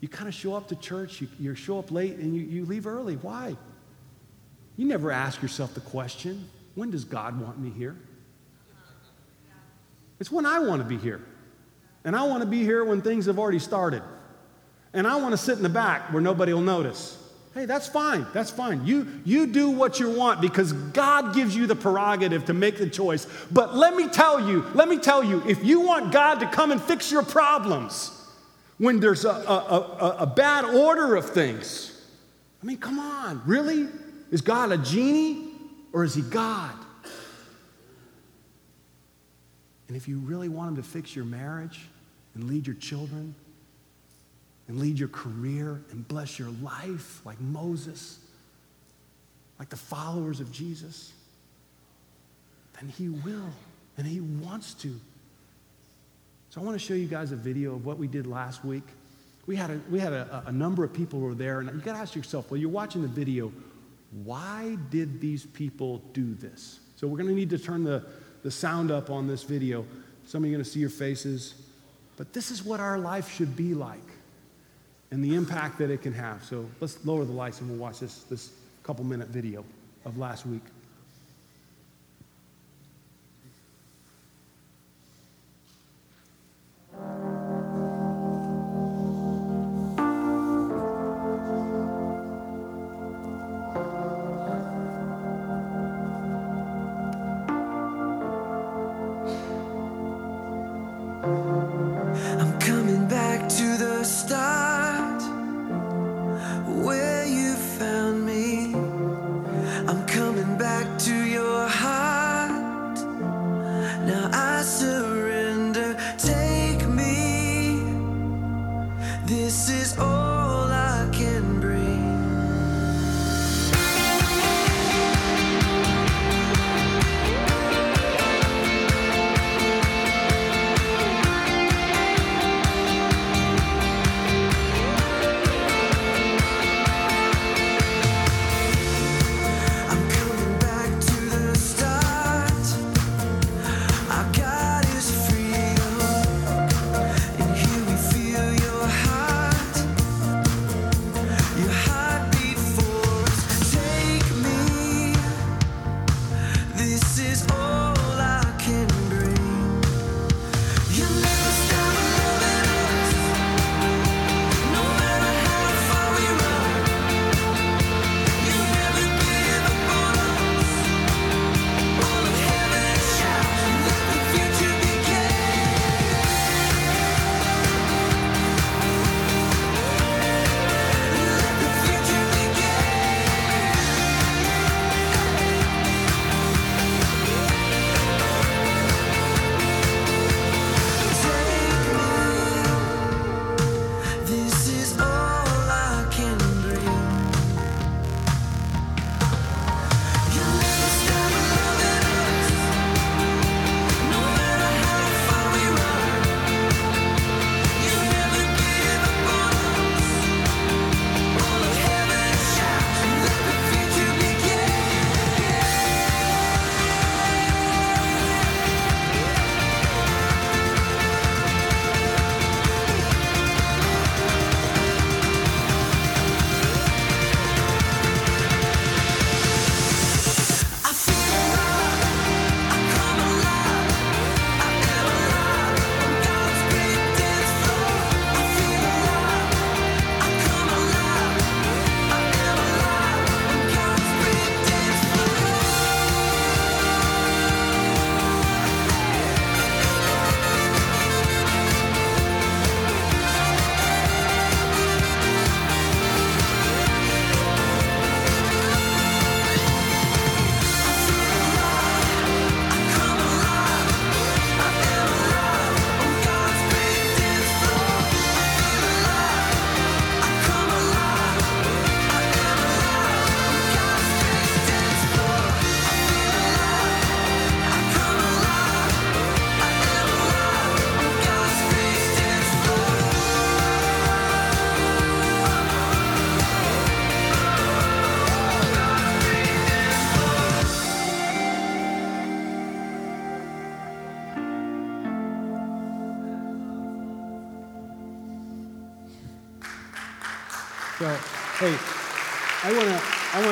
you 0.00 0.08
kind 0.08 0.28
of 0.28 0.34
show 0.34 0.54
up 0.54 0.68
to 0.68 0.76
church, 0.76 1.20
you, 1.20 1.28
you 1.38 1.54
show 1.54 1.78
up 1.78 1.90
late, 1.90 2.16
and 2.16 2.34
you, 2.34 2.42
you 2.42 2.64
leave 2.64 2.86
early. 2.86 3.16
Why? 3.16 3.56
You 4.76 4.86
never 4.86 5.10
ask 5.10 5.42
yourself 5.42 5.74
the 5.74 5.80
question 5.80 6.48
when 6.74 6.90
does 6.90 7.04
God 7.04 7.40
want 7.40 7.58
me 7.58 7.70
here? 7.70 7.96
It's 10.18 10.30
when 10.30 10.46
I 10.46 10.60
want 10.60 10.82
to 10.82 10.88
be 10.88 10.96
here. 10.96 11.24
And 12.04 12.14
I 12.14 12.24
want 12.24 12.42
to 12.42 12.48
be 12.48 12.62
here 12.62 12.84
when 12.84 13.00
things 13.00 13.26
have 13.26 13.38
already 13.38 13.58
started. 13.58 14.02
And 14.92 15.06
I 15.06 15.16
want 15.16 15.32
to 15.32 15.38
sit 15.38 15.56
in 15.56 15.62
the 15.62 15.68
back 15.68 16.12
where 16.12 16.22
nobody 16.22 16.52
will 16.52 16.60
notice. 16.60 17.18
Hey, 17.54 17.66
that's 17.66 17.86
fine. 17.86 18.26
That's 18.32 18.50
fine. 18.50 18.84
You, 18.84 19.06
you 19.24 19.46
do 19.46 19.70
what 19.70 20.00
you 20.00 20.10
want 20.10 20.40
because 20.40 20.72
God 20.72 21.34
gives 21.34 21.54
you 21.54 21.68
the 21.68 21.76
prerogative 21.76 22.46
to 22.46 22.52
make 22.52 22.78
the 22.78 22.90
choice. 22.90 23.28
But 23.52 23.76
let 23.76 23.94
me 23.94 24.08
tell 24.08 24.48
you, 24.48 24.66
let 24.74 24.88
me 24.88 24.98
tell 24.98 25.22
you, 25.22 25.40
if 25.46 25.64
you 25.64 25.80
want 25.80 26.12
God 26.12 26.40
to 26.40 26.48
come 26.48 26.72
and 26.72 26.82
fix 26.82 27.12
your 27.12 27.22
problems 27.22 28.10
when 28.78 28.98
there's 28.98 29.24
a, 29.24 29.30
a, 29.30 29.32
a, 29.32 30.16
a 30.20 30.26
bad 30.26 30.64
order 30.64 31.14
of 31.14 31.30
things, 31.30 31.92
I 32.60 32.66
mean, 32.66 32.78
come 32.78 32.98
on, 32.98 33.40
really? 33.46 33.88
Is 34.32 34.40
God 34.40 34.72
a 34.72 34.78
genie 34.78 35.52
or 35.92 36.02
is 36.02 36.14
he 36.14 36.22
God? 36.22 36.74
And 39.86 39.96
if 39.96 40.08
you 40.08 40.18
really 40.18 40.48
want 40.48 40.70
him 40.70 40.76
to 40.76 40.82
fix 40.82 41.14
your 41.14 41.24
marriage 41.24 41.82
and 42.34 42.48
lead 42.48 42.66
your 42.66 42.74
children 42.74 43.36
and 44.68 44.78
lead 44.78 44.98
your 44.98 45.08
career 45.08 45.82
and 45.90 46.06
bless 46.08 46.38
your 46.38 46.48
life 46.62 47.24
like 47.24 47.40
Moses, 47.40 48.18
like 49.58 49.68
the 49.68 49.76
followers 49.76 50.40
of 50.40 50.50
Jesus, 50.50 51.12
then 52.80 52.88
He 52.88 53.08
will 53.08 53.50
and 53.96 54.06
He 54.06 54.20
wants 54.20 54.74
to. 54.74 54.98
So 56.50 56.60
I 56.60 56.64
want 56.64 56.78
to 56.78 56.84
show 56.84 56.94
you 56.94 57.06
guys 57.06 57.32
a 57.32 57.36
video 57.36 57.74
of 57.74 57.84
what 57.84 57.98
we 57.98 58.06
did 58.06 58.26
last 58.26 58.64
week. 58.64 58.84
We 59.46 59.56
had 59.56 59.70
a, 59.70 59.80
we 59.90 59.98
had 59.98 60.12
a, 60.12 60.44
a 60.46 60.52
number 60.52 60.84
of 60.84 60.92
people 60.92 61.18
who 61.18 61.26
were 61.26 61.34
there, 61.34 61.60
and 61.60 61.68
you 61.68 61.80
got 61.80 61.94
to 61.94 61.98
ask 61.98 62.14
yourself, 62.14 62.50
well, 62.50 62.58
you're 62.58 62.70
watching 62.70 63.02
the 63.02 63.08
video, 63.08 63.52
why 64.22 64.78
did 64.90 65.20
these 65.20 65.44
people 65.44 65.98
do 66.12 66.34
this? 66.34 66.78
So 66.96 67.06
we're 67.06 67.18
going 67.18 67.28
to 67.28 67.34
need 67.34 67.50
to 67.50 67.58
turn 67.58 67.84
the, 67.84 68.04
the 68.42 68.50
sound 68.50 68.90
up 68.90 69.10
on 69.10 69.26
this 69.26 69.42
video. 69.42 69.84
Some 70.26 70.44
of 70.44 70.48
you 70.48 70.54
are 70.54 70.58
going 70.58 70.64
to 70.64 70.70
see 70.70 70.80
your 70.80 70.90
faces. 70.90 71.54
But 72.16 72.32
this 72.32 72.50
is 72.50 72.64
what 72.64 72.80
our 72.80 72.98
life 72.98 73.34
should 73.34 73.56
be 73.56 73.74
like. 73.74 73.98
And 75.14 75.22
the 75.22 75.36
impact 75.36 75.78
that 75.78 75.90
it 75.90 76.02
can 76.02 76.12
have. 76.12 76.44
So 76.44 76.68
let's 76.80 77.04
lower 77.06 77.24
the 77.24 77.32
lights 77.32 77.60
and 77.60 77.70
we'll 77.70 77.78
watch 77.78 78.00
this, 78.00 78.24
this 78.24 78.50
couple 78.82 79.04
minute 79.04 79.28
video 79.28 79.64
of 80.04 80.18
last 80.18 80.44
week. 80.44 80.62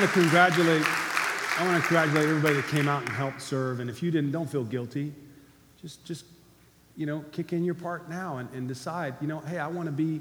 Congratulate, 0.09 0.87
I 1.59 1.65
want 1.65 1.83
to 1.83 1.89
congratulate 1.89 2.29
everybody 2.29 2.55
that 2.55 2.67
came 2.69 2.89
out 2.89 3.03
and 3.03 3.11
helped 3.11 3.41
serve. 3.41 3.81
And 3.81 3.89
if 3.89 4.03
you 4.03 4.11
didn't, 4.11 4.33
don't 4.33 4.49
feel 4.49 4.65
guilty. 4.65 5.13
Just, 5.81 6.05
just, 6.05 6.25
you 6.97 7.07
know, 7.07 7.25
kick 7.33 7.53
in 7.53 7.65
your 7.65 7.75
part 7.75 8.09
now 8.09 8.39
and, 8.39 8.51
and 8.53 8.69
decide, 8.69 9.15
you 9.21 9.27
know, 9.27 9.41
hey, 9.41 9.59
I 9.59 9.67
want 9.67 9.87
to 9.87 9.93
be, 9.93 10.21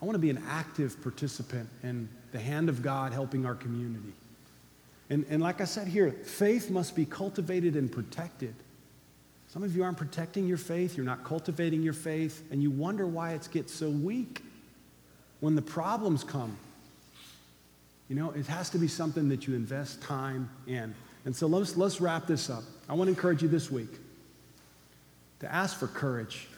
I 0.00 0.04
want 0.04 0.14
to 0.14 0.20
be 0.20 0.30
an 0.30 0.42
active 0.48 1.00
participant 1.02 1.68
in 1.82 2.08
the 2.32 2.38
hand 2.38 2.68
of 2.68 2.82
God 2.82 3.12
helping 3.12 3.46
our 3.46 3.54
community. 3.54 4.12
And, 5.10 5.24
and 5.28 5.42
like 5.42 5.60
I 5.60 5.64
said 5.64 5.86
here, 5.86 6.10
faith 6.10 6.70
must 6.70 6.96
be 6.96 7.04
cultivated 7.04 7.74
and 7.74 7.90
protected. 7.90 8.54
Some 9.48 9.62
of 9.62 9.76
you 9.76 9.84
aren't 9.84 9.98
protecting 9.98 10.46
your 10.46 10.56
faith, 10.56 10.96
you're 10.96 11.06
not 11.06 11.24
cultivating 11.24 11.82
your 11.82 11.92
faith, 11.92 12.42
and 12.50 12.62
you 12.62 12.70
wonder 12.70 13.06
why 13.06 13.32
it 13.32 13.48
gets 13.52 13.72
so 13.72 13.90
weak 13.90 14.42
when 15.40 15.54
the 15.54 15.62
problems 15.62 16.24
come. 16.24 16.56
You 18.08 18.16
know, 18.16 18.30
it 18.32 18.46
has 18.46 18.70
to 18.70 18.78
be 18.78 18.88
something 18.88 19.28
that 19.30 19.46
you 19.46 19.54
invest 19.54 20.02
time 20.02 20.50
in. 20.66 20.94
And 21.24 21.34
so 21.34 21.46
let's, 21.46 21.76
let's 21.76 22.00
wrap 22.00 22.26
this 22.26 22.50
up. 22.50 22.62
I 22.88 22.94
want 22.94 23.08
to 23.08 23.12
encourage 23.12 23.42
you 23.42 23.48
this 23.48 23.70
week 23.70 23.88
to 25.40 25.52
ask 25.52 25.78
for 25.78 25.86
courage. 25.86 26.48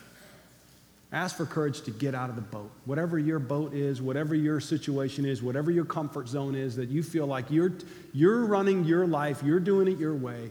Ask 1.13 1.37
for 1.37 1.47
courage 1.47 1.83
to 1.83 1.93
get 1.93 2.17
out 2.17 2.31
of 2.31 2.37
the 2.37 2.43
boat. 2.43 2.71
Whatever 2.85 3.17
your 3.19 3.39
boat 3.39 3.75
is, 3.75 4.03
whatever 4.03 4.35
your 4.35 4.59
situation 4.61 5.25
is, 5.25 5.41
whatever 5.41 5.71
your 5.71 5.85
comfort 5.85 6.27
zone 6.27 6.57
is, 6.57 6.75
that 6.77 6.89
you 6.89 7.05
feel 7.05 7.27
like 7.27 7.49
you're, 7.49 7.73
you're 8.13 8.45
running 8.45 8.85
your 8.85 9.07
life, 9.07 9.41
you're 9.45 9.61
doing 9.61 9.87
it 9.87 9.99
your 9.99 10.15
way. 10.15 10.51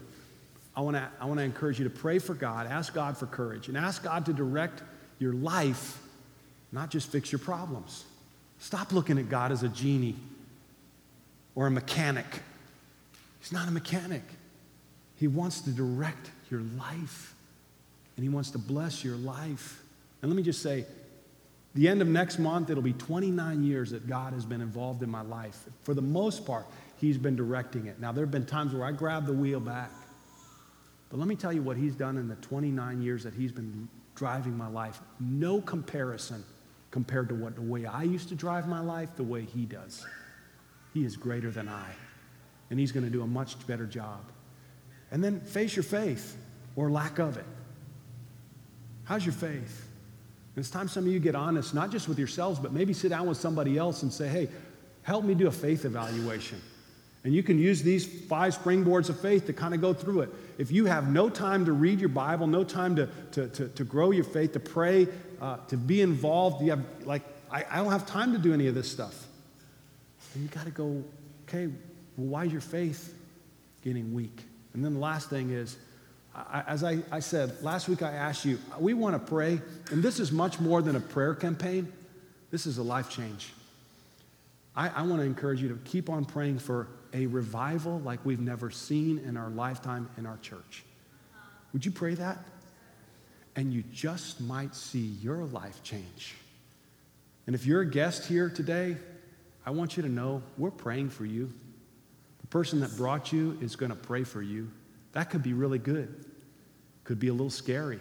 I 0.77 0.81
want 0.81 0.97
to 0.97 1.07
I 1.21 1.25
want 1.25 1.39
to 1.39 1.43
encourage 1.43 1.79
you 1.79 1.85
to 1.85 1.89
pray 1.89 2.19
for 2.19 2.33
God, 2.33 2.67
ask 2.67 2.93
God 2.93 3.17
for 3.17 3.27
courage, 3.27 3.69
and 3.69 3.77
ask 3.77 4.03
God 4.03 4.25
to 4.25 4.33
direct 4.33 4.81
your 5.19 5.33
life, 5.33 6.01
not 6.71 6.89
just 6.89 7.09
fix 7.11 7.31
your 7.31 7.39
problems. 7.39 8.03
Stop 8.59 8.91
looking 8.91 9.17
at 9.17 9.29
God 9.29 9.51
as 9.51 9.63
a 9.63 9.69
genie 9.69 10.15
or 11.55 11.67
a 11.67 11.71
mechanic. 11.71 12.25
He's 13.39 13.51
not 13.51 13.67
a 13.67 13.71
mechanic. 13.71 14.23
He 15.15 15.27
wants 15.27 15.61
to 15.61 15.71
direct 15.71 16.29
your 16.51 16.61
life, 16.77 17.33
and 18.15 18.23
He 18.23 18.29
wants 18.29 18.51
to 18.51 18.57
bless 18.57 19.03
your 19.03 19.15
life. 19.15 19.81
And 20.21 20.29
let 20.29 20.35
me 20.35 20.43
just 20.43 20.61
say, 20.61 20.85
The 21.73 21.87
end 21.87 22.01
of 22.01 22.07
next 22.07 22.37
month, 22.37 22.69
it'll 22.69 22.83
be 22.83 22.93
29 22.93 23.63
years 23.63 23.91
that 23.91 24.07
God 24.07 24.33
has 24.33 24.45
been 24.45 24.61
involved 24.61 25.03
in 25.03 25.09
my 25.09 25.21
life. 25.21 25.57
For 25.83 25.93
the 25.93 26.01
most 26.01 26.45
part, 26.45 26.65
He's 26.97 27.17
been 27.17 27.35
directing 27.35 27.87
it. 27.87 27.99
Now, 27.99 28.11
there 28.11 28.25
have 28.25 28.31
been 28.31 28.45
times 28.45 28.73
where 28.73 28.85
I 28.85 28.91
grabbed 28.91 29.27
the 29.27 29.33
wheel 29.33 29.59
back. 29.59 29.91
But 31.09 31.19
let 31.19 31.27
me 31.27 31.35
tell 31.35 31.53
you 31.53 31.61
what 31.61 31.77
He's 31.77 31.95
done 31.95 32.17
in 32.17 32.27
the 32.27 32.35
29 32.35 33.01
years 33.01 33.23
that 33.23 33.33
He's 33.33 33.51
been 33.51 33.87
driving 34.15 34.57
my 34.57 34.67
life. 34.67 34.99
No 35.19 35.61
comparison 35.61 36.43
compared 36.91 37.29
to 37.29 37.35
what 37.35 37.55
the 37.55 37.61
way 37.61 37.85
I 37.85 38.03
used 38.03 38.29
to 38.29 38.35
drive 38.35 38.67
my 38.67 38.79
life, 38.79 39.09
the 39.15 39.23
way 39.23 39.43
He 39.43 39.65
does. 39.65 40.05
He 40.95 41.03
is 41.03 41.17
greater 41.17 41.51
than 41.51 41.67
I. 41.67 41.89
And 42.71 42.79
He's 42.79 42.91
going 42.93 43.05
to 43.05 43.11
do 43.11 43.21
a 43.21 43.27
much 43.27 43.67
better 43.67 43.85
job. 43.85 44.21
And 45.11 45.23
then 45.23 45.41
face 45.41 45.75
your 45.75 45.83
faith 45.83 46.35
or 46.75 46.89
lack 46.89 47.19
of 47.19 47.37
it. 47.37 47.45
How's 49.03 49.25
your 49.25 49.33
faith? 49.33 49.87
And 50.55 50.63
it's 50.63 50.69
time 50.69 50.87
some 50.87 51.05
of 51.05 51.11
you 51.11 51.19
get 51.19 51.35
honest, 51.35 51.73
not 51.75 51.91
just 51.91 52.07
with 52.07 52.17
yourselves, 52.17 52.59
but 52.59 52.71
maybe 52.71 52.93
sit 52.93 53.09
down 53.09 53.27
with 53.27 53.37
somebody 53.37 53.77
else 53.77 54.03
and 54.03 54.11
say, 54.11 54.29
hey, 54.29 54.47
help 55.03 55.25
me 55.25 55.35
do 55.35 55.47
a 55.47 55.51
faith 55.51 55.83
evaluation. 55.83 56.61
And 57.25 57.33
you 57.33 57.43
can 57.43 57.59
use 57.59 57.81
these 57.81 58.05
five 58.05 58.55
springboards 58.57 59.09
of 59.09 59.19
faith 59.19 59.45
to 59.47 59.53
kind 59.53 59.73
of 59.73 59.81
go 59.81 59.93
through 59.93 60.21
it. 60.21 60.29
If 60.57 60.71
you 60.71 60.85
have 60.85 61.09
no 61.09 61.29
time 61.29 61.65
to 61.65 61.73
read 61.73 61.99
your 61.99 62.09
Bible, 62.09 62.47
no 62.47 62.63
time 62.63 62.95
to, 62.95 63.09
to, 63.33 63.47
to, 63.49 63.67
to 63.67 63.83
grow 63.83 64.11
your 64.11 64.23
faith, 64.23 64.53
to 64.53 64.61
pray, 64.61 65.07
uh, 65.41 65.57
to 65.67 65.75
be 65.75 66.01
involved, 66.01 66.63
you 66.63 66.69
have, 66.69 66.85
like, 67.03 67.23
I, 67.51 67.65
I 67.69 67.77
don't 67.77 67.91
have 67.91 68.05
time 68.05 68.31
to 68.31 68.39
do 68.39 68.53
any 68.53 68.67
of 68.67 68.75
this 68.75 68.89
stuff. 68.89 69.24
And 70.35 70.43
you 70.43 70.49
got 70.49 70.65
to 70.65 70.71
go, 70.71 71.03
okay, 71.47 71.67
well, 72.17 72.27
why 72.27 72.45
is 72.45 72.51
your 72.51 72.61
faith 72.61 73.15
getting 73.81 74.13
weak? 74.13 74.43
And 74.73 74.83
then 74.83 74.93
the 74.93 74.99
last 74.99 75.29
thing 75.29 75.49
is, 75.49 75.77
I, 76.35 76.63
as 76.67 76.83
I, 76.83 76.99
I 77.11 77.21
said, 77.21 77.63
last 77.63 77.87
week 77.87 78.03
I 78.03 78.11
asked 78.11 78.43
you, 78.43 78.59
we 78.77 78.93
want 78.93 79.15
to 79.15 79.19
pray, 79.19 79.61
and 79.91 80.03
this 80.03 80.19
is 80.19 80.33
much 80.33 80.59
more 80.59 80.81
than 80.81 80.97
a 80.97 80.99
prayer 80.99 81.33
campaign. 81.33 81.91
This 82.51 82.65
is 82.65 82.77
a 82.77 82.83
life 82.83 83.09
change. 83.09 83.53
I, 84.75 84.89
I 84.89 85.01
want 85.03 85.21
to 85.21 85.25
encourage 85.25 85.61
you 85.61 85.69
to 85.69 85.75
keep 85.85 86.09
on 86.09 86.25
praying 86.25 86.59
for 86.59 86.89
a 87.13 87.27
revival 87.27 87.99
like 88.01 88.25
we've 88.25 88.41
never 88.41 88.69
seen 88.69 89.19
in 89.19 89.37
our 89.37 89.49
lifetime 89.49 90.09
in 90.17 90.25
our 90.25 90.37
church. 90.37 90.83
Would 91.71 91.85
you 91.85 91.91
pray 91.91 92.15
that? 92.15 92.37
And 93.55 93.71
you 93.71 93.83
just 93.93 94.41
might 94.41 94.75
see 94.75 95.15
your 95.21 95.45
life 95.45 95.81
change. 95.81 96.35
And 97.47 97.55
if 97.55 97.65
you're 97.65 97.81
a 97.81 97.89
guest 97.89 98.25
here 98.25 98.49
today, 98.49 98.97
I 99.65 99.71
want 99.71 99.97
you 99.97 100.03
to 100.03 100.09
know 100.09 100.43
we're 100.57 100.71
praying 100.71 101.09
for 101.09 101.25
you. 101.25 101.51
The 102.41 102.47
person 102.47 102.79
that 102.81 102.95
brought 102.95 103.33
you 103.33 103.57
is 103.61 103.75
going 103.75 103.89
to 103.89 103.95
pray 103.95 104.23
for 104.23 104.41
you. 104.41 104.69
That 105.13 105.29
could 105.29 105.41
be 105.41 105.53
really 105.53 105.79
good, 105.79 106.25
could 107.03 107.19
be 107.19 107.29
a 107.29 107.33
little 107.33 107.49
scary. 107.49 107.99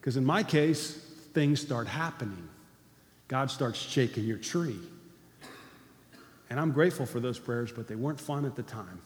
Because 0.00 0.16
in 0.16 0.24
my 0.24 0.42
case, 0.42 0.92
things 1.32 1.60
start 1.60 1.86
happening. 1.86 2.48
God 3.28 3.50
starts 3.50 3.78
shaking 3.78 4.24
your 4.24 4.36
tree. 4.36 4.78
And 6.50 6.60
I'm 6.60 6.72
grateful 6.72 7.06
for 7.06 7.18
those 7.18 7.38
prayers, 7.38 7.72
but 7.72 7.88
they 7.88 7.94
weren't 7.94 8.20
fun 8.20 8.44
at 8.44 8.56
the 8.56 8.62
time 8.62 9.00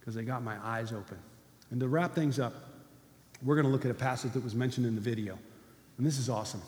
because 0.00 0.16
they 0.16 0.24
got 0.24 0.42
my 0.42 0.56
eyes 0.66 0.92
open. 0.92 1.18
And 1.70 1.78
to 1.78 1.86
wrap 1.86 2.14
things 2.14 2.40
up, 2.40 2.54
we're 3.42 3.54
going 3.54 3.66
to 3.66 3.70
look 3.70 3.84
at 3.84 3.90
a 3.90 3.94
passage 3.94 4.32
that 4.32 4.42
was 4.42 4.54
mentioned 4.54 4.86
in 4.86 4.96
the 4.96 5.00
video. 5.00 5.38
And 5.96 6.06
this 6.06 6.18
is 6.18 6.28
awesome. 6.28 6.62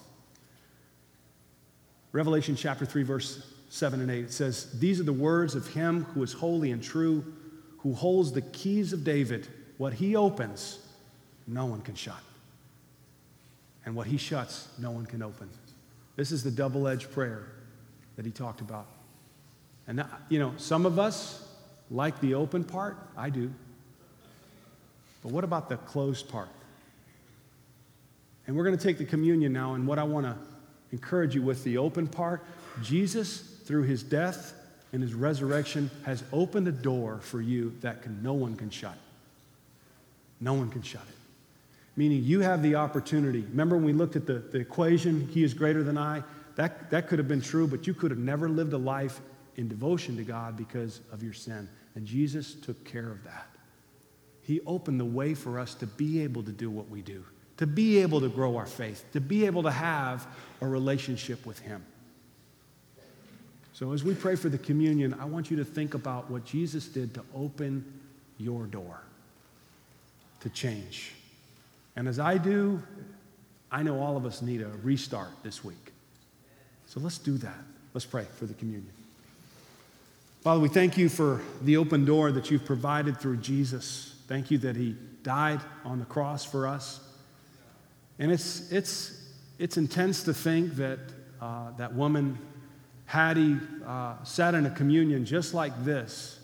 Revelation 2.12 2.54
chapter 2.54 2.86
3, 2.86 3.02
verse 3.02 3.55
7 3.68 4.00
and 4.00 4.10
8. 4.10 4.24
It 4.24 4.32
says, 4.32 4.78
These 4.78 5.00
are 5.00 5.04
the 5.04 5.12
words 5.12 5.54
of 5.54 5.66
him 5.68 6.04
who 6.04 6.22
is 6.22 6.32
holy 6.32 6.70
and 6.70 6.82
true, 6.82 7.24
who 7.78 7.94
holds 7.94 8.32
the 8.32 8.42
keys 8.42 8.92
of 8.92 9.04
David. 9.04 9.48
What 9.78 9.94
he 9.94 10.16
opens, 10.16 10.78
no 11.46 11.66
one 11.66 11.82
can 11.82 11.94
shut. 11.94 12.20
And 13.84 13.94
what 13.94 14.06
he 14.06 14.16
shuts, 14.16 14.68
no 14.78 14.90
one 14.90 15.06
can 15.06 15.22
open. 15.22 15.48
This 16.16 16.32
is 16.32 16.42
the 16.42 16.50
double 16.50 16.88
edged 16.88 17.12
prayer 17.12 17.46
that 18.16 18.24
he 18.24 18.32
talked 18.32 18.60
about. 18.60 18.86
And, 19.86 20.00
uh, 20.00 20.06
you 20.28 20.38
know, 20.38 20.54
some 20.56 20.86
of 20.86 20.98
us 20.98 21.46
like 21.90 22.20
the 22.20 22.34
open 22.34 22.64
part. 22.64 22.96
I 23.16 23.30
do. 23.30 23.52
But 25.22 25.32
what 25.32 25.44
about 25.44 25.68
the 25.68 25.76
closed 25.76 26.28
part? 26.28 26.48
And 28.46 28.56
we're 28.56 28.64
going 28.64 28.76
to 28.76 28.82
take 28.82 28.98
the 28.98 29.04
communion 29.04 29.52
now, 29.52 29.74
and 29.74 29.86
what 29.86 29.98
I 29.98 30.04
want 30.04 30.26
to 30.26 30.36
encourage 30.92 31.34
you 31.34 31.42
with 31.42 31.64
the 31.64 31.78
open 31.78 32.06
part 32.06 32.44
Jesus, 32.82 33.55
through 33.66 33.82
his 33.82 34.02
death 34.02 34.54
and 34.92 35.02
his 35.02 35.12
resurrection, 35.12 35.90
has 36.04 36.24
opened 36.32 36.68
a 36.68 36.72
door 36.72 37.18
for 37.20 37.40
you 37.40 37.74
that 37.80 38.02
can, 38.02 38.22
no 38.22 38.32
one 38.32 38.56
can 38.56 38.70
shut. 38.70 38.96
No 40.40 40.54
one 40.54 40.70
can 40.70 40.82
shut 40.82 41.02
it. 41.02 41.14
Meaning 41.96 42.22
you 42.22 42.40
have 42.40 42.62
the 42.62 42.76
opportunity. 42.76 43.40
Remember 43.40 43.76
when 43.76 43.84
we 43.84 43.92
looked 43.92 44.16
at 44.16 44.26
the, 44.26 44.34
the 44.34 44.58
equation, 44.58 45.28
he 45.28 45.42
is 45.42 45.54
greater 45.54 45.82
than 45.82 45.98
I? 45.98 46.22
That, 46.54 46.90
that 46.90 47.08
could 47.08 47.18
have 47.18 47.28
been 47.28 47.42
true, 47.42 47.66
but 47.66 47.86
you 47.86 47.94
could 47.94 48.10
have 48.10 48.20
never 48.20 48.48
lived 48.48 48.72
a 48.72 48.78
life 48.78 49.20
in 49.56 49.68
devotion 49.68 50.16
to 50.16 50.24
God 50.24 50.56
because 50.56 51.00
of 51.12 51.22
your 51.22 51.32
sin. 51.32 51.68
And 51.94 52.06
Jesus 52.06 52.54
took 52.54 52.82
care 52.84 53.10
of 53.10 53.24
that. 53.24 53.46
He 54.42 54.60
opened 54.66 55.00
the 55.00 55.04
way 55.04 55.34
for 55.34 55.58
us 55.58 55.74
to 55.76 55.86
be 55.86 56.22
able 56.22 56.42
to 56.44 56.52
do 56.52 56.70
what 56.70 56.88
we 56.88 57.02
do, 57.02 57.24
to 57.56 57.66
be 57.66 57.98
able 57.98 58.20
to 58.20 58.28
grow 58.28 58.56
our 58.56 58.66
faith, 58.66 59.04
to 59.12 59.20
be 59.20 59.46
able 59.46 59.64
to 59.64 59.70
have 59.70 60.26
a 60.60 60.68
relationship 60.68 61.44
with 61.44 61.58
Him. 61.58 61.84
So, 63.76 63.92
as 63.92 64.02
we 64.02 64.14
pray 64.14 64.36
for 64.36 64.48
the 64.48 64.56
communion, 64.56 65.12
I 65.20 65.26
want 65.26 65.50
you 65.50 65.58
to 65.58 65.64
think 65.64 65.92
about 65.92 66.30
what 66.30 66.46
Jesus 66.46 66.88
did 66.88 67.12
to 67.12 67.22
open 67.34 67.84
your 68.38 68.64
door 68.64 69.02
to 70.40 70.48
change. 70.48 71.12
And 71.94 72.08
as 72.08 72.18
I 72.18 72.38
do, 72.38 72.82
I 73.70 73.82
know 73.82 74.00
all 74.00 74.16
of 74.16 74.24
us 74.24 74.40
need 74.40 74.62
a 74.62 74.70
restart 74.82 75.28
this 75.42 75.62
week. 75.62 75.92
So, 76.86 77.00
let's 77.00 77.18
do 77.18 77.36
that. 77.36 77.58
Let's 77.92 78.06
pray 78.06 78.24
for 78.38 78.46
the 78.46 78.54
communion. 78.54 78.88
Father, 80.40 80.60
we 80.60 80.70
thank 80.70 80.96
you 80.96 81.10
for 81.10 81.42
the 81.60 81.76
open 81.76 82.06
door 82.06 82.32
that 82.32 82.50
you've 82.50 82.64
provided 82.64 83.20
through 83.20 83.36
Jesus. 83.36 84.14
Thank 84.26 84.50
you 84.50 84.56
that 84.56 84.76
he 84.76 84.96
died 85.22 85.60
on 85.84 85.98
the 85.98 86.06
cross 86.06 86.46
for 86.46 86.66
us. 86.66 87.00
And 88.18 88.32
it's, 88.32 88.72
it's, 88.72 89.20
it's 89.58 89.76
intense 89.76 90.22
to 90.22 90.32
think 90.32 90.76
that 90.76 91.00
uh, 91.42 91.72
that 91.76 91.94
woman, 91.94 92.38
Hattie, 93.06 93.56
uh, 93.86 94.22
sat 94.24 94.54
in 94.54 94.66
a 94.66 94.70
communion 94.70 95.24
just 95.24 95.54
like 95.54 95.84
this 95.84 96.38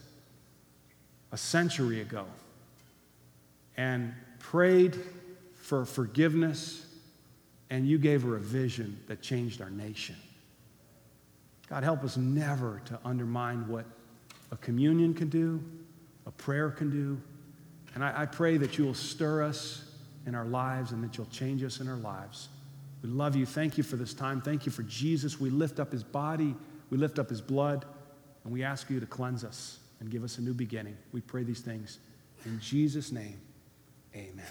a 1.32 1.36
century 1.36 2.00
ago 2.00 2.24
and 3.76 4.14
prayed 4.38 4.96
for 5.56 5.84
forgiveness, 5.84 6.86
and 7.70 7.86
you 7.86 7.98
gave 7.98 8.22
her 8.22 8.36
a 8.36 8.40
vision 8.40 8.98
that 9.08 9.22
changed 9.22 9.60
our 9.60 9.70
nation. 9.70 10.16
God, 11.68 11.82
help 11.82 12.04
us 12.04 12.16
never 12.16 12.82
to 12.84 12.98
undermine 13.04 13.66
what 13.66 13.86
a 14.50 14.56
communion 14.56 15.14
can 15.14 15.30
do, 15.30 15.62
a 16.26 16.30
prayer 16.30 16.70
can 16.70 16.90
do. 16.90 17.20
And 17.94 18.04
I, 18.04 18.22
I 18.22 18.26
pray 18.26 18.56
that 18.58 18.78
you 18.78 18.84
will 18.84 18.94
stir 18.94 19.42
us 19.42 19.84
in 20.26 20.34
our 20.34 20.44
lives 20.44 20.92
and 20.92 21.02
that 21.02 21.16
you'll 21.16 21.26
change 21.26 21.64
us 21.64 21.80
in 21.80 21.88
our 21.88 21.96
lives. 21.96 22.48
We 23.02 23.08
love 23.08 23.34
you. 23.34 23.46
Thank 23.46 23.76
you 23.76 23.84
for 23.84 23.96
this 23.96 24.14
time. 24.14 24.40
Thank 24.40 24.64
you 24.64 24.72
for 24.72 24.84
Jesus. 24.84 25.40
We 25.40 25.50
lift 25.50 25.80
up 25.80 25.92
his 25.92 26.04
body, 26.04 26.54
we 26.90 26.98
lift 26.98 27.18
up 27.18 27.28
his 27.28 27.40
blood, 27.40 27.84
and 28.44 28.52
we 28.52 28.62
ask 28.62 28.90
you 28.90 29.00
to 29.00 29.06
cleanse 29.06 29.44
us 29.44 29.78
and 30.00 30.10
give 30.10 30.24
us 30.24 30.38
a 30.38 30.40
new 30.40 30.54
beginning. 30.54 30.96
We 31.12 31.20
pray 31.20 31.42
these 31.42 31.60
things 31.60 31.98
in 32.44 32.60
Jesus' 32.60 33.12
name. 33.12 33.40
Amen. 34.14 34.44